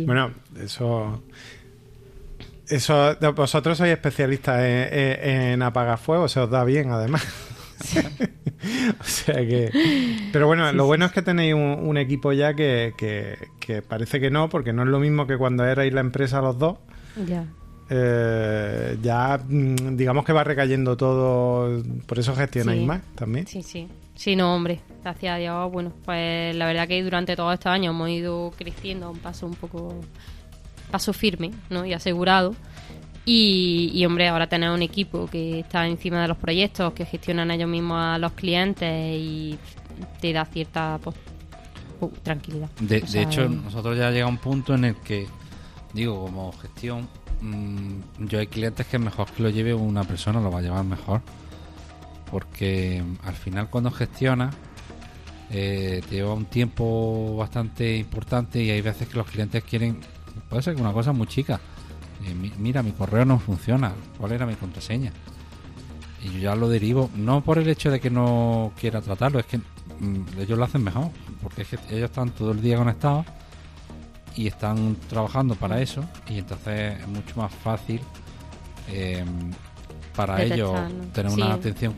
Bueno, 0.05 0.31
eso... 0.59 1.21
Eso, 2.67 3.15
vosotros 3.35 3.77
sois 3.77 3.91
especialistas 3.91 4.61
en, 4.63 5.61
apagar 5.61 5.99
fuego, 5.99 6.27
se 6.27 6.39
os 6.39 6.49
da 6.49 6.63
bien 6.63 6.91
además. 6.91 7.21
o 8.99 9.03
sea 9.03 9.35
que. 9.35 9.69
Pero 10.31 10.47
bueno, 10.47 10.71
lo 10.71 10.85
bueno 10.85 11.05
es 11.05 11.11
que 11.11 11.21
tenéis 11.21 11.53
un, 11.53 11.97
equipo 11.97 12.31
ya 12.31 12.53
que, 12.53 12.93
que, 12.97 13.81
parece 13.81 14.21
que 14.21 14.31
no, 14.31 14.47
porque 14.49 14.71
no 14.71 14.83
es 14.83 14.87
lo 14.87 14.99
mismo 14.99 15.27
que 15.27 15.37
cuando 15.37 15.65
erais 15.65 15.93
la 15.93 15.99
empresa 15.99 16.41
los 16.41 16.57
dos. 16.57 16.77
Ya. 17.27 17.45
Eh, 17.89 18.97
ya 19.01 19.37
mm, 19.37 19.97
digamos 19.97 20.25
que 20.25 20.33
va 20.33 20.43
recayendo 20.43 20.95
todo, 20.95 21.83
por 22.07 22.17
eso 22.17 22.33
gestionáis 22.35 22.85
más 22.85 23.01
también. 23.15 23.45
Sí, 23.45 23.61
sí. 23.61 23.87
Sí, 24.15 24.35
no, 24.35 24.55
hombre, 24.55 24.79
gracias 25.01 25.35
a 25.35 25.37
Dios. 25.37 25.71
Bueno, 25.71 25.91
pues 26.05 26.55
la 26.55 26.65
verdad 26.65 26.87
que 26.87 27.03
durante 27.03 27.35
todos 27.35 27.53
estos 27.53 27.71
años 27.71 27.93
hemos 27.93 28.09
ido 28.09 28.53
creciendo 28.57 29.07
a 29.07 29.09
un 29.09 29.17
paso 29.17 29.45
un 29.45 29.55
poco, 29.55 29.99
paso 30.91 31.13
firme, 31.13 31.51
¿no? 31.69 31.85
Y 31.85 31.93
asegurado. 31.93 32.55
Y, 33.25 34.03
hombre, 34.05 34.27
ahora 34.27 34.47
tener 34.47 34.69
un 34.69 34.81
equipo 34.81 35.27
que 35.27 35.59
está 35.59 35.87
encima 35.87 36.21
de 36.21 36.27
los 36.27 36.37
proyectos, 36.37 36.91
que 36.93 37.05
gestionan 37.05 37.51
ellos 37.51 37.69
mismos 37.69 37.97
a 38.01 38.17
los 38.17 38.33
clientes 38.33 39.15
y 39.17 39.57
te 40.19 40.33
da 40.33 40.43
cierta 40.43 40.99
pues, 41.01 41.15
tranquilidad. 42.21 42.69
De, 42.81 42.97
hecho, 42.97 43.47
nosotros 43.47 43.97
ya 43.97 44.11
llega 44.11 44.27
un 44.27 44.37
punto 44.37 44.75
en 44.75 44.85
el 44.85 44.95
que, 44.95 45.25
digo, 45.93 46.19
como 46.25 46.51
gestión, 46.51 47.07
mm, 47.39 48.25
yo 48.27 48.39
hay 48.39 48.47
clientes 48.47 48.85
que 48.87 48.99
mejor 48.99 49.31
que 49.31 49.41
lo 49.41 49.49
lleve 49.49 49.73
una 49.73 50.03
persona, 50.03 50.41
lo 50.41 50.51
va 50.51 50.59
a 50.59 50.61
llevar 50.61 50.83
mejor. 50.83 51.21
Porque 52.33 53.03
al 53.25 53.35
final 53.35 53.69
cuando 53.69 53.91
gestionas, 53.91 54.55
eh, 55.51 56.01
te 56.09 56.15
lleva 56.15 56.33
un 56.33 56.45
tiempo 56.45 57.37
bastante 57.37 57.95
importante 57.95 58.59
y 58.59 58.71
hay 58.71 58.81
veces 58.81 59.07
que 59.07 59.17
los 59.17 59.27
clientes 59.27 59.63
quieren, 59.63 59.99
puede 60.49 60.63
ser 60.63 60.73
que 60.73 60.81
una 60.81 60.93
cosa 60.93 61.11
muy 61.11 61.27
chica, 61.27 61.59
mira, 62.57 62.81
mi 62.81 62.91
correo 62.91 63.23
no 63.23 63.37
funciona, 63.37 63.93
¿cuál 64.17 64.31
era 64.31 64.47
mi 64.47 64.55
contraseña? 64.55 65.13
Y 66.23 66.31
yo 66.31 66.39
ya 66.39 66.55
lo 66.55 66.69
derivo, 66.69 67.11
no 67.15 67.41
por 67.41 67.59
el 67.59 67.69
hecho 67.69 67.91
de 67.91 67.99
que 67.99 68.09
no 68.09 68.71
quiera 68.79 68.99
tratarlo, 68.99 69.37
es 69.37 69.45
que 69.45 69.59
mm, 69.59 70.39
ellos 70.39 70.57
lo 70.57 70.63
hacen 70.63 70.83
mejor, 70.83 71.11
porque 71.43 71.61
es 71.61 71.67
que 71.67 71.75
ellos 71.91 72.09
están 72.09 72.31
todo 72.31 72.51
el 72.53 72.61
día 72.63 72.77
conectados 72.77 73.27
y 74.35 74.47
están 74.47 74.95
trabajando 75.07 75.53
para 75.53 75.79
eso, 75.79 76.03
y 76.27 76.39
entonces 76.39 76.99
es 76.99 77.07
mucho 77.07 77.35
más 77.35 77.53
fácil 77.53 78.01
em, 78.87 79.51
para 80.15 80.41
ellos 80.43 80.71
tener 81.13 81.31
una 81.31 81.53
atención 81.53 81.95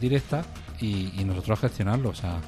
directa 0.00 0.44
y, 0.80 1.24
nosotros 1.24 1.60
gestionarlo. 1.60 2.10
O 2.10 2.14
sea, 2.14 2.38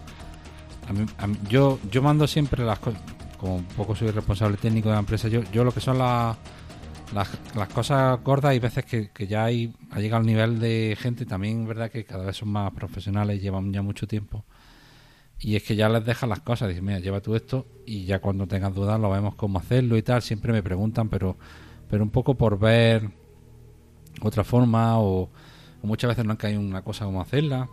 yo, 1.48 1.78
yo 1.90 2.02
mando 2.02 2.26
siempre 2.26 2.64
las 2.64 2.78
cosas, 2.78 3.00
como 3.38 3.56
un 3.56 3.64
poco 3.64 3.94
soy 3.94 4.10
responsable 4.10 4.56
técnico 4.56 4.88
de 4.88 4.94
la 4.94 5.00
empresa, 5.00 5.28
yo, 5.28 5.42
yo 5.52 5.64
lo 5.64 5.72
que 5.72 5.80
son 5.80 5.98
las 5.98 6.36
las, 7.14 7.28
las 7.54 7.68
cosas 7.68 8.22
gordas 8.22 8.50
hay 8.50 8.58
veces 8.58 8.84
que, 8.84 9.26
ya 9.26 9.44
hay, 9.44 9.72
ha 9.90 10.00
llegado 10.00 10.20
al 10.20 10.26
nivel 10.26 10.58
de 10.58 10.96
gente, 10.98 11.24
también 11.26 11.66
verdad 11.66 11.90
que 11.90 12.04
cada 12.04 12.24
vez 12.24 12.36
son 12.36 12.48
más 12.48 12.72
profesionales, 12.72 13.40
llevan 13.40 13.72
ya 13.72 13.82
mucho 13.82 14.06
tiempo. 14.06 14.44
Y 15.38 15.54
es 15.54 15.62
que 15.62 15.76
ya 15.76 15.88
les 15.88 16.04
dejan 16.04 16.30
las 16.30 16.40
cosas, 16.40 16.68
dicen, 16.68 16.84
mira, 16.84 16.98
lleva 16.98 17.20
tú 17.20 17.36
esto 17.36 17.66
y 17.84 18.04
ya 18.06 18.20
cuando 18.20 18.46
tengas 18.46 18.74
dudas 18.74 18.98
lo 18.98 19.10
vemos 19.10 19.34
cómo 19.34 19.58
hacerlo 19.58 19.96
y 19.96 20.02
tal. 20.02 20.22
Siempre 20.22 20.52
me 20.52 20.62
preguntan, 20.62 21.08
pero, 21.10 21.36
pero 21.90 22.02
un 22.02 22.10
poco 22.10 22.36
por 22.36 22.58
ver 22.58 23.10
otra 24.20 24.44
forma 24.44 24.98
o, 25.00 25.28
muchas 25.82 26.08
veces 26.08 26.24
no 26.24 26.32
es 26.32 26.38
que 26.38 26.48
hay 26.48 26.56
una 26.56 26.82
cosa 26.82 27.04
como 27.04 27.20
hacerla. 27.20 27.68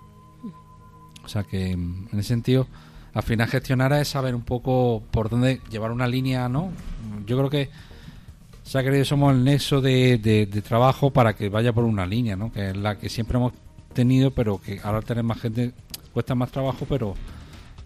O 1.23 1.27
sea 1.27 1.43
que 1.43 1.71
en 1.71 2.07
ese 2.11 2.23
sentido, 2.23 2.67
al 3.13 3.23
final 3.23 3.47
gestionar 3.47 3.93
es 3.93 4.09
saber 4.09 4.35
un 4.35 4.43
poco 4.43 5.01
por 5.11 5.29
dónde 5.29 5.61
llevar 5.71 5.91
una 5.91 6.07
línea, 6.07 6.49
¿no? 6.49 6.71
Yo 7.25 7.37
creo 7.37 7.49
que 7.49 7.69
o 8.63 8.69
sea 8.69 8.81
que 8.83 9.05
somos 9.05 9.33
el 9.33 9.43
nexo 9.43 9.81
de, 9.81 10.63
trabajo 10.65 11.11
para 11.11 11.33
que 11.33 11.49
vaya 11.49 11.73
por 11.73 11.83
una 11.83 12.05
línea, 12.05 12.35
¿no? 12.35 12.51
Que 12.51 12.69
es 12.69 12.77
la 12.77 12.97
que 12.97 13.09
siempre 13.09 13.37
hemos 13.37 13.53
tenido, 13.93 14.31
pero 14.31 14.61
que 14.61 14.79
ahora 14.83 15.01
tener 15.01 15.23
más 15.23 15.39
gente 15.39 15.73
cuesta 16.13 16.33
más 16.33 16.51
trabajo, 16.51 16.85
pero 16.87 17.13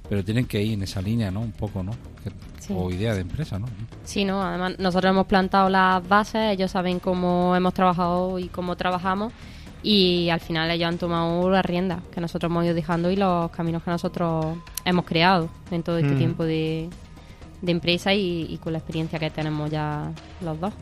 pero 0.10 0.24
tienen 0.24 0.46
que 0.46 0.62
ir 0.62 0.74
en 0.74 0.84
esa 0.84 1.02
línea, 1.02 1.32
¿no? 1.32 1.42
Un 1.42 1.52
poco, 1.52 1.84
¿no? 1.84 1.92
O 2.70 2.92
idea 2.92 3.14
de 3.14 3.22
empresa, 3.22 3.58
¿no? 3.58 3.68
Sí, 4.04 4.26
no, 4.26 4.42
además 4.42 4.78
nosotros 4.80 5.12
hemos 5.12 5.26
plantado 5.26 5.70
las 5.70 6.06
bases, 6.08 6.52
ellos 6.52 6.72
saben 6.72 7.00
cómo 7.00 7.56
hemos 7.56 7.74
trabajado 7.74 8.40
y 8.40 8.50
cómo 8.50 8.76
trabajamos 8.76 9.32
y 9.84 10.30
al 10.30 10.40
final 10.40 10.70
ellos 10.72 10.88
han 10.90 10.98
tomado 10.98 11.50
la 11.50 11.62
rienda 11.62 12.02
que 12.14 12.20
nosotros 12.20 12.50
hemos 12.50 12.66
ido 12.66 12.74
dejando 12.74 13.10
y 13.10 13.16
los 13.16 13.52
caminos 13.52 13.84
que 13.84 13.92
nosotros 13.92 14.58
hemos 14.84 15.06
creado 15.06 15.50
en 15.72 15.84
todo 15.84 15.98
este 15.98 16.14
mm. 16.14 16.18
tiempo 16.18 16.44
de, 16.44 16.90
de 17.62 17.72
empresa 17.72 18.14
y, 18.14 18.60
con 18.62 18.74
la 18.74 18.80
experiencia 18.80 19.20
que 19.20 19.30
tenemos 19.30 19.70
ya 19.70 20.12
los 20.42 20.60
dos. 20.60 20.74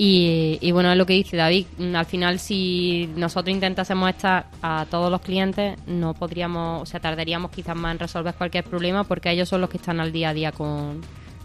Y, 0.00 0.70
bueno, 0.70 0.92
es 0.92 0.96
lo 0.96 1.06
que 1.06 1.14
dice 1.14 1.36
David, 1.36 1.66
al 1.92 2.06
final 2.06 2.38
si 2.38 3.10
nosotros 3.16 3.52
intentásemos 3.52 4.08
estar 4.08 4.46
a 4.62 4.86
todos 4.88 5.10
los 5.10 5.20
clientes, 5.20 5.76
no 5.88 6.14
podríamos, 6.14 6.82
o 6.82 6.86
sea, 6.86 7.00
tardaríamos 7.00 7.50
quizás 7.50 7.74
más 7.74 7.94
en 7.94 7.98
resolver 7.98 8.32
cualquier 8.34 8.62
problema 8.62 9.02
porque 9.02 9.28
ellos 9.28 9.48
son 9.48 9.60
los 9.60 9.68
que 9.68 9.78
están 9.78 9.98
al 9.98 10.12
día 10.12 10.28
a 10.28 10.34
día 10.34 10.52
con, 10.52 11.00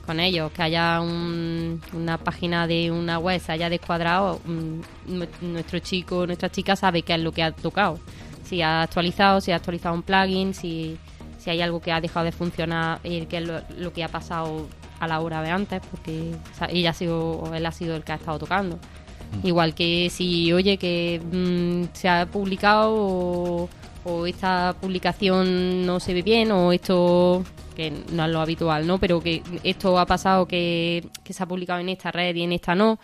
con 0.06 0.20
ellos. 0.20 0.52
Que 0.52 0.62
haya 0.62 1.02
una 1.02 2.20
página 2.24 2.68
de 2.68 2.92
una 2.92 3.18
web 3.18 3.42
se 3.42 3.54
haya 3.54 3.72
descuadrado, 3.72 4.40
mm, 4.46 5.52
nuestro 5.52 5.80
chico, 5.80 6.28
nuestra 6.28 6.52
chica 6.52 6.76
sabe 6.76 7.02
qué 7.02 7.16
es 7.16 7.22
lo 7.22 7.32
que 7.32 7.42
ha 7.42 7.52
tocado. 7.52 7.98
Si 8.44 8.62
ha 8.62 8.84
actualizado, 8.84 9.42
si 9.42 9.52
ha 9.52 9.56
actualizado 9.56 9.96
un 9.96 10.04
plugin, 10.04 10.54
si 10.54 11.00
si 11.44 11.50
hay 11.50 11.62
algo 11.62 11.82
que 11.82 11.92
ha 11.92 12.00
dejado 12.00 12.26
de 12.26 12.32
funcionar, 12.32 13.00
eh, 13.04 13.26
que 13.26 13.38
es 13.38 13.44
lo, 13.78 13.92
que 13.92 14.04
ha 14.04 14.08
pasado 14.08 14.66
a 15.04 15.08
la 15.08 15.20
hora 15.20 15.42
de 15.42 15.50
antes, 15.50 15.82
porque 15.90 16.36
ella 16.70 16.92
ha 16.92 16.94
sido, 16.94 17.52
él 17.54 17.66
ha 17.66 17.72
sido 17.72 17.96
el 17.96 18.04
que 18.04 18.12
ha 18.12 18.16
estado 18.16 18.40
tocando. 18.40 18.78
Mm. 18.78 19.48
Igual 19.48 19.76
que 19.76 20.10
si, 20.10 20.52
oye, 20.54 20.78
que 20.78 21.22
mm, 21.22 21.94
se 21.94 22.10
ha 22.10 22.26
publicado 22.26 23.70
o, 24.06 24.26
esta 24.28 24.76
publicación 24.80 25.86
no 25.86 26.00
se 26.00 26.14
ve 26.14 26.22
bien 26.22 26.52
o 26.52 26.74
esto, 26.74 27.44
que 27.76 27.92
no 28.12 28.26
es 28.26 28.32
lo 28.32 28.42
habitual, 28.42 28.86
¿no? 28.86 28.98
Pero 28.98 29.22
que 29.22 29.42
esto 29.64 29.98
ha 29.98 30.06
pasado 30.06 30.46
que, 30.46 31.08
que 31.24 31.34
se 31.34 31.42
ha 31.42 31.46
publicado 31.46 31.80
en 31.80 31.90
esta 31.90 32.12
red 32.12 32.36
y 32.36 32.44
en 32.44 32.52
esta 32.52 32.76
no, 32.76 33.00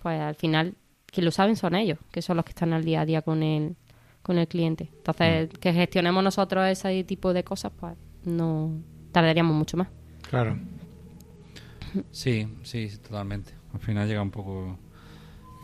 pues 0.00 0.20
al 0.20 0.36
final, 0.36 0.74
quien 1.06 1.24
lo 1.24 1.32
saben 1.32 1.56
son 1.56 1.74
ellos, 1.74 1.98
que 2.12 2.22
son 2.22 2.36
los 2.36 2.44
que 2.44 2.50
están 2.50 2.72
al 2.72 2.84
día 2.84 3.00
a 3.00 3.04
día 3.04 3.22
con 3.22 3.42
el, 3.42 3.74
con 4.22 4.38
el 4.38 4.46
cliente. 4.46 4.90
Entonces, 4.96 5.48
mm. 5.48 5.56
que 5.56 5.72
gestionemos 5.72 6.22
nosotros 6.22 6.66
ese 6.68 7.02
tipo 7.04 7.32
de 7.32 7.42
cosas, 7.42 7.72
pues 7.78 7.94
no, 8.24 8.80
tardaríamos 9.12 9.54
mucho 9.54 9.76
más. 9.76 9.88
Claro. 10.28 10.56
Sí, 12.10 12.48
sí, 12.62 12.90
totalmente. 13.02 13.52
Al 13.72 13.80
final 13.80 14.08
llega 14.08 14.22
un 14.22 14.30
poco... 14.30 14.78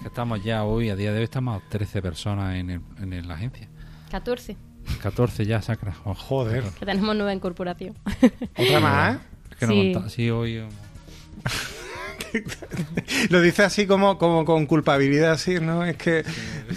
Estamos 0.05 0.43
ya 0.43 0.65
hoy, 0.65 0.89
a 0.89 0.97
día 0.97 1.13
de 1.13 1.19
hoy, 1.19 1.25
estamos 1.25 1.63
13 1.69 2.01
personas 2.01 2.57
en, 2.57 2.71
el, 2.71 2.81
en 2.99 3.29
la 3.29 3.35
agencia. 3.35 3.69
14. 4.11 4.57
14 5.03 5.47
ya, 5.47 5.61
sacra. 5.61 5.95
Oh, 6.05 6.15
joder. 6.15 6.65
Que 6.79 6.87
tenemos 6.87 7.15
nueva 7.15 7.35
incorporación. 7.35 7.97
¿Otra 8.57 8.81
más? 8.81 9.19
Es 9.51 9.57
que 9.57 9.67
sí. 9.67 9.93
no 9.93 10.09
sí, 10.09 10.31
hoy... 10.31 10.63
Lo 13.31 13.41
dice 13.41 13.65
así 13.65 13.87
como, 13.87 14.19
como 14.19 14.45
con 14.45 14.67
culpabilidad, 14.67 15.33
así, 15.33 15.59
¿no? 15.61 15.85
Es 15.85 15.97
que, 15.97 16.25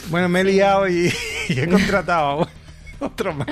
bueno, 0.10 0.30
me 0.30 0.42
he 0.42 0.44
liado 0.44 0.88
y, 0.88 1.14
he 1.50 1.68
contratado 1.68 2.42
a 2.42 3.06
otro 3.06 3.34
más. 3.34 3.48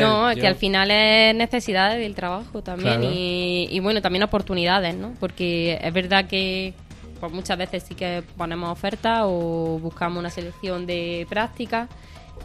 No, 0.00 0.30
es 0.30 0.38
que 0.38 0.46
al 0.46 0.56
final 0.56 0.90
es 0.90 1.34
necesidades 1.34 1.98
del 1.98 2.14
trabajo 2.14 2.62
también 2.62 3.04
y, 3.04 3.68
y, 3.70 3.80
bueno, 3.80 4.00
también 4.00 4.22
oportunidades, 4.22 4.94
¿no? 4.94 5.14
Porque 5.20 5.78
es 5.82 5.92
verdad 5.92 6.26
que 6.26 6.74
pues 7.20 7.32
muchas 7.32 7.58
veces 7.58 7.82
sí 7.82 7.94
que 7.94 8.22
ponemos 8.36 8.70
ofertas 8.70 9.22
o 9.24 9.78
buscamos 9.80 10.18
una 10.18 10.30
selección 10.30 10.86
de 10.86 11.26
prácticas 11.28 11.88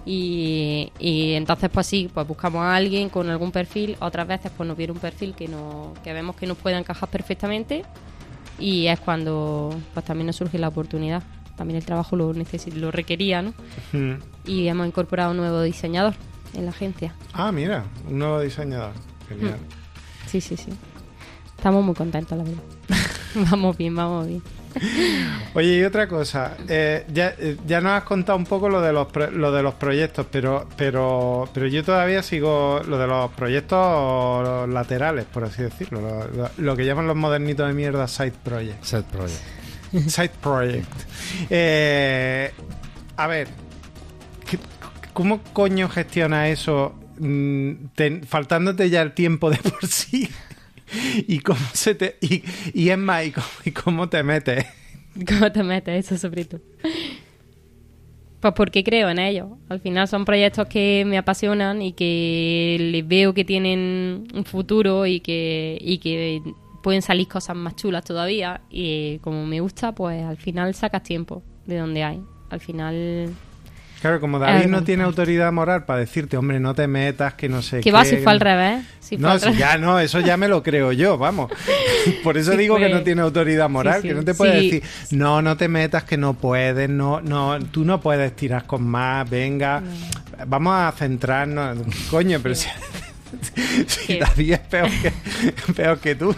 y, 0.06 0.92
entonces 1.00 1.70
pues 1.72 1.86
sí, 1.88 2.10
pues 2.12 2.28
buscamos 2.28 2.64
a 2.64 2.76
alguien 2.76 3.10
con 3.10 3.30
algún 3.30 3.52
perfil, 3.52 3.98
otras 4.00 4.28
veces 4.28 4.52
pues 4.56 4.68
nos 4.68 4.78
viene 4.78 4.94
un 4.94 5.00
perfil 5.00 5.36
que, 5.36 5.48
no, 5.48 5.94
que 6.04 6.14
vemos 6.14 6.36
que 6.36 6.48
nos 6.48 6.58
puede 6.58 6.78
encajar 6.78 7.10
perfectamente 7.10 7.84
y 8.60 8.88
es 8.88 9.00
cuando 9.00 9.76
pues 9.94 10.06
también 10.06 10.28
nos 10.28 10.36
surge 10.36 10.58
la 10.58 10.70
oportunidad. 10.70 11.24
También 11.58 11.78
el 11.78 11.86
trabajo 11.86 12.16
lo, 12.16 12.34
lo 12.34 12.92
requería, 12.92 13.44
¿no? 13.44 13.54
Y 14.46 14.68
hemos 14.68 14.88
incorporado 14.88 15.32
un 15.32 15.38
nuevo 15.38 15.62
diseñador 15.62 16.16
en 16.54 16.66
la 16.66 16.72
agencia. 16.72 17.14
Ah, 17.34 17.52
mira, 17.52 17.86
un 18.08 18.20
nuevo 18.20 18.39
diseñador. 18.41 18.93
Genial. 19.28 19.58
Sí, 20.28 20.41
sí, 20.41 20.58
sí. 20.58 20.72
Estamos 21.58 21.84
muy 21.84 21.95
contentos, 21.95 22.38
la 22.38 22.43
verdad. 22.43 22.64
vamos 23.52 23.78
bien, 23.78 23.95
vamos 23.95 24.28
bien. 24.28 24.41
Oye, 25.54 25.80
y 25.80 25.84
otra 25.84 26.08
cosa, 26.08 26.56
eh, 26.68 27.06
ya, 27.14 27.34
eh, 27.38 27.58
ya 27.68 27.82
nos 27.82 27.93
has 27.93 28.04
contado 28.04 28.38
un 28.38 28.45
poco 28.45 28.70
lo 28.70 28.82
de 28.82 28.93
los, 28.93 29.08
lo 29.34 29.52
de 29.52 29.64
los 29.64 29.74
proyectos, 29.76 30.26
pero, 30.32 30.68
pero, 30.78 31.49
pero 31.54 31.68
yo 31.68 31.84
todavía 31.84 32.24
sigo 32.24 32.82
lo 32.88 32.97
de 32.97 33.08
los 33.08 33.32
proyectos 33.32 34.70
laterales, 34.70 35.26
por 35.26 35.43
así 35.43 35.64
decirlo, 35.64 36.28
lo, 36.58 36.76
que 36.76 36.86
llaman 36.86 37.08
los 37.08 37.16
modernitos 37.16 37.68
de 37.68 37.74
mierda 37.74 38.08
side 38.08 38.34
project. 38.43 38.84
Side 38.84 39.04
project. 39.04 40.10
Side 40.10 40.32
project. 40.41 40.88
Eh, 41.49 42.52
a 43.18 43.28
ver, 43.28 43.47
¿cómo 45.14 45.41
coño 45.53 45.89
gestiona 45.89 46.49
eso 46.49 46.95
mm, 47.20 47.74
faltándote 48.28 48.89
ya 48.89 49.01
el 49.01 49.14
tiempo 49.14 49.49
de 49.49 49.57
por 49.57 49.86
sí? 49.88 50.30
y 51.28 51.39
cómo 51.39 51.59
se 51.74 51.95
te 51.95 52.18
y, 52.22 52.43
y 52.74 52.89
es 52.89 52.97
más 52.97 53.26
y 53.66 53.72
cómo, 53.72 54.09
te 54.09 54.24
metes 54.24 54.66
cómo 55.28 55.51
te 55.51 55.64
metes 55.64 56.05
eso 56.05 56.18
sobre 56.18 56.45
todo 56.45 56.62
pues 58.41 58.53
porque 58.55 58.84
creo 58.84 59.09
en 59.09 59.20
ellos 59.20 59.49
al 59.70 59.80
final 59.80 60.07
son 60.07 60.26
proyectos 60.26 60.68
que 60.68 61.03
me 61.05 61.18
apasionan 61.18 61.82
y 61.82 61.93
que 61.93 62.78
les 62.80 63.07
veo 63.07 63.34
que 63.34 63.45
tienen 63.45 64.28
un 64.34 64.45
futuro 64.45 65.05
y 65.05 65.20
que 65.20 65.78
y 65.80 65.99
que 65.99 66.41
pueden 66.82 67.01
salir 67.01 67.28
cosas 67.28 67.55
más 67.55 67.76
chulas 67.76 68.03
todavía. 68.03 68.62
Y 68.70 69.20
como 69.20 69.45
me 69.45 69.59
gusta 69.59 69.93
pues 69.93 70.24
al 70.24 70.38
final 70.38 70.74
sacas 70.74 71.03
tiempo 71.03 71.43
de 71.66 71.78
donde 71.78 72.03
hay. 72.03 72.22
Al 72.49 72.59
final 72.59 73.30
Claro, 74.02 74.20
como 74.20 74.39
David 74.39 74.66
no 74.66 74.84
tiene 74.84 75.04
autoridad 75.04 75.52
moral 75.52 75.86
para 75.86 75.99
decirte, 75.99 76.36
hombre, 76.36 76.60
no 76.60 76.74
te 76.74 76.88
metas, 76.88 77.36
que 77.36 77.47
no 77.47 77.62
sé 77.62 77.78
qué. 77.78 77.84
Que 77.84 77.91
va 77.91 78.04
si 78.04 78.18
fue 78.18 78.32
al 78.32 78.39
revés. 78.39 78.84
no, 79.20 79.38
ya 79.38 79.78
no, 79.78 79.99
eso 79.99 80.20
ya 80.20 80.38
me 80.38 80.47
lo 80.47 80.64
creo 80.64 80.91
yo, 80.91 81.20
vamos. 81.20 81.52
Por 82.24 82.36
eso 82.36 82.58
digo 82.58 82.78
que 82.78 82.89
no 82.89 83.04
tiene 83.04 83.22
autoridad 83.22 83.70
moral, 83.70 84.02
que 84.02 84.16
no 84.16 84.24
te 84.26 84.34
puede 84.34 84.56
decir, 84.56 84.84
no, 85.12 85.43
no 85.43 85.56
te 85.56 85.68
metas, 85.68 86.04
que 86.04 86.18
no 86.18 86.34
puedes, 86.34 86.89
no, 86.89 87.22
no, 87.22 87.60
tú 87.60 87.86
no 87.86 88.02
puedes 88.02 88.36
tirar 88.36 88.66
con 88.66 88.88
más, 88.88 89.30
venga, 89.30 89.84
vamos 90.47 90.74
a 90.74 90.91
centrarnos. 90.93 91.78
Coño, 92.10 92.39
pero 92.41 92.56
si, 92.56 92.68
David 94.20 94.54
es 94.54 94.60
peor 94.62 94.89
que, 94.89 95.74
peor 95.74 95.99
que 95.99 96.16
tú. 96.16 96.36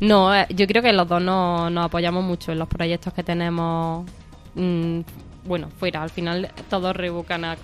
No, 0.00 0.34
eh, 0.34 0.46
yo 0.50 0.66
creo 0.66 0.82
que 0.82 0.92
los 0.92 1.06
dos 1.06 1.22
nos, 1.22 1.70
nos 1.70 1.84
apoyamos 1.84 2.24
mucho 2.24 2.50
en 2.50 2.58
los 2.58 2.66
proyectos 2.66 3.12
que 3.12 3.22
tenemos 3.22 4.04
mm, 4.56 5.02
bueno, 5.44 5.68
fuera. 5.78 6.02
Al 6.02 6.10
final 6.10 6.50
todos 6.70 6.94
revocan 6.94 7.44
a 7.44 7.56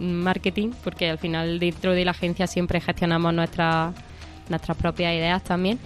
Marketing 0.00 0.70
porque 0.82 1.10
al 1.10 1.18
final 1.18 1.58
dentro 1.58 1.92
de 1.92 2.04
la 2.04 2.12
agencia 2.12 2.46
siempre 2.46 2.80
gestionamos 2.80 3.34
nuestras 3.34 3.94
nuestras 4.48 4.76
propias 4.76 5.14
ideas 5.14 5.42
también. 5.44 5.78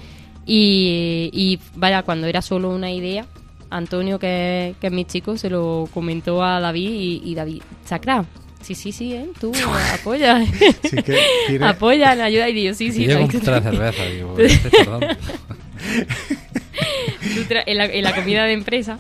Y, 0.47 1.61
vaya, 1.77 2.03
cuando 2.03 2.27
era 2.27 2.43
solo 2.43 2.71
una 2.71 2.91
idea, 2.91 3.25
Antonio, 3.69 4.19
que, 4.19 4.75
que 4.81 4.89
es 4.89 4.93
mi 4.93 5.05
chico, 5.05 5.37
se 5.37 5.49
lo 5.49 5.89
comentó 5.95 6.43
a 6.43 6.59
David 6.59 7.21
y, 7.23 7.35
David, 7.37 7.63
Sacra, 7.85 8.25
sí, 8.61 8.75
sí, 8.75 8.91
sí, 8.91 9.13
¿eh? 9.13 9.29
tú 9.41 9.53
apoya. 9.95 10.45
Sí 10.45 11.03
que 11.03 11.21
apoya 11.63 12.15
en 12.15 12.23
ayuda 12.23 12.49
y 12.49 12.65
yo, 12.65 12.75
sí, 12.75 12.91
sí. 12.91 13.05
Y 13.05 13.07
cerveza, 13.07 14.05
digo, 14.07 14.35
en, 17.67 17.79
la, 17.79 17.87
en 17.87 18.03
la 18.03 18.15
comida 18.15 18.45
de 18.45 18.55
empresa 18.55 18.99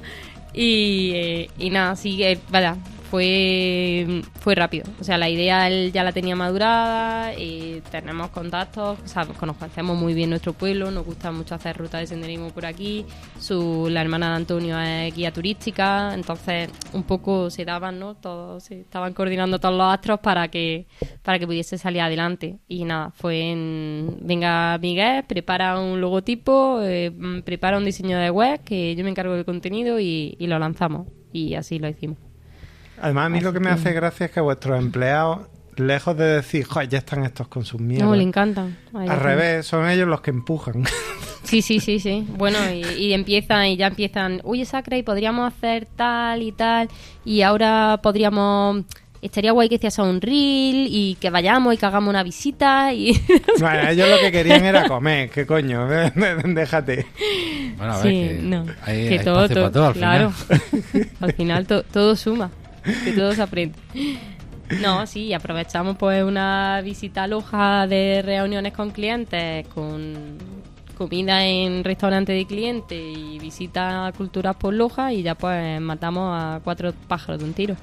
y, 0.52 1.12
eh, 1.14 1.50
y 1.58 1.70
nada, 1.70 1.96
sí, 1.96 2.22
eh, 2.22 2.38
vaya, 2.50 2.76
fue, 3.10 4.22
fue 4.40 4.54
rápido. 4.54 4.84
O 5.00 5.04
sea, 5.04 5.18
la 5.18 5.28
idea 5.28 5.68
él 5.68 5.92
ya 5.92 6.04
la 6.04 6.12
tenía 6.12 6.36
madurada, 6.36 7.34
y 7.36 7.82
tenemos 7.90 8.30
contactos, 8.30 8.98
o 9.04 9.08
sea, 9.08 9.26
conocemos 9.26 9.98
muy 9.98 10.14
bien 10.14 10.30
nuestro 10.30 10.52
pueblo, 10.52 10.90
nos 10.90 11.04
gusta 11.04 11.32
mucho 11.32 11.54
hacer 11.54 11.76
rutas 11.76 12.02
de 12.02 12.06
senderismo 12.06 12.50
por 12.50 12.66
aquí. 12.66 13.04
Su, 13.38 13.88
la 13.90 14.00
hermana 14.00 14.30
de 14.30 14.36
Antonio 14.36 14.78
es 14.80 15.14
guía 15.14 15.32
turística, 15.32 16.14
entonces 16.14 16.70
un 16.92 17.02
poco 17.02 17.50
se 17.50 17.64
daban, 17.64 17.98
¿no? 17.98 18.14
Todos, 18.14 18.64
se 18.64 18.80
estaban 18.80 19.12
coordinando 19.12 19.58
todos 19.58 19.76
los 19.76 19.92
astros 19.92 20.20
para 20.20 20.48
que, 20.48 20.86
para 21.22 21.38
que 21.38 21.46
pudiese 21.46 21.78
salir 21.78 22.02
adelante. 22.02 22.58
Y 22.68 22.84
nada, 22.84 23.10
fue 23.10 23.50
en, 23.50 24.18
venga 24.20 24.78
Miguel, 24.78 25.24
prepara 25.24 25.80
un 25.80 26.00
logotipo, 26.00 26.80
eh, 26.82 27.12
prepara 27.44 27.78
un 27.78 27.84
diseño 27.84 28.18
de 28.18 28.30
web, 28.30 28.60
que 28.64 28.94
yo 28.94 29.04
me 29.04 29.10
encargo 29.10 29.34
del 29.34 29.44
contenido 29.44 29.98
y, 29.98 30.36
y 30.38 30.46
lo 30.46 30.58
lanzamos. 30.58 31.08
Y 31.32 31.54
así 31.54 31.78
lo 31.78 31.88
hicimos. 31.88 32.29
Además, 33.00 33.26
a 33.26 33.28
mí 33.28 33.40
lo 33.40 33.52
que 33.52 33.60
me 33.60 33.70
hace 33.70 33.92
gracia 33.92 34.26
es 34.26 34.32
que 34.32 34.40
vuestros 34.40 34.78
empleados, 34.78 35.40
lejos 35.76 36.16
de 36.16 36.26
decir, 36.26 36.64
Joder, 36.64 36.88
ya 36.88 36.98
están 36.98 37.24
estos 37.24 37.48
con 37.48 37.64
sus 37.64 37.80
mierdas. 37.80 38.08
No, 38.08 38.14
le 38.14 38.22
encantan. 38.22 38.76
Al 38.94 39.20
revés, 39.20 39.66
son 39.66 39.88
ellos 39.88 40.08
los 40.08 40.20
que 40.20 40.30
empujan. 40.30 40.84
Sí, 41.42 41.62
sí, 41.62 41.80
sí, 41.80 41.98
sí. 41.98 42.24
Bueno, 42.36 42.58
y, 42.70 43.12
empiezan, 43.12 43.66
y 43.66 43.76
ya 43.76 43.88
empiezan, 43.88 44.40
oye, 44.44 44.64
Sacra, 44.64 44.96
y 44.98 45.02
podríamos 45.02 45.52
hacer 45.52 45.86
tal 45.96 46.42
y 46.42 46.52
tal, 46.52 46.88
y 47.24 47.42
ahora 47.42 47.98
podríamos 48.02 48.84
estaría 49.20 49.50
guay 49.50 49.68
que 49.68 49.74
hicieras 49.74 49.98
un 49.98 50.20
reel 50.20 50.86
y 50.88 51.16
que 51.20 51.28
vayamos 51.28 51.74
y 51.74 51.76
que 51.76 51.84
hagamos 51.84 52.08
una 52.08 52.22
visita 52.22 52.94
y 52.94 53.20
bueno 53.60 53.88
ellos 53.88 54.08
lo 54.08 54.18
que 54.18 54.32
querían 54.32 54.64
era 54.64 54.88
comer 54.88 55.28
qué 55.28 55.44
coño 55.44 55.86
déjate 56.44 57.06
bueno, 57.76 57.92
a 57.92 58.02
ver, 58.02 58.02
sí, 58.02 58.08
que, 58.08 58.42
no, 58.42 58.64
que 58.86 59.20
todo, 59.22 59.70
todo, 59.70 59.88
al 59.88 59.92
claro 59.92 60.32
al 61.20 61.32
final 61.34 61.66
todo 61.66 62.16
suma 62.16 62.50
que 63.04 63.12
todos 63.12 63.38
aprenden. 63.38 63.80
No, 64.80 65.06
sí, 65.06 65.32
aprovechamos 65.32 65.96
pues 65.96 66.22
una 66.22 66.80
visita 66.82 67.24
a 67.24 67.26
Loja 67.26 67.86
de 67.86 68.22
reuniones 68.22 68.72
con 68.72 68.90
clientes, 68.90 69.66
con 69.68 70.38
comida 70.96 71.46
en 71.46 71.82
restaurante 71.82 72.32
de 72.32 72.46
clientes 72.46 73.00
y 73.00 73.38
visita 73.38 74.06
a 74.06 74.12
culturas 74.12 74.54
por 74.56 74.74
Loja 74.74 75.12
y 75.12 75.22
ya 75.22 75.34
pues 75.34 75.80
matamos 75.80 76.38
a 76.38 76.60
cuatro 76.62 76.92
pájaros 77.08 77.40
de 77.40 77.44
un 77.46 77.54
tiro. 77.54 77.76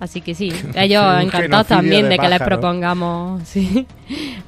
Así 0.00 0.20
que 0.20 0.34
sí, 0.34 0.50
ellos 0.74 1.04
encantados 1.22 1.68
también 1.68 2.08
de, 2.08 2.18
que 2.18 2.28
les 2.28 2.40
propongamos, 2.40 3.42
sí, 3.48 3.86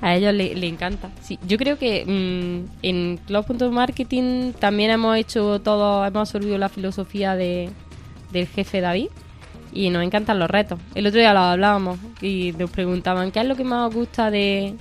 a 0.00 0.16
ellos 0.16 0.34
les 0.34 0.58
le 0.58 0.66
encanta. 0.66 1.10
Sí, 1.20 1.38
yo 1.46 1.58
creo 1.58 1.78
que 1.78 2.04
mm, 2.04 2.84
en 2.84 3.18
Club.marketing 3.18 4.52
también 4.54 4.90
hemos 4.90 5.16
hecho 5.16 5.60
todo, 5.60 6.04
hemos 6.04 6.28
absorbido 6.28 6.58
la 6.58 6.68
filosofía 6.68 7.36
de, 7.36 7.70
del 8.32 8.46
jefe 8.48 8.80
David, 8.80 9.10
y 9.72 9.90
nos 9.90 10.02
encantan 10.02 10.38
los 10.38 10.50
retos. 10.50 10.78
El 10.94 11.06
otro 11.06 11.18
día 11.18 11.32
lo 11.32 11.40
hablábamos 11.40 11.98
y 12.20 12.52
nos 12.58 12.70
preguntaban 12.70 13.30
qué 13.30 13.40
es 13.40 13.46
lo 13.46 13.56
que 13.56 13.64
más 13.64 13.88
os 13.88 13.94
gusta 13.94 14.30
de, 14.30 14.76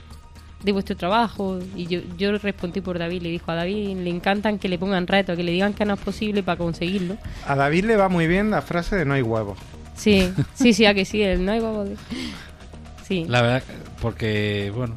de 0.64 0.72
vuestro 0.72 0.96
trabajo 0.96 1.60
y 1.76 1.88
yo, 1.88 2.02
yo 2.18 2.38
respondí 2.38 2.82
por 2.82 3.00
David, 3.00 3.22
le 3.22 3.30
dijo 3.30 3.52
a 3.52 3.56
David 3.56 3.98
le 3.98 4.10
encantan 4.10 4.60
que 4.60 4.70
le 4.70 4.78
pongan 4.78 5.08
retos, 5.08 5.36
que 5.36 5.44
le 5.44 5.52
digan 5.52 5.74
que 5.74 5.86
no 5.86 5.94
es 5.96 6.00
posible 6.00 6.44
para 6.44 6.58
conseguirlo. 6.58 7.18
A 7.48 7.56
David 7.56 7.86
le 7.86 7.96
va 7.96 8.10
muy 8.10 8.28
bien 8.28 8.52
la 8.52 8.62
frase 8.62 8.96
de 8.96 9.06
no 9.06 9.14
hay 9.14 9.22
huevos. 9.22 9.58
Sí, 9.96 10.32
sí, 10.54 10.74
sí, 10.74 10.86
a 10.86 10.94
que 10.94 11.06
sí, 11.06 11.22
el 11.22 11.46
no 11.46 11.52
hay 11.52 11.60
huevos. 11.60 11.90
Sí. 13.08 13.26
La 13.28 13.42
verdad, 13.42 13.64
porque, 14.02 14.72
bueno, 14.76 14.96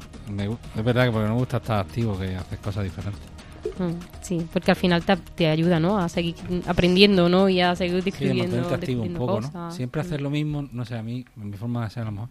es 0.76 0.84
verdad 0.84 1.06
que 1.06 1.12
porque 1.12 1.28
me 1.28 1.34
gusta 1.34 1.58
estar 1.58 1.80
activo, 1.80 2.18
que 2.18 2.36
haces 2.36 2.58
cosas 2.60 2.84
diferentes. 2.84 3.33
Mm, 3.78 4.22
sí, 4.22 4.46
porque 4.52 4.70
al 4.70 4.76
final 4.76 5.02
te, 5.34 5.48
ayuda, 5.48 5.80
¿no? 5.80 5.98
A 5.98 6.08
seguir 6.08 6.36
aprendiendo, 6.66 7.28
¿no? 7.28 7.48
Y 7.48 7.60
a 7.60 7.74
seguir 7.74 8.02
descubriendo, 8.02 8.68
un 9.02 9.14
poco, 9.14 9.40
¿no? 9.40 9.72
Siempre 9.72 10.00
hacer 10.00 10.20
lo 10.20 10.30
mismo, 10.30 10.68
no 10.72 10.84
sé, 10.84 10.96
a 10.96 11.02
mí, 11.02 11.24
mi 11.36 11.56
forma 11.56 11.84
de 11.84 11.90
ser 11.90 12.02
a 12.02 12.06
lo 12.06 12.12
mejor. 12.12 12.28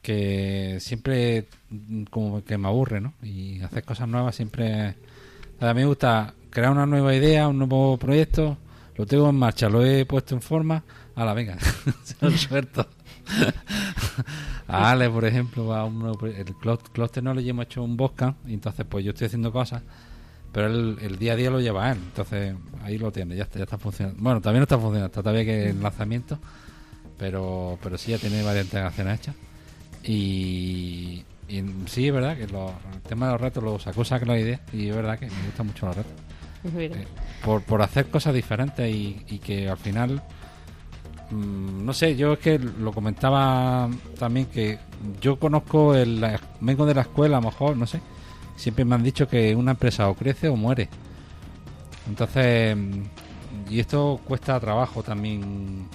que 0.00 0.78
siempre 0.80 1.46
como 2.10 2.42
que 2.44 2.58
me 2.58 2.68
aburre, 2.68 3.00
¿no? 3.00 3.14
Y 3.22 3.60
hacer 3.62 3.84
cosas 3.84 4.08
nuevas 4.08 4.34
siempre... 4.34 4.94
A 5.60 5.74
mí 5.74 5.80
me 5.82 5.86
gusta 5.86 6.34
crear 6.50 6.70
una 6.70 6.86
nueva 6.86 7.14
idea, 7.14 7.48
un 7.48 7.58
nuevo 7.58 7.96
proyecto, 7.96 8.56
lo 8.96 9.06
tengo 9.06 9.30
en 9.30 9.36
marcha, 9.36 9.68
lo 9.68 9.84
he 9.84 10.04
puesto 10.04 10.34
en 10.34 10.42
forma, 10.42 10.82
a 11.14 11.24
la 11.24 11.34
venga, 11.34 11.56
se 12.04 12.14
lo 12.20 12.30
suelto. 12.36 12.86
a 14.68 14.90
Ale, 14.90 15.08
por 15.08 15.24
ejemplo, 15.24 15.74
a 15.74 15.84
un 15.84 15.98
nuevo, 15.98 16.26
el 16.26 16.54
Cloud, 16.56 16.80
no 17.22 17.34
le 17.34 17.48
hemos 17.48 17.64
hecho 17.64 17.82
un 17.82 17.96
Boscan, 17.96 18.36
y 18.46 18.54
entonces 18.54 18.84
pues 18.88 19.04
yo 19.04 19.10
estoy 19.10 19.26
haciendo 19.26 19.52
cosas, 19.52 19.82
pero 20.52 20.66
el, 20.66 20.98
el, 21.00 21.18
día 21.18 21.32
a 21.32 21.36
día 21.36 21.50
lo 21.50 21.60
lleva 21.60 21.90
él, 21.90 21.98
entonces 21.98 22.54
ahí 22.82 22.98
lo 22.98 23.10
tiene, 23.10 23.36
ya 23.36 23.44
está, 23.44 23.58
ya 23.58 23.64
está 23.64 23.78
funcionando. 23.78 24.22
Bueno, 24.22 24.40
también 24.40 24.60
no 24.60 24.64
está 24.64 24.76
funcionando, 24.76 25.06
está 25.06 25.22
todavía 25.22 25.44
que 25.44 25.70
el 25.70 25.82
lanzamiento, 25.82 26.38
pero, 27.18 27.78
pero 27.82 27.96
sí 27.96 28.10
ya 28.10 28.18
tiene 28.18 28.42
varias 28.42 28.66
integraciones 28.66 29.20
hechas. 29.20 29.34
Y, 30.04 31.24
sí, 31.86 32.08
es 32.08 32.14
verdad 32.14 32.36
que 32.36 32.44
el 32.44 32.52
tema 33.08 33.26
de 33.26 33.32
los 33.32 33.40
retos 33.40 33.62
los 33.62 33.82
sacó 33.82 34.04
saca 34.04 34.26
la 34.26 34.38
idea 34.38 34.60
y 34.72 34.88
es 34.88 34.96
verdad 34.96 35.18
que 35.18 35.26
me 35.26 35.46
gustan 35.46 35.66
mucho 35.66 35.86
los 35.86 35.96
retos. 35.96 36.12
Eh, 36.76 37.06
por, 37.44 37.62
por 37.62 37.82
hacer 37.82 38.08
cosas 38.08 38.34
diferentes 38.34 38.88
y, 38.88 39.40
que 39.44 39.68
al 39.68 39.78
final, 39.78 40.22
mm, 41.30 41.84
no 41.84 41.92
sé, 41.92 42.14
yo 42.16 42.34
es 42.34 42.38
que 42.38 42.58
lo 42.58 42.92
comentaba 42.92 43.88
también 44.18 44.46
que 44.46 44.78
yo 45.20 45.38
conozco, 45.38 45.94
el, 45.94 46.24
vengo 46.60 46.86
de 46.86 46.94
la 46.94 47.02
escuela, 47.02 47.38
a 47.38 47.40
lo 47.40 47.48
mejor, 47.48 47.76
no 47.76 47.86
sé, 47.86 48.00
siempre 48.62 48.84
me 48.84 48.94
han 48.94 49.02
dicho 49.02 49.26
que 49.26 49.54
una 49.56 49.72
empresa 49.72 50.08
o 50.08 50.14
crece 50.14 50.48
o 50.48 50.56
muere. 50.56 50.88
Entonces, 52.08 52.76
y 53.68 53.80
esto 53.80 54.20
cuesta 54.24 54.58
trabajo 54.60 55.02
también 55.02 55.88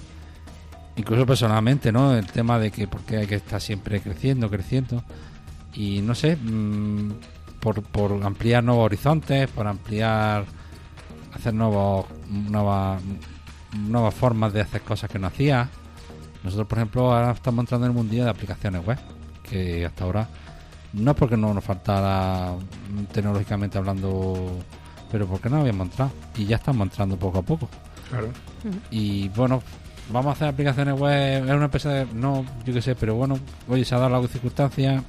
incluso 0.97 1.25
personalmente, 1.25 1.91
¿no? 1.91 2.15
El 2.15 2.27
tema 2.27 2.59
de 2.59 2.71
que 2.71 2.87
porque 2.87 3.17
hay 3.17 3.27
que 3.27 3.35
estar 3.35 3.61
siempre 3.61 4.01
creciendo, 4.01 4.49
creciendo. 4.49 5.03
Y 5.73 6.01
no 6.01 6.13
sé, 6.13 6.35
mm, 6.35 7.11
por, 7.61 7.83
por 7.83 8.21
ampliar 8.23 8.63
nuevos 8.63 8.85
horizontes, 8.85 9.49
por 9.49 9.67
ampliar, 9.67 10.45
hacer 11.33 11.53
nuevos, 11.53 12.05
nuevas, 12.29 13.01
nuevas 13.77 14.13
formas 14.13 14.51
de 14.53 14.61
hacer 14.61 14.81
cosas 14.81 15.09
que 15.09 15.19
no 15.19 15.27
hacía. 15.27 15.69
Nosotros, 16.43 16.67
por 16.67 16.79
ejemplo, 16.79 17.13
ahora 17.13 17.31
estamos 17.31 17.63
entrando 17.63 17.85
en 17.85 17.91
el 17.91 17.97
mundillo 17.97 18.25
de 18.25 18.29
aplicaciones 18.31 18.85
web, 18.85 18.97
que 19.43 19.85
hasta 19.85 20.03
ahora 20.03 20.27
no 20.97 21.11
es 21.11 21.17
porque 21.17 21.37
no 21.37 21.53
nos 21.53 21.63
faltara 21.63 22.53
tecnológicamente 23.11 23.77
hablando, 23.77 24.57
pero 25.11 25.27
porque 25.27 25.49
no 25.49 25.61
habíamos 25.61 25.87
entrado. 25.87 26.11
Y 26.35 26.45
ya 26.45 26.57
estamos 26.57 26.87
entrando 26.87 27.17
poco 27.17 27.39
a 27.39 27.41
poco. 27.43 27.69
Claro. 28.09 28.29
Y 28.89 29.29
bueno, 29.29 29.61
vamos 30.11 30.29
a 30.29 30.31
hacer 30.33 30.47
aplicaciones 30.47 30.99
web, 30.99 31.45
es 31.45 31.51
una 31.51 31.65
empresa 31.65 31.89
de, 31.89 32.05
no, 32.13 32.45
yo 32.65 32.73
qué 32.73 32.81
sé, 32.81 32.95
pero 32.95 33.15
bueno, 33.15 33.39
oye, 33.67 33.85
se 33.85 33.95
ha 33.95 33.99
dado 33.99 34.21
la 34.21 34.27
circunstancia, 34.27 35.03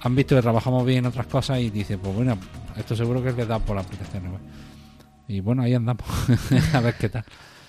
han 0.00 0.16
visto 0.16 0.36
que 0.36 0.42
trabajamos 0.42 0.84
bien 0.84 1.00
en 1.00 1.06
otras 1.06 1.26
cosas 1.26 1.60
y 1.60 1.70
dicen, 1.70 1.98
pues 2.00 2.14
bueno, 2.14 2.38
esto 2.76 2.96
seguro 2.96 3.22
que 3.22 3.30
es 3.30 3.34
que 3.34 3.46
da 3.46 3.58
por 3.58 3.76
la 3.76 3.82
aplicaciones 3.82 4.32
web. 4.32 4.40
Y 5.28 5.40
bueno, 5.40 5.62
ahí 5.62 5.74
andamos, 5.74 6.06
a 6.74 6.80
ver 6.80 6.94
qué 6.94 7.08
tal. 7.08 7.24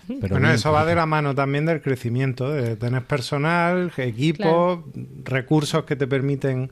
Pero 0.08 0.36
bueno, 0.36 0.52
eso 0.52 0.72
va 0.72 0.86
de 0.86 0.94
la 0.94 1.08
mano 1.08 1.34
también 1.34 1.66
del 1.66 1.82
crecimiento, 1.82 2.52
de 2.52 2.76
tener 2.76 3.04
personal, 3.06 3.92
equipos, 3.98 4.82
recursos 5.24 5.84
que 5.86 5.96
te 5.96 6.06
permiten 6.06 6.72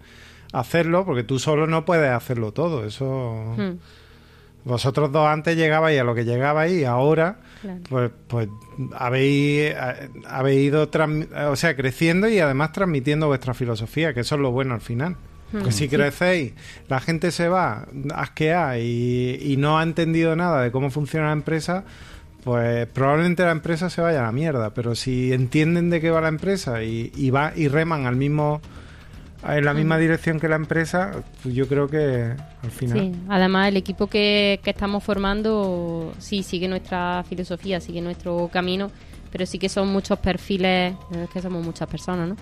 hacerlo, 0.53 1.05
porque 1.05 1.23
tú 1.23 1.39
solo 1.39 1.67
no 1.67 1.83
puedes 1.83 2.11
hacerlo 2.11 2.53
todo. 2.53 2.85
Eso. 2.85 3.53
Hmm. 3.57 3.77
Vosotros 4.65 5.11
dos 5.11 5.27
antes 5.27 5.57
llegabais 5.57 5.99
a 5.99 6.05
lo 6.05 6.15
que 6.15 6.23
llegabais 6.23 6.71
y 6.71 6.85
ahora 6.85 7.39
pues, 7.89 8.11
pues 8.27 8.47
habéis, 8.93 9.73
habéis 10.25 10.61
ido 10.61 10.89
o 11.49 11.55
sea, 11.57 11.75
creciendo 11.75 12.29
y 12.29 12.39
además 12.39 12.71
transmitiendo 12.71 13.27
vuestra 13.27 13.53
filosofía, 13.53 14.13
que 14.13 14.21
eso 14.21 14.35
es 14.35 14.41
lo 14.41 14.51
bueno 14.51 14.73
al 14.73 14.79
final. 14.79 15.17
Porque 15.51 15.71
si 15.71 15.87
crecéis, 15.87 16.53
la 16.87 16.99
gente 16.99 17.29
se 17.29 17.47
va, 17.47 17.85
asquea 18.15 18.79
y, 18.79 19.37
y 19.39 19.57
no 19.57 19.77
ha 19.77 19.83
entendido 19.83 20.35
nada 20.35 20.63
de 20.63 20.71
cómo 20.71 20.89
funciona 20.89 21.27
la 21.27 21.33
empresa, 21.33 21.83
pues 22.43 22.87
probablemente 22.87 23.43
la 23.43 23.51
empresa 23.51 23.91
se 23.91 24.01
vaya 24.01 24.21
a 24.21 24.23
la 24.23 24.31
mierda. 24.31 24.73
Pero 24.73 24.95
si 24.95 25.31
entienden 25.31 25.91
de 25.91 26.01
qué 26.01 26.09
va 26.09 26.21
la 26.21 26.29
empresa 26.29 26.81
y, 26.81 27.11
y 27.15 27.29
va 27.29 27.53
y 27.55 27.67
reman 27.67 28.07
al 28.07 28.15
mismo 28.15 28.61
en 29.45 29.65
la 29.65 29.73
misma 29.73 29.97
dirección 29.97 30.39
que 30.39 30.47
la 30.47 30.55
empresa, 30.55 31.23
pues 31.41 31.53
yo 31.53 31.67
creo 31.67 31.87
que 31.87 32.33
al 32.63 32.71
final. 32.71 32.99
Sí, 32.99 33.11
además 33.29 33.67
el 33.67 33.77
equipo 33.77 34.07
que, 34.07 34.59
estamos 34.63 35.03
formando 35.03 36.13
sí 36.17 36.43
sigue 36.43 36.67
nuestra 36.67 37.23
filosofía, 37.27 37.79
sigue 37.79 38.01
nuestro 38.01 38.49
camino, 38.51 38.89
pero 39.31 39.45
sí 39.45 39.59
que 39.59 39.69
son 39.69 39.89
muchos 39.89 40.19
perfiles, 40.19 40.95
es 41.11 41.29
que 41.29 41.41
somos 41.41 41.63
muchas 41.65 41.87
personas, 41.87 42.29
¿no? 42.29 42.35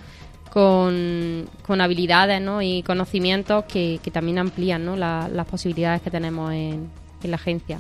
Con, 0.51 1.47
con 1.65 1.79
habilidades 1.79 2.41
¿no? 2.41 2.61
y 2.61 2.83
conocimientos 2.83 3.63
que, 3.63 4.01
que 4.03 4.11
también 4.11 4.37
amplían 4.37 4.83
¿no? 4.83 4.97
las 4.97 5.47
posibilidades 5.47 6.01
que 6.01 6.11
tenemos 6.11 6.51
en, 6.51 6.89
en 7.23 7.31
la 7.31 7.35
agencia. 7.35 7.79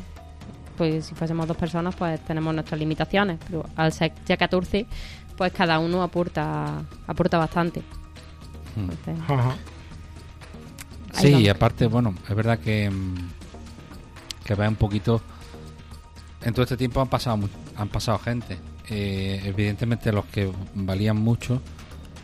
Pues 0.77 1.05
si 1.05 1.13
fuésemos 1.13 1.49
dos 1.49 1.57
personas, 1.57 1.93
pues 1.97 2.21
tenemos 2.21 2.53
nuestras 2.53 2.79
limitaciones, 2.79 3.39
pero 3.45 3.65
al 3.75 3.91
ser 3.91 4.13
ya 4.25 4.37
14, 4.37 4.85
pues 5.35 5.51
cada 5.51 5.79
uno 5.79 6.01
aporta, 6.01 6.81
aporta 7.07 7.37
bastante. 7.37 7.83
Sí, 11.13 11.27
y 11.27 11.49
aparte, 11.49 11.87
bueno, 11.87 12.15
es 12.27 12.35
verdad 12.35 12.59
que, 12.59 12.89
mm, 12.89 13.29
que 14.45 14.55
va 14.55 14.67
un 14.67 14.75
poquito. 14.75 15.21
En 16.41 16.53
todo 16.53 16.63
este 16.63 16.77
tiempo 16.77 17.01
han 17.01 17.09
pasado 17.09 17.37
han 17.75 17.89
pasado 17.89 18.19
gente. 18.19 18.57
Eh, 18.89 19.41
evidentemente 19.45 20.11
los 20.11 20.25
que 20.25 20.51
valían 20.73 21.17
mucho 21.17 21.61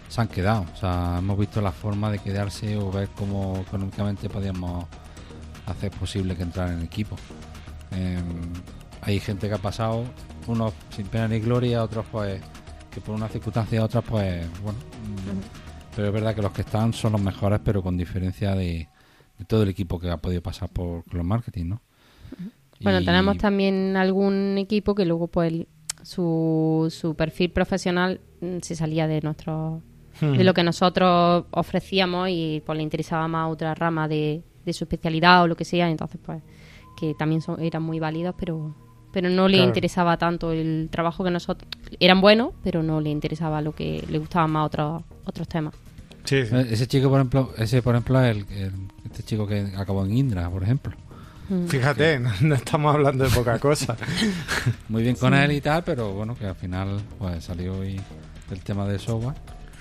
se 0.09 0.21
han 0.21 0.27
quedado. 0.27 0.65
O 0.73 0.77
sea, 0.77 1.15
hemos 1.19 1.37
visto 1.37 1.61
la 1.61 1.71
forma 1.71 2.11
de 2.11 2.19
quedarse 2.19 2.77
o 2.77 2.91
ver 2.91 3.09
cómo 3.09 3.63
económicamente 3.67 4.29
podíamos 4.29 4.85
hacer 5.65 5.91
posible 5.91 6.35
que 6.35 6.43
entraran 6.43 6.73
en 6.73 6.79
el 6.79 6.85
equipo. 6.85 7.15
Em, 7.91 8.53
hay 9.01 9.19
gente 9.19 9.47
que 9.47 9.55
ha 9.55 9.59
pasado, 9.59 10.03
unos 10.47 10.73
sin 10.95 11.07
pena 11.07 11.27
ni 11.27 11.39
gloria, 11.39 11.83
otros 11.83 12.05
pues 12.11 12.41
que 12.91 13.01
por 13.01 13.15
una 13.15 13.27
circunstancia 13.27 13.81
u 13.81 13.85
otra 13.85 14.01
pues 14.01 14.45
bueno. 14.61 14.79
Mm, 14.79 15.66
pero 15.97 16.09
es 16.09 16.13
verdad 16.13 16.35
que 16.35 16.43
los 16.43 16.51
que 16.51 16.61
están 16.61 16.93
son 16.93 17.13
los 17.13 17.21
mejores, 17.21 17.59
pero 17.63 17.81
con 17.81 17.97
diferencia 17.97 18.53
de, 18.53 18.87
todo 19.47 19.63
el 19.63 19.69
equipo 19.69 19.99
que 19.99 20.11
ha 20.11 20.17
podido 20.17 20.43
pasar 20.43 20.69
por 20.69 21.11
los 21.11 21.25
marketing, 21.25 21.69
¿no? 21.69 21.81
Bueno, 22.81 23.03
tenemos 23.03 23.39
también 23.39 23.97
algún 23.97 24.59
equipo 24.59 24.93
que 24.93 25.05
luego, 25.05 25.25
pues, 25.25 25.65
su, 26.03 26.93
su 26.95 27.15
perfil 27.15 27.49
profesional 27.49 28.21
mm, 28.41 28.57
se 28.61 28.75
salía 28.75 29.07
de 29.07 29.21
nuestro 29.21 29.81
de 30.21 30.43
lo 30.43 30.53
que 30.53 30.63
nosotros 30.63 31.45
ofrecíamos 31.49 32.29
y 32.29 32.61
pues 32.65 32.77
le 32.77 32.83
interesaba 32.83 33.27
más 33.27 33.51
otra 33.51 33.73
rama 33.73 34.07
de, 34.07 34.43
su 34.71 34.83
especialidad 34.83 35.43
o 35.43 35.47
lo 35.47 35.55
que 35.55 35.65
sea, 35.65 35.89
entonces 35.89 36.19
pues 36.23 36.43
que 36.95 37.15
también 37.15 37.41
son, 37.41 37.59
eran 37.59 37.81
muy 37.81 37.99
válidos, 37.99 38.35
pero 38.37 38.75
pero 39.11 39.29
no 39.29 39.47
le 39.47 39.57
interesaba 39.57 40.17
tanto 40.17 40.51
el 40.51 40.89
trabajo 40.91 41.23
que 41.23 41.31
nosotros 41.31 41.67
eran 41.99 42.21
buenos, 42.21 42.53
pero 42.61 42.83
no 42.83 43.01
le 43.01 43.09
interesaba 43.09 43.61
lo 43.61 43.73
que 43.73 44.05
le 44.09 44.19
gustaban 44.19 44.51
más 44.51 44.67
otros 44.67 45.03
otros 45.25 45.47
temas. 45.47 45.73
Eh, 46.31 46.67
ese 46.71 46.87
chico, 46.87 47.09
por 47.09 47.19
ejemplo, 47.19 47.53
ese 47.57 47.81
por 47.81 47.95
ejemplo 47.95 48.21
el, 48.23 48.45
este 49.05 49.23
chico 49.23 49.47
que 49.47 49.71
acabó 49.75 50.05
en 50.05 50.13
Indra, 50.13 50.49
por 50.49 50.63
ejemplo. 50.63 50.93
Mm. 51.49 51.67
Fíjate, 51.67 52.19
no, 52.41 52.55
estamos 52.55 52.93
hablando 52.93 53.23
de 53.23 53.29
poca 53.29 53.59
cosa. 53.59 53.95
Muy 54.89 55.03
bien 55.03 55.15
con 55.15 55.33
él 55.33 55.51
y 55.53 55.61
tal, 55.61 55.83
pero 55.83 56.13
bueno, 56.13 56.35
que 56.35 56.47
al 56.47 56.55
final 56.55 57.01
pues 57.17 57.45
salió 57.45 57.83
y 57.85 57.99
el 58.51 58.59
tema 58.61 58.87
de 58.87 58.99
software. 58.99 59.35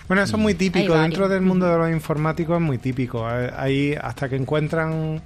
Bueno, 0.09 0.23
eso 0.23 0.37
es 0.37 0.43
muy 0.43 0.55
típico. 0.55 0.97
Dentro 0.97 1.29
del 1.29 1.41
mundo 1.41 1.67
de 1.67 1.79
los 1.79 1.91
informáticos 1.91 2.57
es 2.57 2.63
muy 2.63 2.79
típico. 2.79 3.29
Eh, 3.29 3.51
ahí 3.57 3.97
hasta 4.01 4.29
que 4.29 4.37
encuentran 4.37 5.21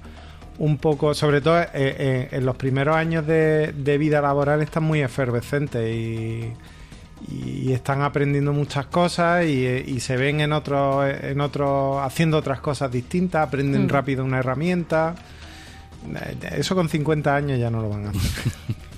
un 0.57 0.77
poco, 0.77 1.13
sobre 1.13 1.39
todo 1.39 1.61
eh, 1.61 2.29
en 2.31 2.45
los 2.47 2.55
primeros 2.55 2.95
años 2.95 3.27
de, 3.27 3.73
de 3.73 3.97
vida 3.99 4.21
laboral, 4.21 4.59
están 4.63 4.81
muy 4.83 5.01
efervescentes 5.01 5.87
y 5.87 6.51
y 7.29 7.71
están 7.71 8.01
aprendiendo 8.01 8.53
muchas 8.53 8.87
cosas 8.87 9.45
y, 9.45 9.99
se 9.99 10.17
ven 10.17 10.41
en 10.41 10.53
otros 10.53 11.05
en 11.21 11.39
otros 11.41 12.01
haciendo 12.01 12.37
otras 12.37 12.59
cosas 12.59 12.91
distintas 12.91 13.47
aprenden 13.47 13.85
mm. 13.85 13.89
rápido 13.89 14.23
una 14.23 14.39
herramienta. 14.39 15.15
Eso 16.51 16.75
con 16.75 16.89
50 16.89 17.35
años 17.35 17.59
ya 17.59 17.69
no 17.69 17.81
lo 17.81 17.89
van 17.89 18.07
a 18.07 18.09
hacer. 18.09 18.51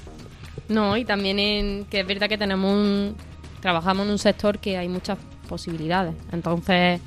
No 0.69 0.95
y 0.95 1.03
también 1.03 1.39
en, 1.39 1.85
que 1.85 1.99
es 1.99 2.07
verdad 2.07 2.29
que 2.29 2.37
tenemos 2.37 2.71
un, 2.71 3.15
trabajamos 3.59 4.05
en 4.05 4.13
un 4.13 4.17
sector 4.17 4.59
que 4.59 4.77
hay 4.77 4.87
muchas 4.87 5.17
posibilidades. 5.47 6.15
Entonces 6.31 7.01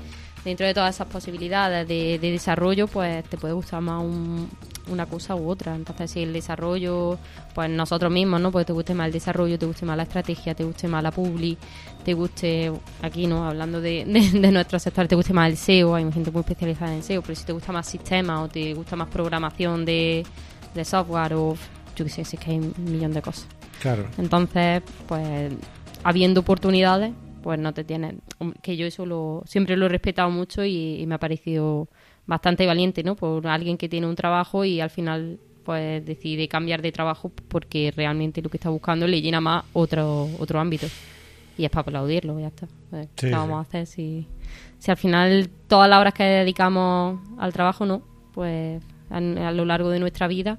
dentro 0.47 0.65
de 0.65 0.75
todas 0.75 0.95
esas 0.95 1.09
posibilidades 1.09 1.89
de, 1.89 2.19
de 2.21 2.31
desarrollo 2.31 2.87
pues 2.87 3.25
te 3.25 3.37
puede 3.37 3.53
gustar 3.53 3.81
más 3.81 4.01
un, 4.03 4.49
una 4.89 5.07
cosa 5.07 5.35
u 5.35 5.49
otra. 5.49 5.75
Entonces, 5.75 6.11
si 6.11 6.23
el 6.23 6.33
desarrollo, 6.33 7.19
pues 7.53 7.69
nosotros 7.69 8.13
mismos, 8.13 8.41
¿no? 8.41 8.53
Pues 8.53 8.65
te 8.65 8.73
guste 8.73 8.95
más 8.95 9.09
el 9.09 9.13
desarrollo, 9.13 9.59
te 9.59 9.67
guste 9.67 9.85
más 9.85 9.97
la 9.97 10.05
estrategia, 10.05 10.55
te 10.55 10.63
guste 10.63 10.87
más 10.87 11.03
la 11.03 11.11
publi, 11.11 11.59
te 12.05 12.15
guste, 12.15 12.73
aquí, 13.03 13.27
¿no? 13.27 13.45
Hablando 13.45 13.81
de, 13.81 14.05
de, 14.05 14.53
nuestro 14.53 14.79
sector, 14.79 15.09
te 15.09 15.17
guste 15.17 15.33
más 15.33 15.51
el 15.51 15.57
SEO, 15.57 15.95
hay 15.97 16.11
gente 16.13 16.31
muy 16.31 16.41
especializada 16.41 16.95
en 16.95 17.03
SEO, 17.03 17.23
pero 17.23 17.35
si 17.35 17.45
te 17.45 17.53
gusta 17.53 17.73
más 17.73 17.87
sistema 17.87 18.43
o 18.43 18.49
te 18.49 18.73
gusta 18.75 18.95
más 18.95 19.09
programación 19.09 19.85
de, 19.85 20.25
de 20.75 20.85
software 20.85 21.35
o 21.35 21.57
yo 21.97 22.05
qué 22.05 22.11
sé, 22.11 22.25
si 22.25 22.37
es 22.37 22.43
que 22.43 22.53
hay 22.53 22.59
un 22.59 22.75
millón 22.79 23.13
de 23.13 23.23
cosas. 23.23 23.49
Claro. 23.81 24.07
Entonces, 24.17 24.83
pues, 25.09 25.53
habiendo 26.05 26.41
oportunidades, 26.41 27.13
pues 27.47 27.61
no 27.61 27.73
te 27.73 27.85
tienes... 27.85 28.17
Que 28.61 28.77
yo 28.77 28.87
eso 28.87 29.07
lo, 29.07 29.45
siempre 29.47 29.77
lo 29.77 29.87
he 29.87 29.89
respetado 29.89 30.29
mucho 30.31 30.65
y, 30.65 31.05
me 31.07 31.15
ha 31.15 31.19
parecido 31.19 31.87
bastante 32.27 32.67
valiente, 32.67 33.05
¿no? 33.05 33.15
Por 33.15 33.47
alguien 33.47 33.79
que 33.79 33.89
tiene 33.89 34.09
un 34.09 34.17
trabajo 34.17 34.65
y 34.65 34.81
al 34.81 34.91
final 34.91 35.39
pues 35.63 36.05
decide 36.05 36.49
cambiar 36.49 36.83
de 36.83 36.91
trabajo 36.91 37.31
porque 37.47 37.93
realmente 37.97 38.43
lo 38.43 38.49
que 38.49 38.57
está 38.57 38.69
buscando 38.69 39.07
le 39.07 39.23
llena 39.23 39.41
más 39.41 39.65
otro, 39.75 40.29
otro 40.41 40.59
ámbito. 40.59 40.89
Y 41.57 41.65
es 41.65 41.71
para 41.71 41.83
aplaudirlo, 41.83 42.41
ya 42.41 42.49
está. 42.49 42.67
Pues, 42.91 43.07
¿Qué 43.15 43.31
vamos 43.31 43.59
a 43.59 43.61
hacer 43.61 43.87
si, 43.87 44.27
si 44.81 44.91
al 44.91 44.97
final 44.97 45.49
todas 45.69 45.89
las 45.89 46.01
horas 46.01 46.15
que 46.15 46.25
dedicamos 46.25 47.21
al 47.39 47.53
trabajo, 47.53 47.87
no? 47.87 48.03
Pues 48.35 48.83
a 49.09 49.21
lo 49.21 49.65
largo 49.65 49.91
de 49.91 50.01
nuestra 50.01 50.27
vida 50.27 50.59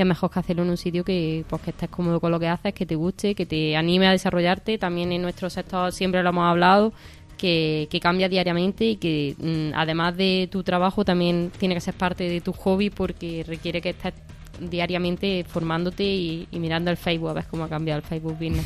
que 0.00 0.04
es 0.04 0.08
mejor 0.08 0.30
que 0.30 0.38
hacerlo 0.38 0.62
en 0.62 0.70
un 0.70 0.78
sitio 0.78 1.04
que, 1.04 1.44
pues, 1.46 1.60
que 1.60 1.72
estés 1.72 1.90
cómodo 1.90 2.20
con 2.20 2.30
lo 2.30 2.40
que 2.40 2.48
haces, 2.48 2.72
que 2.72 2.86
te 2.86 2.94
guste, 2.94 3.34
que 3.34 3.44
te 3.44 3.76
anime 3.76 4.06
a 4.06 4.12
desarrollarte. 4.12 4.78
También 4.78 5.12
en 5.12 5.20
nuestro 5.20 5.50
sector 5.50 5.92
siempre 5.92 6.22
lo 6.22 6.30
hemos 6.30 6.44
hablado, 6.44 6.94
que, 7.36 7.86
que 7.90 8.00
cambia 8.00 8.26
diariamente 8.30 8.86
y 8.86 8.96
que 8.96 9.34
mm, 9.38 9.76
además 9.78 10.16
de 10.16 10.48
tu 10.50 10.62
trabajo 10.62 11.04
también 11.04 11.52
tiene 11.58 11.74
que 11.74 11.82
ser 11.82 11.92
parte 11.92 12.30
de 12.30 12.40
tu 12.40 12.54
hobby 12.54 12.88
porque 12.88 13.44
requiere 13.46 13.82
que 13.82 13.90
estés 13.90 14.14
diariamente 14.58 15.44
formándote 15.46 16.02
y, 16.02 16.48
mirando 16.52 16.90
el 16.90 16.96
Facebook 16.96 17.28
a 17.28 17.34
ver 17.34 17.44
cómo 17.50 17.64
ha 17.64 17.68
cambiado 17.68 18.00
el 18.00 18.06
Facebook 18.06 18.38
Business. 18.38 18.64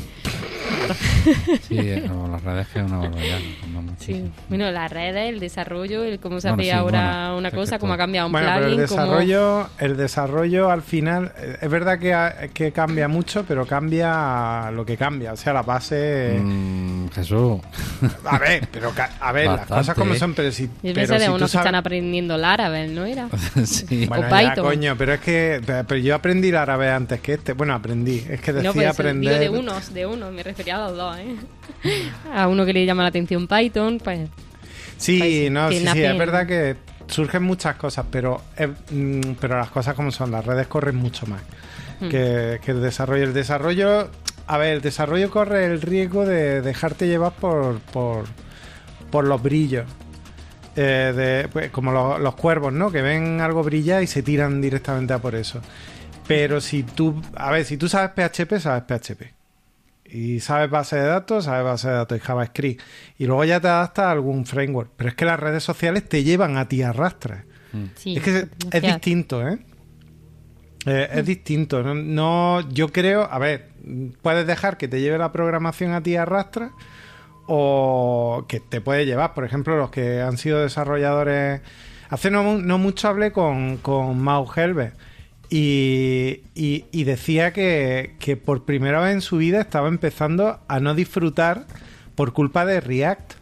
sí, 1.62 1.76
las 1.76 2.42
redes 2.42 2.68
que 2.68 2.78
es 2.80 2.84
una 2.84 2.98
barbaridad. 2.98 3.38
Sí. 3.98 4.30
Bueno, 4.48 4.70
las 4.70 4.90
redes, 4.90 5.32
el 5.32 5.40
desarrollo, 5.40 6.04
el 6.04 6.18
cómo 6.18 6.40
se 6.40 6.48
hace 6.48 6.72
ahora 6.72 7.34
una 7.36 7.50
cosa, 7.50 7.78
cómo 7.78 7.94
ha 7.94 7.96
cambiado 7.96 8.26
un 8.26 8.32
bueno, 8.32 8.48
plugin. 8.56 8.70
el 8.72 8.76
desarrollo, 8.76 9.68
el 9.78 9.96
desarrollo 9.96 10.70
al 10.70 10.82
final, 10.82 11.32
eh, 11.38 11.58
es 11.60 11.70
verdad 11.70 11.98
que, 11.98 12.50
que, 12.52 12.72
cambia 12.72 13.08
mucho, 13.08 13.44
pero 13.46 13.66
cambia 13.66 14.70
lo 14.72 14.84
que 14.84 14.96
cambia. 14.96 15.32
O 15.32 15.36
sea, 15.36 15.52
la 15.52 15.62
base. 15.62 16.38
Mm, 16.42 17.08
Jesús. 17.08 17.60
A 18.24 18.38
ver, 18.38 18.68
pero 18.72 18.92
a 19.20 19.32
ver, 19.32 19.46
las 19.46 19.66
cosas 19.66 19.94
como 19.94 20.14
son, 20.14 20.34
pero 20.34 20.50
si. 20.52 20.68
Yo 20.82 20.94
pensé 20.94 21.18
de 21.18 21.28
unos 21.28 21.50
que 21.50 21.58
están 21.58 21.74
aprendiendo 21.74 22.34
el 22.34 22.44
árabe, 22.44 22.88
¿no 22.88 23.04
era? 23.04 23.28
sí. 23.64 24.08
o 24.10 24.14
Python. 24.14 24.64
coño, 24.64 24.94
pero 24.96 25.14
es 25.14 25.20
que 25.20 25.60
pero 25.64 25.96
yo 25.96 26.14
aprendí 26.14 26.48
el 26.48 26.56
árabe 26.56 26.90
antes 26.90 27.20
que 27.20 27.34
este. 27.34 27.52
Bueno, 27.52 27.74
aprendí. 27.74 28.24
Es 28.28 28.40
que 28.40 28.52
decía 28.52 28.70
no, 28.70 28.74
pues 28.74 28.88
aprender. 28.88 29.38
de 29.38 29.48
unos, 29.48 29.92
de 29.92 30.06
unos, 30.06 30.32
me 30.32 30.42
refería 30.42 30.73
a 30.74 30.88
los 30.88 30.96
dos, 30.96 31.16
¿eh? 31.18 31.36
A 32.32 32.48
uno 32.48 32.64
que 32.64 32.72
le 32.72 32.86
llama 32.86 33.02
la 33.02 33.08
atención 33.08 33.46
Python, 33.46 34.00
pues. 34.02 34.28
Sí, 34.96 35.18
pues, 35.18 35.50
no, 35.50 35.70
sí, 35.70 35.86
sí, 35.86 36.02
es 36.02 36.18
verdad 36.18 36.46
que 36.46 36.76
surgen 37.06 37.42
muchas 37.42 37.76
cosas, 37.76 38.06
pero, 38.10 38.42
mm, 38.90 39.32
pero 39.40 39.58
las 39.58 39.70
cosas 39.70 39.94
como 39.94 40.10
son, 40.10 40.30
las 40.30 40.44
redes 40.44 40.66
corren 40.66 40.96
mucho 40.96 41.26
más 41.26 41.42
hmm. 42.00 42.08
que, 42.08 42.60
el 42.66 42.80
desarrollo. 42.80 43.24
El 43.24 43.34
desarrollo, 43.34 44.10
a 44.46 44.58
ver, 44.58 44.74
el 44.74 44.80
desarrollo 44.80 45.30
corre 45.30 45.66
el 45.66 45.80
riesgo 45.80 46.24
de 46.24 46.62
dejarte 46.62 47.06
llevar 47.06 47.32
por, 47.32 47.80
por, 47.80 48.24
por 49.10 49.24
los 49.24 49.42
brillos. 49.42 49.86
Eh, 50.76 51.12
de, 51.14 51.48
pues, 51.48 51.70
como 51.70 51.92
los, 51.92 52.34
cuervos, 52.34 52.72
¿no? 52.72 52.90
Que 52.90 53.00
ven 53.00 53.40
algo 53.40 53.62
brillar 53.62 54.02
y 54.02 54.08
se 54.08 54.22
tiran 54.22 54.60
directamente 54.60 55.12
a 55.12 55.18
por 55.18 55.36
eso. 55.36 55.60
Pero 56.26 56.60
si 56.60 56.82
tú, 56.82 57.22
a 57.36 57.50
ver, 57.52 57.64
si 57.64 57.76
tú 57.76 57.88
sabes 57.88 58.10
PHP, 58.10 58.58
sabes 58.58 58.82
PHP. 58.84 59.33
Y 60.14 60.38
sabes 60.38 60.70
base 60.70 60.94
de 60.94 61.06
datos, 61.06 61.46
sabes 61.46 61.64
base 61.64 61.88
de 61.88 61.94
datos 61.94 62.16
y 62.16 62.20
JavaScript. 62.20 62.80
Y 63.18 63.26
luego 63.26 63.44
ya 63.44 63.58
te 63.58 63.66
adaptas 63.66 64.04
a 64.04 64.12
algún 64.12 64.46
framework. 64.46 64.92
Pero 64.96 65.10
es 65.10 65.16
que 65.16 65.24
las 65.24 65.40
redes 65.40 65.64
sociales 65.64 66.08
te 66.08 66.22
llevan 66.22 66.56
a 66.56 66.68
ti 66.68 66.82
arrastres. 66.82 67.40
Mm. 67.72 67.84
es 68.04 68.22
que 68.22 68.48
es, 68.70 68.82
distinto, 68.82 69.44
¿eh? 69.48 69.58
eh 70.86 71.08
es 71.10 71.24
mm. 71.24 71.26
distinto. 71.26 71.82
No, 71.82 71.94
no, 71.94 72.70
yo 72.70 72.92
creo, 72.92 73.28
a 73.28 73.40
ver, 73.40 73.70
puedes 74.22 74.46
dejar 74.46 74.76
que 74.76 74.86
te 74.86 75.00
lleve 75.00 75.18
la 75.18 75.32
programación 75.32 75.92
a 75.94 76.00
ti 76.00 76.14
arrastres 76.14 76.70
o 77.48 78.44
que 78.46 78.60
te 78.60 78.80
puede 78.80 79.06
llevar. 79.06 79.34
Por 79.34 79.44
ejemplo, 79.44 79.76
los 79.76 79.90
que 79.90 80.20
han 80.20 80.38
sido 80.38 80.60
desarrolladores. 80.60 81.60
Hace 82.08 82.30
no, 82.30 82.44
mucho 82.78 83.08
hablé 83.08 83.32
con, 83.32 83.78
con 83.78 84.20
Mau 84.20 84.46
Helve 84.54 84.92
y, 85.56 86.42
y, 86.90 87.04
decía 87.04 87.52
que, 87.52 88.16
que, 88.18 88.36
por 88.36 88.64
primera 88.64 89.00
vez 89.00 89.12
en 89.14 89.20
su 89.20 89.36
vida 89.36 89.60
estaba 89.60 89.88
empezando 89.88 90.58
a 90.66 90.80
no 90.80 90.94
disfrutar 90.94 91.66
por 92.14 92.32
culpa 92.32 92.64
de 92.64 92.80
React. 92.80 93.34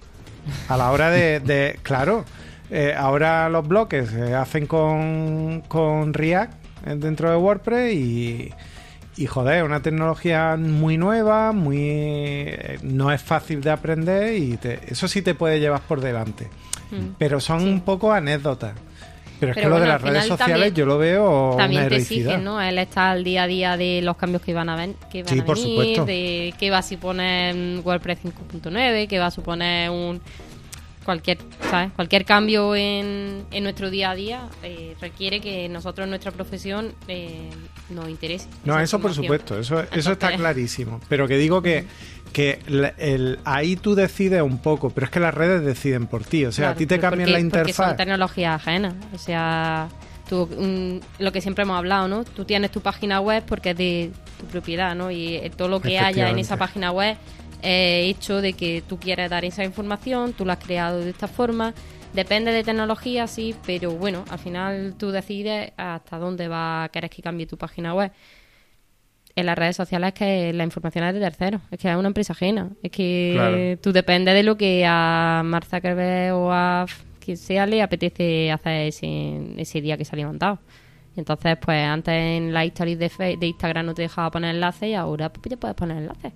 A 0.69 0.77
la 0.77 0.91
hora 0.91 1.11
de. 1.11 1.79
claro, 1.83 2.25
eh, 2.71 2.95
ahora 2.97 3.49
los 3.49 3.67
bloques 3.67 4.11
se 4.11 4.35
hacen 4.35 4.67
con, 4.67 5.63
con 5.69 6.13
React 6.13 6.53
dentro 6.97 7.31
de 7.31 7.37
WordPress 7.37 7.95
y 7.95 8.51
y 9.17 9.27
joder, 9.27 9.65
una 9.65 9.83
tecnología 9.83 10.57
muy 10.59 10.97
nueva, 10.97 11.53
muy 11.53 11.79
eh, 11.79 12.79
no 12.83 13.13
es 13.13 13.23
fácil 13.23 13.61
de 13.61 13.71
aprender 13.71 14.35
y 14.35 14.59
eso 14.87 15.07
sí 15.07 15.21
te 15.21 15.35
puede 15.35 15.61
llevar 15.61 15.83
por 15.83 16.01
delante. 16.01 16.49
Mm. 16.91 17.15
Pero 17.19 17.41
son 17.41 17.63
un 17.63 17.83
poco 17.83 18.13
anécdotas. 18.13 18.75
Pero, 19.47 19.53
es 19.53 19.59
que 19.59 19.69
lo 19.69 19.81
de 19.81 19.87
las 19.87 20.01
redes 20.01 20.27
sociales 20.27 20.73
yo 20.73 20.87
lo 20.87 20.99
veo 20.99 21.57
también 21.57 21.89
te 21.89 21.97
exigen, 21.97 22.45
¿no? 22.45 22.61
Él 22.61 22.79
está 22.79 23.11
al 23.11 23.25
día 23.25 23.43
a 23.43 23.47
día 23.47 23.77
de 23.77 24.01
los 24.03 24.17
cambios 24.17 24.43
que 24.43 24.55
van 24.55 24.69
a, 24.69 24.77
ven, 24.77 24.95
que 25.11 25.25
van 25.25 25.41
a 25.41 25.45
venir, 25.45 26.05
de 26.05 26.55
qué 26.59 26.71
va 26.71 26.79
a 26.79 26.83
suponer 26.83 27.81
WordPress 27.85 28.21
5.9, 28.25 29.09
qué 29.09 29.19
va 29.19 29.27
a 29.27 29.31
suponer 29.33 29.91
un 29.91 30.21
cualquier 31.05 31.39
¿sabes? 31.69 31.91
cualquier 31.95 32.25
cambio 32.25 32.77
en, 32.77 33.45
en 33.51 33.65
nuestro 33.65 33.91
día 33.91 34.11
a 34.11 34.15
día 34.15 34.49
eh, 34.63 34.95
requiere 35.01 35.41
que 35.41 35.69
nosotros 35.69 36.05
en 36.05 36.11
nuestra 36.11 36.31
profesión 36.31 36.95
eh, 37.09 37.51
nos 37.91 38.09
interese 38.09 38.47
no 38.65 38.79
eso 38.79 39.01
por 39.01 39.13
supuesto 39.13 39.59
eso 39.59 39.83
eso 39.93 40.13
está 40.13 40.37
clarísimo. 40.37 41.01
Pero 41.09 41.27
que 41.27 41.37
digo 41.37 41.61
que 41.63 41.87
que 42.33 42.59
el, 42.99 43.39
ahí 43.45 43.77
tú 43.77 43.95
decides 43.95 44.43
un 44.43 44.59
poco 44.59 44.91
pero 44.91 45.05
es 45.05 45.11
que 45.11 45.21
las 45.21 45.35
redes 45.35 45.65
deciden 45.65 46.07
por 46.07 46.25
ti 46.25 46.45
o 46.45 46.53
sea 46.53 46.71
a 46.71 46.75
ti 46.75 46.87
te 46.87 46.99
cambian 46.99 47.33
la 47.33 47.41
interfaz 47.41 47.77
porque 47.77 47.91
son 47.91 47.97
tecnologías 47.97 48.57
ajenas 48.61 48.95
o 49.15 49.19
sea 49.19 49.89
tú, 50.29 50.47
mm, 50.47 51.23
lo 51.23 51.33
que 51.33 51.41
siempre 51.41 51.63
hemos 51.63 51.77
hablado 51.77 52.09
no 52.09 52.25
tú 52.25 52.45
tienes 52.45 52.71
tu 52.71 52.81
página 52.81 53.21
web 53.21 53.45
porque 53.47 53.71
es 53.71 53.77
de 53.77 54.11
tu 54.41 54.47
propiedad 54.47 54.95
no 54.95 55.11
y 55.11 55.37
eh, 55.37 55.51
todo 55.55 55.69
lo 55.69 55.81
que 55.81 55.99
haya 55.99 56.31
en 56.31 56.39
esa 56.39 56.57
página 56.57 56.91
web 56.91 57.17
eh, 57.63 58.09
hecho 58.09 58.41
de 58.41 58.55
que 58.55 58.83
tú 58.87 58.99
quieres 58.99 59.31
dar 59.31 59.45
esa 59.45 59.63
información, 59.63 60.33
tú 60.33 60.45
la 60.45 60.55
has 60.55 60.59
creado 60.59 60.99
de 60.99 61.11
esta 61.11 61.29
forma. 61.29 61.75
Depende 62.13 62.51
de 62.51 62.65
tecnología, 62.65 63.27
sí, 63.27 63.55
pero 63.65 63.93
bueno, 63.93 64.25
al 64.29 64.39
final 64.39 64.95
tú 64.99 65.13
decides 65.13 65.73
hasta 65.77 66.19
dónde 66.19 66.49
va 66.49 66.85
a 66.85 66.89
querer 66.91 67.09
que 67.09 67.23
cambie 67.23 67.47
tu 67.47 67.57
página 67.57 67.95
web. 67.95 68.11
En 69.35 69.47
las 69.47 69.57
redes 69.57 69.77
sociales 69.77 70.09
es 70.09 70.15
que 70.15 70.53
la 70.53 70.65
información 70.65 71.05
es 71.05 71.15
de 71.15 71.21
terceros, 71.21 71.63
es 71.71 71.79
que 71.79 71.91
es 71.91 71.97
una 71.97 72.09
empresa 72.09 72.35
ajena. 72.35 72.71
Es 72.83 72.91
que 72.91 73.79
tú 73.83 73.93
dependes 73.93 74.35
de 74.35 74.43
lo 74.43 74.57
que 74.57 74.85
a 74.87 75.43
Mark 75.45 75.67
Zuckerberg 75.67 76.35
o 76.35 76.53
a 76.53 76.87
quien 77.19 77.37
sea 77.37 77.67
le 77.67 77.83
apetece 77.83 78.51
hacer 78.53 78.89
ese, 78.89 79.55
ese 79.57 79.81
día 79.81 79.97
que 79.97 80.05
se 80.05 80.15
ha 80.15 80.19
levantado. 80.19 80.59
entonces, 81.17 81.57
pues 81.59 81.85
antes 81.85 82.15
en 82.15 82.53
la 82.53 82.65
historia 82.65 82.97
de, 82.97 83.37
de 83.39 83.47
Instagram 83.47 83.87
no 83.87 83.95
te 83.95 84.03
dejaba 84.03 84.31
poner 84.31 84.55
enlaces 84.55 84.91
y 84.91 84.95
ahora 84.95 85.33
pues, 85.33 85.51
ya 85.51 85.57
puedes 85.57 85.77
poner 85.77 85.99
enlaces. 85.99 86.33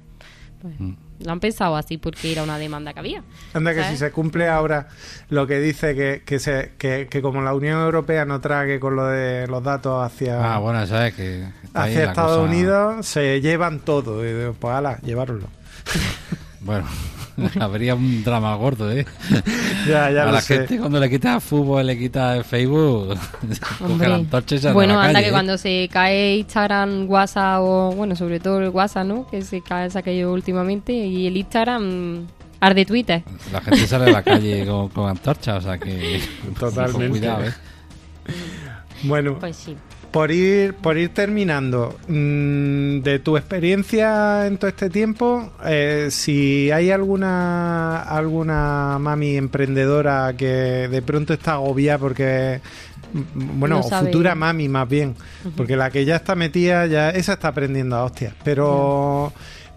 Pues, 0.61 0.75
mm. 0.79 0.93
Lo 1.21 1.33
han 1.33 1.41
pensado 1.41 1.77
así 1.77 1.97
porque 1.97 2.33
era 2.33 2.43
una 2.43 2.59
demanda 2.59 2.93
que 2.93 3.01
había. 3.01 3.23
Anda, 3.55 3.75
que 3.75 3.85
si 3.85 3.97
se 3.97 4.11
cumple 4.11 4.49
ahora 4.49 4.89
lo 5.31 5.47
que 5.47 5.61
dice 5.61 5.95
que, 5.95 6.23
que, 6.25 6.39
se, 6.39 6.73
que, 6.79 7.09
como 7.23 7.41
la 7.41 7.55
Unión 7.55 7.81
Europea 7.81 8.25
no 8.25 8.41
trague 8.41 8.79
con 8.81 8.97
lo 8.97 9.07
de 9.07 9.47
los 9.47 9.63
datos 9.63 10.05
hacia, 10.05 10.55
ah, 10.55 10.59
bueno, 10.59 10.87
¿sabes? 10.87 11.15
Que 11.15 11.47
hacia 11.73 12.05
Estados 12.05 12.47
Unidos, 12.47 13.07
se 13.07 13.41
llevan 13.41 13.81
todo. 13.81 14.27
Y 14.27 14.53
pues 14.53 14.75
ala, 14.75 14.99
llevároslo. 15.03 15.49
bueno. 16.61 16.87
Habría 17.61 17.95
un 17.95 18.25
drama 18.25 18.55
gordo, 18.57 18.91
¿eh? 18.91 19.07
Ya, 19.87 20.11
ya 20.11 20.29
a 20.29 20.33
la 20.33 20.41
gente 20.41 20.79
cuando 20.79 20.99
le 20.99 21.09
quitas 21.09 21.43
fútbol, 21.43 21.87
le 21.87 21.99
quitas 21.99 22.47
Facebook, 22.47 23.17
coge 23.79 24.09
la 24.09 24.15
antorcha 24.17 24.73
Bueno, 24.73 24.99
anda 24.99 25.21
que 25.21 25.29
¿eh? 25.29 25.33
cuando 25.33 25.57
se 25.59 25.89
cae 25.93 26.37
Instagram, 26.37 27.09
WhatsApp 27.09 27.61
o, 27.61 27.93
bueno, 27.95 28.17
sobre 28.17 28.41
todo 28.41 28.61
el 28.61 28.71
WhatsApp, 28.71 29.07
¿no? 29.07 29.27
Que 29.29 29.43
se 29.43 29.61
cae, 29.61 29.91
se 29.91 29.99
ha 29.99 30.03
caído 30.03 30.33
últimamente 30.33 30.93
y 30.93 31.27
el 31.27 31.37
Instagram 31.37 32.27
arde 32.61 32.85
Twitter. 32.85 33.23
La 33.53 33.61
gente 33.61 33.87
sale 33.87 34.07
a 34.07 34.13
la 34.13 34.23
calle 34.23 34.67
con, 34.67 34.89
con 34.89 35.09
antorcha, 35.09 35.57
o 35.57 35.61
sea 35.61 35.79
que... 35.79 36.21
Totalmente. 36.59 37.09
cuidado, 37.09 37.45
¿eh? 37.45 37.53
Bueno. 39.05 39.39
Pues 39.39 39.57
sí 39.57 39.77
por 40.17 40.31
ir, 40.31 40.73
por 40.73 40.97
ir 40.97 41.11
terminando, 41.11 41.95
mm, 42.09 43.01
de 43.01 43.21
tu 43.23 43.37
experiencia 43.37 44.47
en 44.47 44.57
todo 44.57 44.69
este 44.69 44.89
tiempo, 44.89 45.53
eh, 45.63 46.09
si 46.11 46.71
hay 46.71 46.91
alguna, 46.91 48.01
alguna 48.01 48.97
mami 48.99 49.37
emprendedora 49.37 50.33
que 50.35 50.89
de 50.89 51.03
pronto 51.03 51.35
está 51.35 51.53
agobiada 51.53 51.99
porque 51.99 52.63
mm, 53.13 53.61
bueno, 53.61 53.83
futura 53.83 54.35
mami 54.35 54.71
más 54.71 54.89
bien, 54.89 55.15
porque 55.55 55.77
la 55.77 55.91
que 55.91 56.07
ya 56.07 56.17
está 56.17 56.35
metida, 56.35 56.87
ya 56.87 57.11
esa 57.11 57.35
está 57.35 57.49
aprendiendo 57.49 57.97
a 57.97 58.05
hostias, 58.05 58.33
pero, 58.43 59.35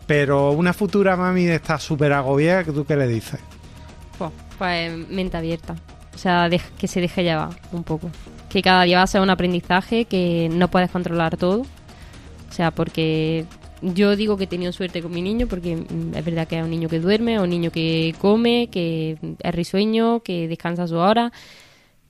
pero 0.07 0.51
una 0.51 0.71
futura 0.71 1.17
mami 1.17 1.47
está 1.47 1.77
súper 1.79 2.13
agobiada, 2.13 2.63
¿tú 2.63 2.85
qué 2.85 2.95
le 2.95 3.07
dices? 3.09 3.41
Pues, 4.17 4.31
pues 4.57 5.09
mente 5.09 5.35
abierta, 5.35 5.75
o 6.15 6.17
sea, 6.17 6.49
que 6.77 6.87
se 6.87 7.01
deje 7.01 7.23
llevar 7.23 7.49
un 7.73 7.83
poco 7.83 8.09
que 8.49 8.61
cada 8.61 8.83
día 8.83 8.97
va 8.97 9.03
a 9.03 9.07
ser 9.07 9.21
un 9.21 9.29
aprendizaje, 9.29 10.05
que 10.05 10.49
no 10.51 10.69
puedes 10.69 10.89
controlar 10.91 11.37
todo. 11.37 11.61
O 11.61 12.51
sea, 12.51 12.71
porque 12.71 13.45
yo 13.81 14.15
digo 14.15 14.37
que 14.37 14.45
he 14.45 14.47
tenido 14.47 14.71
suerte 14.71 15.01
con 15.01 15.11
mi 15.11 15.21
niño 15.21 15.47
porque 15.47 15.75
mm, 15.77 16.15
es 16.15 16.25
verdad 16.25 16.47
que 16.47 16.57
es 16.57 16.63
un 16.63 16.69
niño 16.71 16.89
que 16.89 16.99
duerme, 16.99 17.35
es 17.35 17.41
un 17.41 17.49
niño 17.49 17.71
que 17.71 18.13
come, 18.19 18.69
que 18.71 19.17
es 19.39 19.55
risueño, 19.55 20.21
que 20.21 20.47
descansa 20.47 20.83
a 20.83 20.87
su 20.87 20.97
hora, 20.97 21.31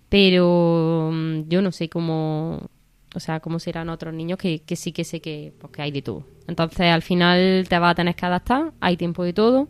pero 0.10 1.12
mm, 1.14 1.50
yo 1.50 1.62
no 1.62 1.72
sé 1.72 1.90
cómo, 1.90 2.70
o 3.16 3.20
sea, 3.20 3.40
cómo 3.40 3.60
serán 3.60 3.90
otros 3.90 4.14
niños 4.14 4.38
que, 4.40 4.62
sí 4.76 4.92
que 4.92 5.04
sé 5.04 5.22
que, 5.22 5.54
pues, 5.60 5.72
que 5.72 5.82
hay 5.82 5.92
de 5.92 6.02
todo. 6.02 6.24
Entonces 6.48 6.88
al 6.88 7.02
final 7.02 7.66
te 7.70 7.78
vas 7.78 7.92
a 7.92 7.96
tener 7.96 8.16
que 8.16 8.26
adaptar, 8.26 8.72
hay 8.80 8.98
tiempo 8.98 9.24
de 9.24 9.34
todo, 9.34 9.68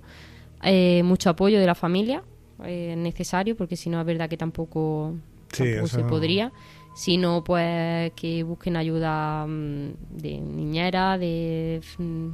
eh, 0.64 1.04
mucho 1.04 1.30
apoyo 1.30 1.60
de 1.60 1.66
la 1.66 1.76
familia, 1.76 2.24
eh, 2.64 2.92
es 2.92 2.98
necesario 2.98 3.56
porque 3.58 3.76
si 3.76 3.90
no 3.90 4.00
es 4.00 4.06
verdad 4.06 4.30
que 4.30 4.38
tampoco, 4.38 5.16
se 5.52 6.04
podría. 6.04 6.52
Sino 6.96 7.44
pues 7.44 8.12
que 8.14 8.44
busquen 8.44 8.76
ayuda 8.76 9.46
mm, 9.48 9.94
de 10.10 10.42
niñera, 10.42 11.18
de 11.18 11.82
mm, 11.98 12.28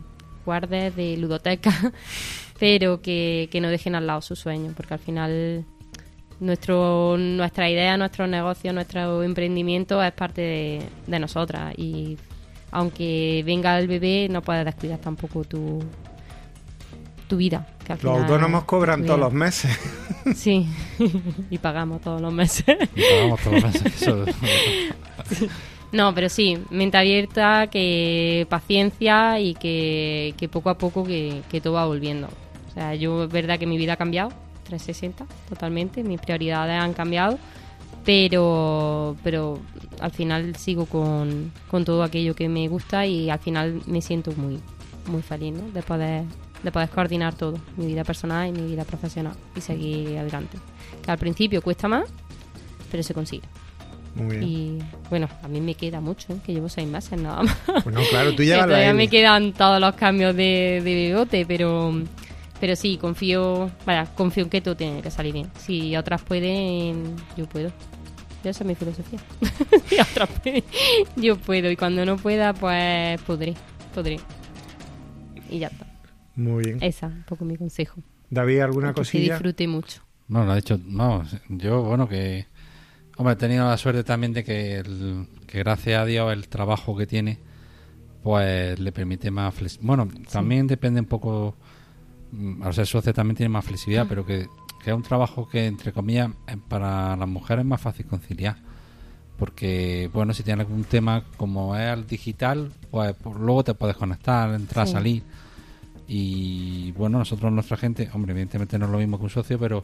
guardes, 0.43 0.95
de 0.95 1.17
ludoteca, 1.17 1.71
pero 2.59 3.01
que, 3.01 3.49
no 3.61 3.69
dejen 3.69 3.95
al 3.95 4.07
lado 4.07 4.21
sus 4.21 4.39
sueños, 4.39 4.73
porque 4.75 4.95
al 4.95 4.99
final 4.99 5.65
nuestro 6.39 7.15
nuestra 7.17 7.69
idea, 7.69 7.95
nuestro 7.97 8.27
negocio, 8.27 8.73
nuestro 8.73 9.23
emprendimiento 9.23 10.01
es 10.01 10.13
parte 10.13 10.41
de, 10.41 10.81
de 11.05 11.19
nosotras. 11.19 11.73
Y 11.77 12.17
aunque 12.71 13.43
venga 13.45 13.77
el 13.77 13.87
bebé 13.87 14.27
no 14.29 14.41
puedes 14.41 14.65
descuidar 14.65 14.99
tampoco 14.99 15.43
tu, 15.43 15.83
tu 17.27 17.37
vida. 17.37 17.67
los 18.01 18.21
autónomos 18.21 18.63
cobran 18.65 19.05
todos 19.05 19.19
los 19.19 19.33
meses. 19.33 19.77
Sí, 20.35 20.67
y 21.51 21.59
pagamos 21.59 22.01
todos 22.01 22.19
los 22.19 22.33
meses. 22.33 22.65
Y 22.95 23.01
pagamos 23.01 23.39
todos 23.41 23.61
los 23.61 23.73
meses. 23.83 24.35
No, 25.91 26.13
pero 26.13 26.27
sí, 26.27 26.57
mente 26.71 26.97
abierta, 26.97 27.67
que 27.67 28.45
paciencia 28.49 29.39
y 29.39 29.53
que, 29.53 30.49
poco 30.51 30.69
a 30.69 30.77
poco 30.77 31.05
que, 31.05 31.43
todo 31.63 31.73
va 31.73 31.85
volviendo. 31.85 32.27
O 32.67 32.73
sea, 32.73 32.95
yo 32.95 33.23
es 33.23 33.29
verdad 33.29 33.57
que 33.59 33.65
mi 33.65 33.77
vida 33.77 33.93
ha 33.93 33.95
cambiado, 33.95 34.29
360 34.65 35.25
totalmente, 35.47 36.03
mis 36.03 36.19
prioridades 36.19 36.81
han 36.81 36.93
cambiado, 36.93 37.37
pero, 38.03 39.15
pero 39.23 39.59
al 40.01 40.11
final 40.11 40.55
sigo 40.57 40.85
con, 40.85 41.53
con 41.69 41.85
todo 41.85 42.03
aquello 42.03 42.35
que 42.35 42.49
me 42.49 42.67
gusta 42.67 43.05
y 43.05 43.29
al 43.29 43.39
final 43.39 43.81
me 43.85 44.01
siento 44.01 44.33
muy, 44.35 44.59
muy 45.07 45.21
feliz 45.21 45.53
¿no? 45.53 45.69
de 45.71 45.81
poder 45.81 46.25
de 46.65 46.71
poder 46.71 46.89
coordinar 46.89 47.35
todo, 47.35 47.59
mi 47.77 47.85
vida 47.85 48.03
personal 48.03 48.49
y 48.49 48.51
mi 48.51 48.67
vida 48.67 48.83
profesional 48.83 49.35
y 49.55 49.61
seguir 49.61 50.17
adelante. 50.17 50.57
Que 51.03 51.11
al 51.11 51.19
principio 51.19 51.61
cuesta 51.61 51.87
más, 51.87 52.09
pero 52.91 53.03
se 53.03 53.13
consigue. 53.13 53.43
Muy 54.15 54.37
bien. 54.37 54.43
Y 54.43 54.79
bueno, 55.09 55.29
a 55.43 55.47
mí 55.47 55.61
me 55.61 55.75
queda 55.75 56.01
mucho, 56.01 56.33
¿eh? 56.33 56.37
que 56.43 56.53
llevo 56.53 56.67
seis 56.67 56.87
meses 56.87 57.21
nada 57.21 57.43
más. 57.43 57.57
Bueno, 57.83 58.01
claro, 58.09 58.33
tú 58.33 58.41
ya 58.41 58.63
Todavía 58.65 58.93
me 58.93 59.07
quedan 59.07 59.53
todos 59.53 59.79
los 59.79 59.93
cambios 59.93 60.35
de, 60.35 60.81
de 60.83 60.95
bigote, 60.95 61.45
pero, 61.45 61.93
pero 62.59 62.75
sí, 62.75 62.97
confío, 62.97 63.69
vaya, 63.85 64.05
confío 64.15 64.45
en 64.45 64.49
que 64.49 64.61
todo 64.61 64.75
tiene 64.75 65.03
que 65.03 65.11
salir 65.11 65.33
bien. 65.33 65.51
Si 65.59 65.95
otras 65.95 66.23
pueden, 66.23 67.15
yo 67.37 67.45
puedo. 67.47 67.71
Esa 68.43 68.63
es 68.63 68.67
mi 68.67 68.75
filosofía. 68.75 69.19
si 69.87 69.99
otras 69.99 70.29
pueden, 70.41 70.63
yo 71.15 71.35
puedo. 71.37 71.69
Y 71.69 71.75
cuando 71.75 72.05
no 72.05 72.17
pueda, 72.17 72.53
pues 72.53 73.21
podré, 73.21 73.53
podré. 73.93 74.19
Y 75.49 75.59
ya 75.59 75.67
está. 75.67 75.84
Muy 76.35 76.63
bien. 76.65 76.77
Esa, 76.81 77.07
un 77.07 77.23
poco 77.23 77.45
mi 77.45 77.57
consejo. 77.57 78.01
David, 78.29 78.59
¿alguna 78.59 78.93
cosilla? 78.93 79.23
Que 79.23 79.31
disfrute 79.31 79.67
mucho. 79.67 80.01
No, 80.27 80.43
lo 80.43 80.51
ha 80.51 80.55
dicho, 80.55 80.79
no, 80.83 81.23
yo, 81.49 81.83
bueno, 81.83 82.09
que, 82.09 82.47
hombre, 83.17 83.33
he 83.33 83.37
tenido 83.37 83.67
la 83.67 83.77
suerte 83.77 84.03
también 84.03 84.33
de 84.33 84.43
que, 84.43 84.81
que 85.45 85.59
gracias 85.59 86.01
a 86.01 86.05
Dios 86.05 86.33
el 86.33 86.47
trabajo 86.47 86.97
que 86.97 87.05
tiene, 87.05 87.37
pues 88.23 88.79
le 88.79 88.91
permite 88.91 89.29
más 89.29 89.53
flexibilidad. 89.53 89.97
Bueno, 89.97 90.11
también 90.31 90.65
depende 90.65 90.99
un 90.99 91.05
poco, 91.05 91.55
mm, 92.31 92.63
al 92.63 92.73
ser 92.73 92.87
socio 92.87 93.13
también 93.13 93.35
tiene 93.35 93.49
más 93.49 93.65
flexibilidad, 93.65 94.07
pero 94.09 94.25
que, 94.25 94.47
que, 94.83 94.89
es 94.89 94.95
un 94.95 95.03
trabajo 95.03 95.47
que, 95.47 95.67
entre 95.67 95.93
comillas, 95.93 96.31
para 96.67 97.15
las 97.15 97.27
mujeres 97.27 97.61
es 97.61 97.67
más 97.67 97.81
fácil 97.81 98.07
conciliar. 98.07 98.57
Porque, 99.37 100.09
bueno, 100.11 100.33
si 100.33 100.41
tienes 100.41 100.65
algún 100.65 100.85
tema 100.85 101.23
como 101.37 101.75
es 101.75 101.93
el 101.93 102.07
digital, 102.07 102.71
pues, 102.89 103.15
pues 103.21 103.35
luego 103.35 103.63
te 103.63 103.73
puedes 103.75 103.95
conectar, 103.95 104.49
entrar, 104.55 104.87
salir 104.87 105.23
y 106.07 106.91
bueno, 106.91 107.19
nosotros, 107.19 107.51
nuestra 107.51 107.77
gente, 107.77 108.09
hombre, 108.13 108.31
evidentemente 108.31 108.77
no 108.77 108.85
es 108.85 108.91
lo 108.91 108.97
mismo 108.97 109.17
que 109.17 109.23
un 109.23 109.29
socio, 109.29 109.59
pero 109.59 109.83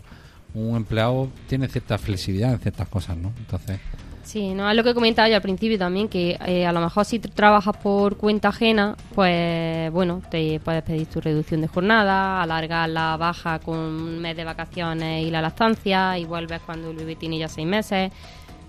un 0.53 0.76
empleado 0.76 1.30
tiene 1.47 1.67
cierta 1.67 1.97
flexibilidad 1.97 2.53
en 2.53 2.59
ciertas 2.59 2.88
cosas, 2.88 3.17
¿no? 3.17 3.32
Entonces. 3.38 3.80
Sí, 4.24 4.53
no 4.53 4.69
es 4.69 4.76
lo 4.76 4.84
que 4.84 4.93
comentaba 4.93 5.28
yo 5.28 5.36
al 5.36 5.41
principio 5.41 5.80
también, 5.80 6.07
que 6.07 6.38
eh, 6.45 6.65
a 6.65 6.72
lo 6.72 6.80
mejor 6.80 7.05
si 7.05 7.19
trabajas 7.19 7.76
por 7.78 8.17
cuenta 8.17 8.49
ajena, 8.49 8.95
pues 9.15 9.91
bueno, 9.91 10.22
te 10.30 10.59
puedes 10.59 10.84
pedir 10.84 11.07
tu 11.07 11.19
reducción 11.19 11.61
de 11.61 11.67
jornada, 11.67 12.41
alargar 12.41 12.88
la 12.89 13.17
baja 13.17 13.59
con 13.59 13.78
un 13.78 14.19
mes 14.19 14.38
de 14.38 14.43
vacaciones 14.43 15.26
y 15.26 15.32
la 15.32 15.41
lactancia, 15.41 16.17
y 16.19 16.26
vuelves 16.26 16.61
cuando 16.61 16.91
el 16.91 16.97
bebé 16.97 17.15
tiene 17.15 17.39
ya 17.39 17.47
seis 17.47 17.67
meses, 17.67 18.11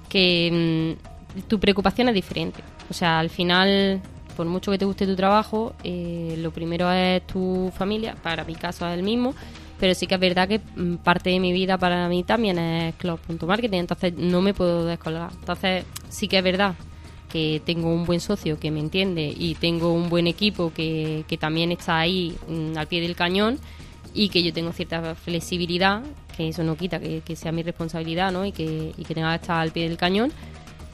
que 0.08 0.96
mm, 1.38 1.42
tu 1.48 1.60
preocupación 1.60 2.08
es 2.08 2.14
diferente. 2.14 2.62
O 2.88 2.94
sea, 2.94 3.18
al 3.18 3.28
final 3.30 4.00
por 4.32 4.46
mucho 4.46 4.70
que 4.70 4.78
te 4.78 4.84
guste 4.84 5.06
tu 5.06 5.16
trabajo, 5.16 5.74
eh, 5.84 6.36
lo 6.38 6.50
primero 6.50 6.90
es 6.90 7.26
tu 7.26 7.72
familia, 7.76 8.16
para 8.22 8.44
mi 8.44 8.54
caso 8.54 8.86
es 8.88 8.94
el 8.94 9.02
mismo, 9.02 9.34
pero 9.78 9.94
sí 9.94 10.06
que 10.06 10.14
es 10.14 10.20
verdad 10.20 10.48
que 10.48 10.60
mm, 10.76 10.96
parte 10.96 11.30
de 11.30 11.40
mi 11.40 11.52
vida 11.52 11.78
para 11.78 12.08
mí 12.08 12.22
también 12.24 12.58
es 12.58 12.94
club.marketing, 12.96 13.78
entonces 13.78 14.14
no 14.16 14.40
me 14.40 14.54
puedo 14.54 14.84
descolgar. 14.84 15.30
Entonces 15.40 15.84
sí 16.08 16.28
que 16.28 16.38
es 16.38 16.44
verdad 16.44 16.74
que 17.32 17.62
tengo 17.64 17.92
un 17.92 18.04
buen 18.04 18.20
socio 18.20 18.60
que 18.60 18.70
me 18.70 18.78
entiende 18.78 19.32
y 19.34 19.54
tengo 19.54 19.92
un 19.92 20.08
buen 20.10 20.26
equipo 20.26 20.72
que, 20.72 21.24
que 21.26 21.38
también 21.38 21.72
está 21.72 21.98
ahí 21.98 22.36
mm, 22.46 22.76
al 22.76 22.86
pie 22.86 23.00
del 23.00 23.16
cañón 23.16 23.58
y 24.14 24.28
que 24.28 24.42
yo 24.42 24.52
tengo 24.52 24.72
cierta 24.72 25.14
flexibilidad, 25.14 26.02
que 26.36 26.48
eso 26.48 26.62
no 26.62 26.76
quita 26.76 27.00
que, 27.00 27.22
que 27.22 27.34
sea 27.34 27.50
mi 27.50 27.62
responsabilidad 27.62 28.30
¿no? 28.32 28.44
y, 28.44 28.52
que, 28.52 28.92
y 28.96 29.04
que 29.04 29.14
tenga 29.14 29.30
que 29.30 29.42
estar 29.42 29.60
al 29.60 29.72
pie 29.72 29.88
del 29.88 29.96
cañón 29.96 30.30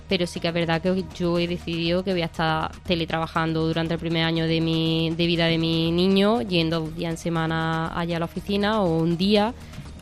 pero 0.09 0.27
sí 0.27 0.41
que 0.41 0.49
es 0.49 0.55
verdad 0.55 0.81
que 0.81 1.05
yo 1.15 1.39
he 1.39 1.47
decidido 1.47 2.03
que 2.03 2.13
voy 2.13 2.23
a 2.23 2.27
estar 2.27 2.73
teletrabajando 2.83 3.67
durante 3.67 3.95
el 3.95 4.01
primer 4.01 4.25
año 4.25 4.47
de, 4.47 4.61
mi, 4.61 5.11
de 5.11 5.27
vida 5.27 5.47
de 5.47 5.59
mi 5.59 5.93
niño, 5.93 6.43
yendo 6.43 6.83
un 6.83 6.95
día 6.95 7.11
en 7.11 7.19
semana 7.19 7.99
allá 7.99 8.17
a 8.17 8.21
la 8.21 8.25
oficina 8.25 8.81
o 8.83 8.99
un 8.99 9.17
día 9.17 9.55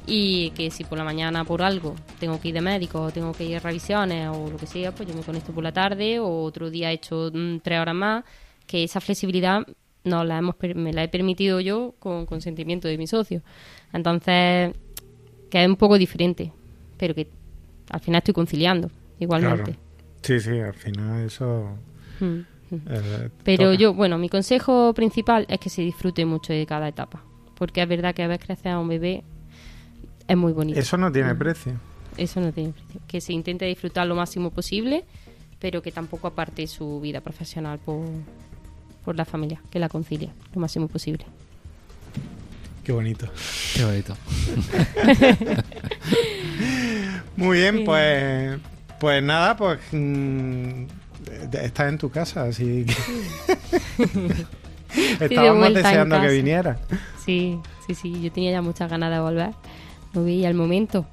y 0.06 0.50
que 0.50 0.70
si 0.70 0.84
por 0.84 0.96
la 0.96 1.04
mañana 1.04 1.44
por 1.44 1.62
algo 1.62 1.96
tengo 2.20 2.40
que 2.40 2.48
ir 2.48 2.54
de 2.54 2.60
médico 2.60 3.02
o 3.02 3.10
tengo 3.10 3.32
que 3.32 3.44
ir 3.44 3.56
a 3.56 3.60
revisiones 3.60 4.28
o 4.28 4.48
lo 4.48 4.56
que 4.56 4.66
sea, 4.66 4.94
pues 4.94 5.08
yo 5.08 5.14
me 5.14 5.22
conecto 5.22 5.52
por 5.52 5.64
la 5.64 5.72
tarde 5.72 6.20
o 6.20 6.42
otro 6.42 6.70
día 6.70 6.92
he 6.92 6.94
hecho 6.94 7.30
mm, 7.34 7.58
tres 7.58 7.80
horas 7.80 7.94
más, 7.94 8.24
que 8.66 8.84
esa 8.84 9.00
flexibilidad 9.00 9.66
no 10.04 10.22
la 10.22 10.38
hemos, 10.38 10.54
me 10.76 10.92
la 10.92 11.02
he 11.02 11.08
permitido 11.08 11.58
yo 11.58 11.94
con 11.98 12.26
consentimiento 12.26 12.86
de 12.86 12.96
mi 12.96 13.08
socio. 13.08 13.42
Entonces, 13.92 14.72
que 15.50 15.62
es 15.62 15.68
un 15.68 15.74
poco 15.74 15.98
diferente, 15.98 16.52
pero 16.96 17.12
que 17.12 17.28
al 17.90 18.00
final 18.00 18.18
estoy 18.18 18.34
conciliando 18.34 18.88
igualmente. 19.18 19.85
Sí, 20.26 20.40
sí, 20.40 20.58
al 20.58 20.74
final 20.74 21.24
eso... 21.24 21.78
Hmm. 22.18 22.40
Eh, 22.72 23.28
Pero 23.44 23.72
yo, 23.74 23.94
bueno, 23.94 24.18
mi 24.18 24.28
consejo 24.28 24.92
principal 24.92 25.46
es 25.48 25.60
que 25.60 25.70
se 25.70 25.82
disfrute 25.82 26.24
mucho 26.24 26.52
de 26.52 26.66
cada 26.66 26.88
etapa. 26.88 27.22
Porque 27.54 27.80
es 27.80 27.88
verdad 27.88 28.12
que 28.12 28.24
a 28.24 28.26
ver 28.26 28.40
crecer 28.40 28.72
a 28.72 28.80
un 28.80 28.88
bebé 28.88 29.22
es 30.26 30.36
muy 30.36 30.52
bonito. 30.52 30.80
Eso 30.80 30.96
no 30.96 31.12
tiene 31.12 31.32
hmm. 31.32 31.38
precio. 31.38 31.74
Eso 32.16 32.40
no 32.40 32.52
tiene 32.52 32.72
precio. 32.72 33.00
Que 33.06 33.20
se 33.20 33.34
intente 33.34 33.66
disfrutar 33.66 34.04
lo 34.08 34.16
máximo 34.16 34.50
posible, 34.50 35.04
pero 35.60 35.80
que 35.80 35.92
tampoco 35.92 36.26
aparte 36.26 36.66
su 36.66 37.00
vida 37.00 37.20
profesional 37.20 37.78
por, 37.78 38.04
por 39.04 39.14
la 39.14 39.24
familia, 39.24 39.62
que 39.70 39.78
la 39.78 39.88
concilia 39.88 40.32
lo 40.52 40.60
máximo 40.60 40.88
posible. 40.88 41.24
Qué 42.82 42.90
bonito. 42.90 43.28
Qué 43.76 43.84
bonito. 43.84 44.16
Muy 47.36 47.58
bien, 47.58 47.84
pues 47.84 48.58
pues 48.98 49.22
nada, 49.22 49.56
pues 49.56 49.78
mm, 49.92 50.84
estás 51.52 51.88
en 51.88 51.98
tu 51.98 52.10
casa, 52.10 52.44
así 52.44 52.86
que 52.86 52.94
estábamos 55.24 55.74
deseando 55.74 56.20
que 56.20 56.28
viniera. 56.28 56.78
Sí, 57.24 57.58
sí, 57.86 57.94
sí, 57.94 58.22
yo 58.22 58.30
tenía 58.32 58.52
ya 58.52 58.62
muchas 58.62 58.90
ganas 58.90 59.10
de 59.10 59.20
volver. 59.20 59.50
No 60.14 60.24
veía 60.24 60.48
el 60.48 60.54
momento. 60.54 61.06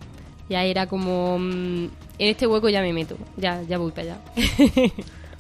Ya 0.50 0.64
era 0.64 0.88
como 0.88 1.40
mm, 1.40 1.86
en 2.20 2.30
este 2.30 2.48
hueco 2.48 2.70
ya 2.70 2.82
me 2.82 2.94
meto, 2.94 3.18
ya 3.38 3.62
ya 3.64 3.78
voy 3.78 3.92
para 3.92 4.04
allá. 4.04 4.18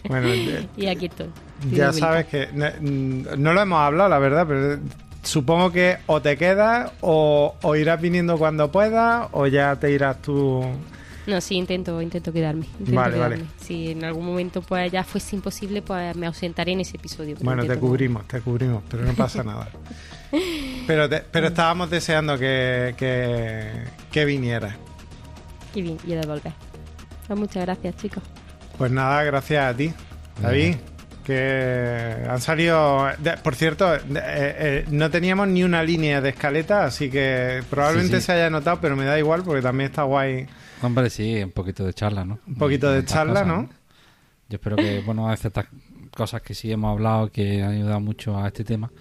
bueno, 0.08 0.28
y 0.78 0.88
aquí 0.88 1.06
estoy. 1.06 1.28
ya 1.72 1.94
sabes 1.94 2.26
que 2.28 2.48
mm, 2.48 3.39
no, 3.41 3.54
lo 3.54 3.62
hemos 3.62 3.80
hablado, 3.80 4.10
la 4.10 4.20
verdad, 4.20 4.46
pero 4.48 4.80
supongo 5.22 5.72
que 5.72 5.98
o 6.08 6.22
te 6.22 6.38
quedas 6.38 6.91
o, 7.02 7.56
o 7.62 7.76
irás 7.76 8.02
viniendo 8.02 8.38
cuando 8.38 8.72
puedas 8.72 9.28
o 9.32 9.48
ya 9.48 9.76
te 9.78 9.91
irás 9.91 10.22
tú 10.22 10.66
no, 11.26 11.39
sí, 11.41 11.55
intento, 11.55 12.01
intento 12.01 12.34
quedarme. 12.34 12.65
vale, 12.80 13.17
vale. 13.17 13.45
Si 13.61 13.91
en 13.91 14.03
algún 14.03 14.26
momento 14.26 14.61
pues 14.61 14.91
ya 14.91 15.03
fuese 15.03 15.36
imposible, 15.36 15.82
pues 15.82 16.15
me 16.15 16.28
ausentaré 16.28 16.74
en 16.74 16.82
ese 16.82 16.97
episodio. 16.97 17.36
Bueno, 17.41 17.65
te 17.65 17.78
cubrimos, 17.78 18.28
te 18.28 18.41
cubrimos, 18.41 18.84
pero 18.89 19.03
no 19.05 19.13
pasa 19.13 19.43
nada. 19.43 19.69
Pero, 20.86 21.07
pero 21.32 21.47
estábamos 21.49 21.89
deseando 21.89 22.38
que, 22.38 22.93
que, 22.97 23.69
que 24.11 24.26
viniera. 24.26 24.76
Qué 25.74 25.82
bien, 25.82 25.97
y 26.05 26.13
de 26.13 26.26
volver. 26.28 26.53
Pues 27.28 27.39
muchas 27.39 27.63
gracias, 27.63 27.95
chicos. 27.95 28.24
Pues 28.78 28.91
nada, 28.91 29.24
gracias 29.24 29.74
a 29.74 29.78
ti, 29.78 29.93
David. 30.41 30.76
que 31.24 32.17
han 32.30 32.41
salido. 32.41 33.07
por 33.43 33.55
cierto, 33.55 33.95
eh, 33.95 34.01
eh, 34.15 34.86
no 34.89 35.09
teníamos 35.09 35.47
ni 35.47 35.63
una 35.63 35.84
línea 35.84 36.19
de 36.19 36.30
escaleta, 36.30 36.84
así 36.84 37.09
que 37.09 37.63
probablemente 37.69 38.19
se 38.19 38.34
haya 38.34 38.49
notado, 38.49 38.80
pero 38.82 38.95
me 38.95 39.05
da 39.05 39.17
igual 39.17 39.43
porque 39.43 39.61
también 39.61 39.89
está 39.89 40.03
guay. 40.03 40.47
Hombre, 40.84 41.09
sí, 41.09 41.41
un 41.41 41.51
poquito 41.51 41.86
de 41.86 41.93
charla, 41.93 42.25
¿no? 42.25 42.39
Un 42.45 42.55
poquito 42.55 42.91
de 42.91 43.05
charla, 43.05 43.45
¿no? 43.45 43.69
Yo 44.49 44.55
espero 44.55 44.75
que, 44.75 45.01
bueno, 45.01 45.29
hay 45.29 45.38
ciertas 45.38 45.65
cosas 46.15 46.41
que 46.41 46.53
sí 46.53 46.71
hemos 46.71 46.91
hablado 46.91 47.31
que 47.31 47.63
han 47.63 47.71
ayudado 47.71 47.99
mucho 47.99 48.38
a 48.38 48.47
este 48.47 48.63
tema. 48.63 48.91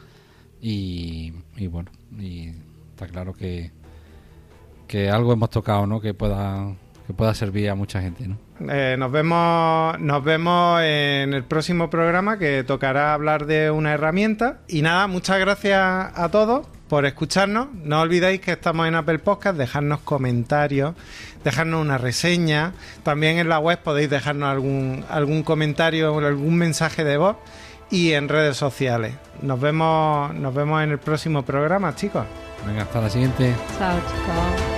Y, 0.61 1.33
y 1.57 1.67
bueno, 1.67 1.91
y 2.19 2.53
está 2.91 3.07
claro 3.09 3.35
que, 3.35 3.73
que 4.87 5.11
algo 5.11 5.33
hemos 5.33 5.51
tocado, 5.51 5.87
¿no? 5.87 6.01
Que 6.01 6.15
pueda 6.15 6.73
que 7.07 7.13
pueda 7.15 7.35
servir 7.35 7.69
a 7.69 7.75
mucha 7.75 8.01
gente, 8.01 8.29
¿no? 8.29 8.39
Eh, 8.71 8.95
nos 8.97 9.11
vemos 9.11 9.99
nos 9.99 10.23
vemos 10.23 10.81
en 10.83 11.35
el 11.35 11.43
próximo 11.43 11.91
programa 11.91 12.39
que 12.39 12.63
tocará 12.63 13.13
hablar 13.13 13.47
de 13.47 13.73
una 13.73 13.93
herramienta 13.93 14.61
y 14.69 14.83
nada, 14.83 15.09
muchas 15.09 15.41
gracias 15.41 15.81
a 15.81 16.29
todos 16.31 16.67
por 16.93 17.07
escucharnos. 17.07 17.69
No 17.73 18.03
olvidéis 18.03 18.43
que 18.43 18.53
estamos 18.53 18.87
en 18.87 18.95
Apple 18.95 19.19
Podcast, 19.19 19.57
dejarnos 19.57 20.01
comentarios, 20.01 20.95
dejarnos 21.43 21.81
una 21.81 21.97
reseña. 21.97 22.75
También 23.03 23.39
en 23.39 23.49
la 23.49 23.59
web 23.59 23.79
podéis 23.79 24.11
dejarnos 24.11 24.51
algún 24.51 25.03
algún 25.09 25.43
comentario 25.43 26.13
o 26.13 26.19
algún 26.19 26.59
mensaje 26.59 27.03
de 27.03 27.17
voz 27.17 27.39
y 27.91 28.13
en 28.13 28.29
redes 28.29 28.59
sociales. 28.59 29.15
Nos 29.41 29.59
vemos 29.59 30.35
nos 30.35 30.55
vemos 30.55 30.83
en 30.83 30.91
el 30.91 30.99
próximo 30.99 31.47
programa, 31.47 31.97
chicos. 31.97 32.27
Venga, 32.67 32.83
hasta 32.83 33.01
la 33.01 33.09
siguiente. 33.09 33.55
Chao, 33.79 33.97
chicos. 33.97 34.72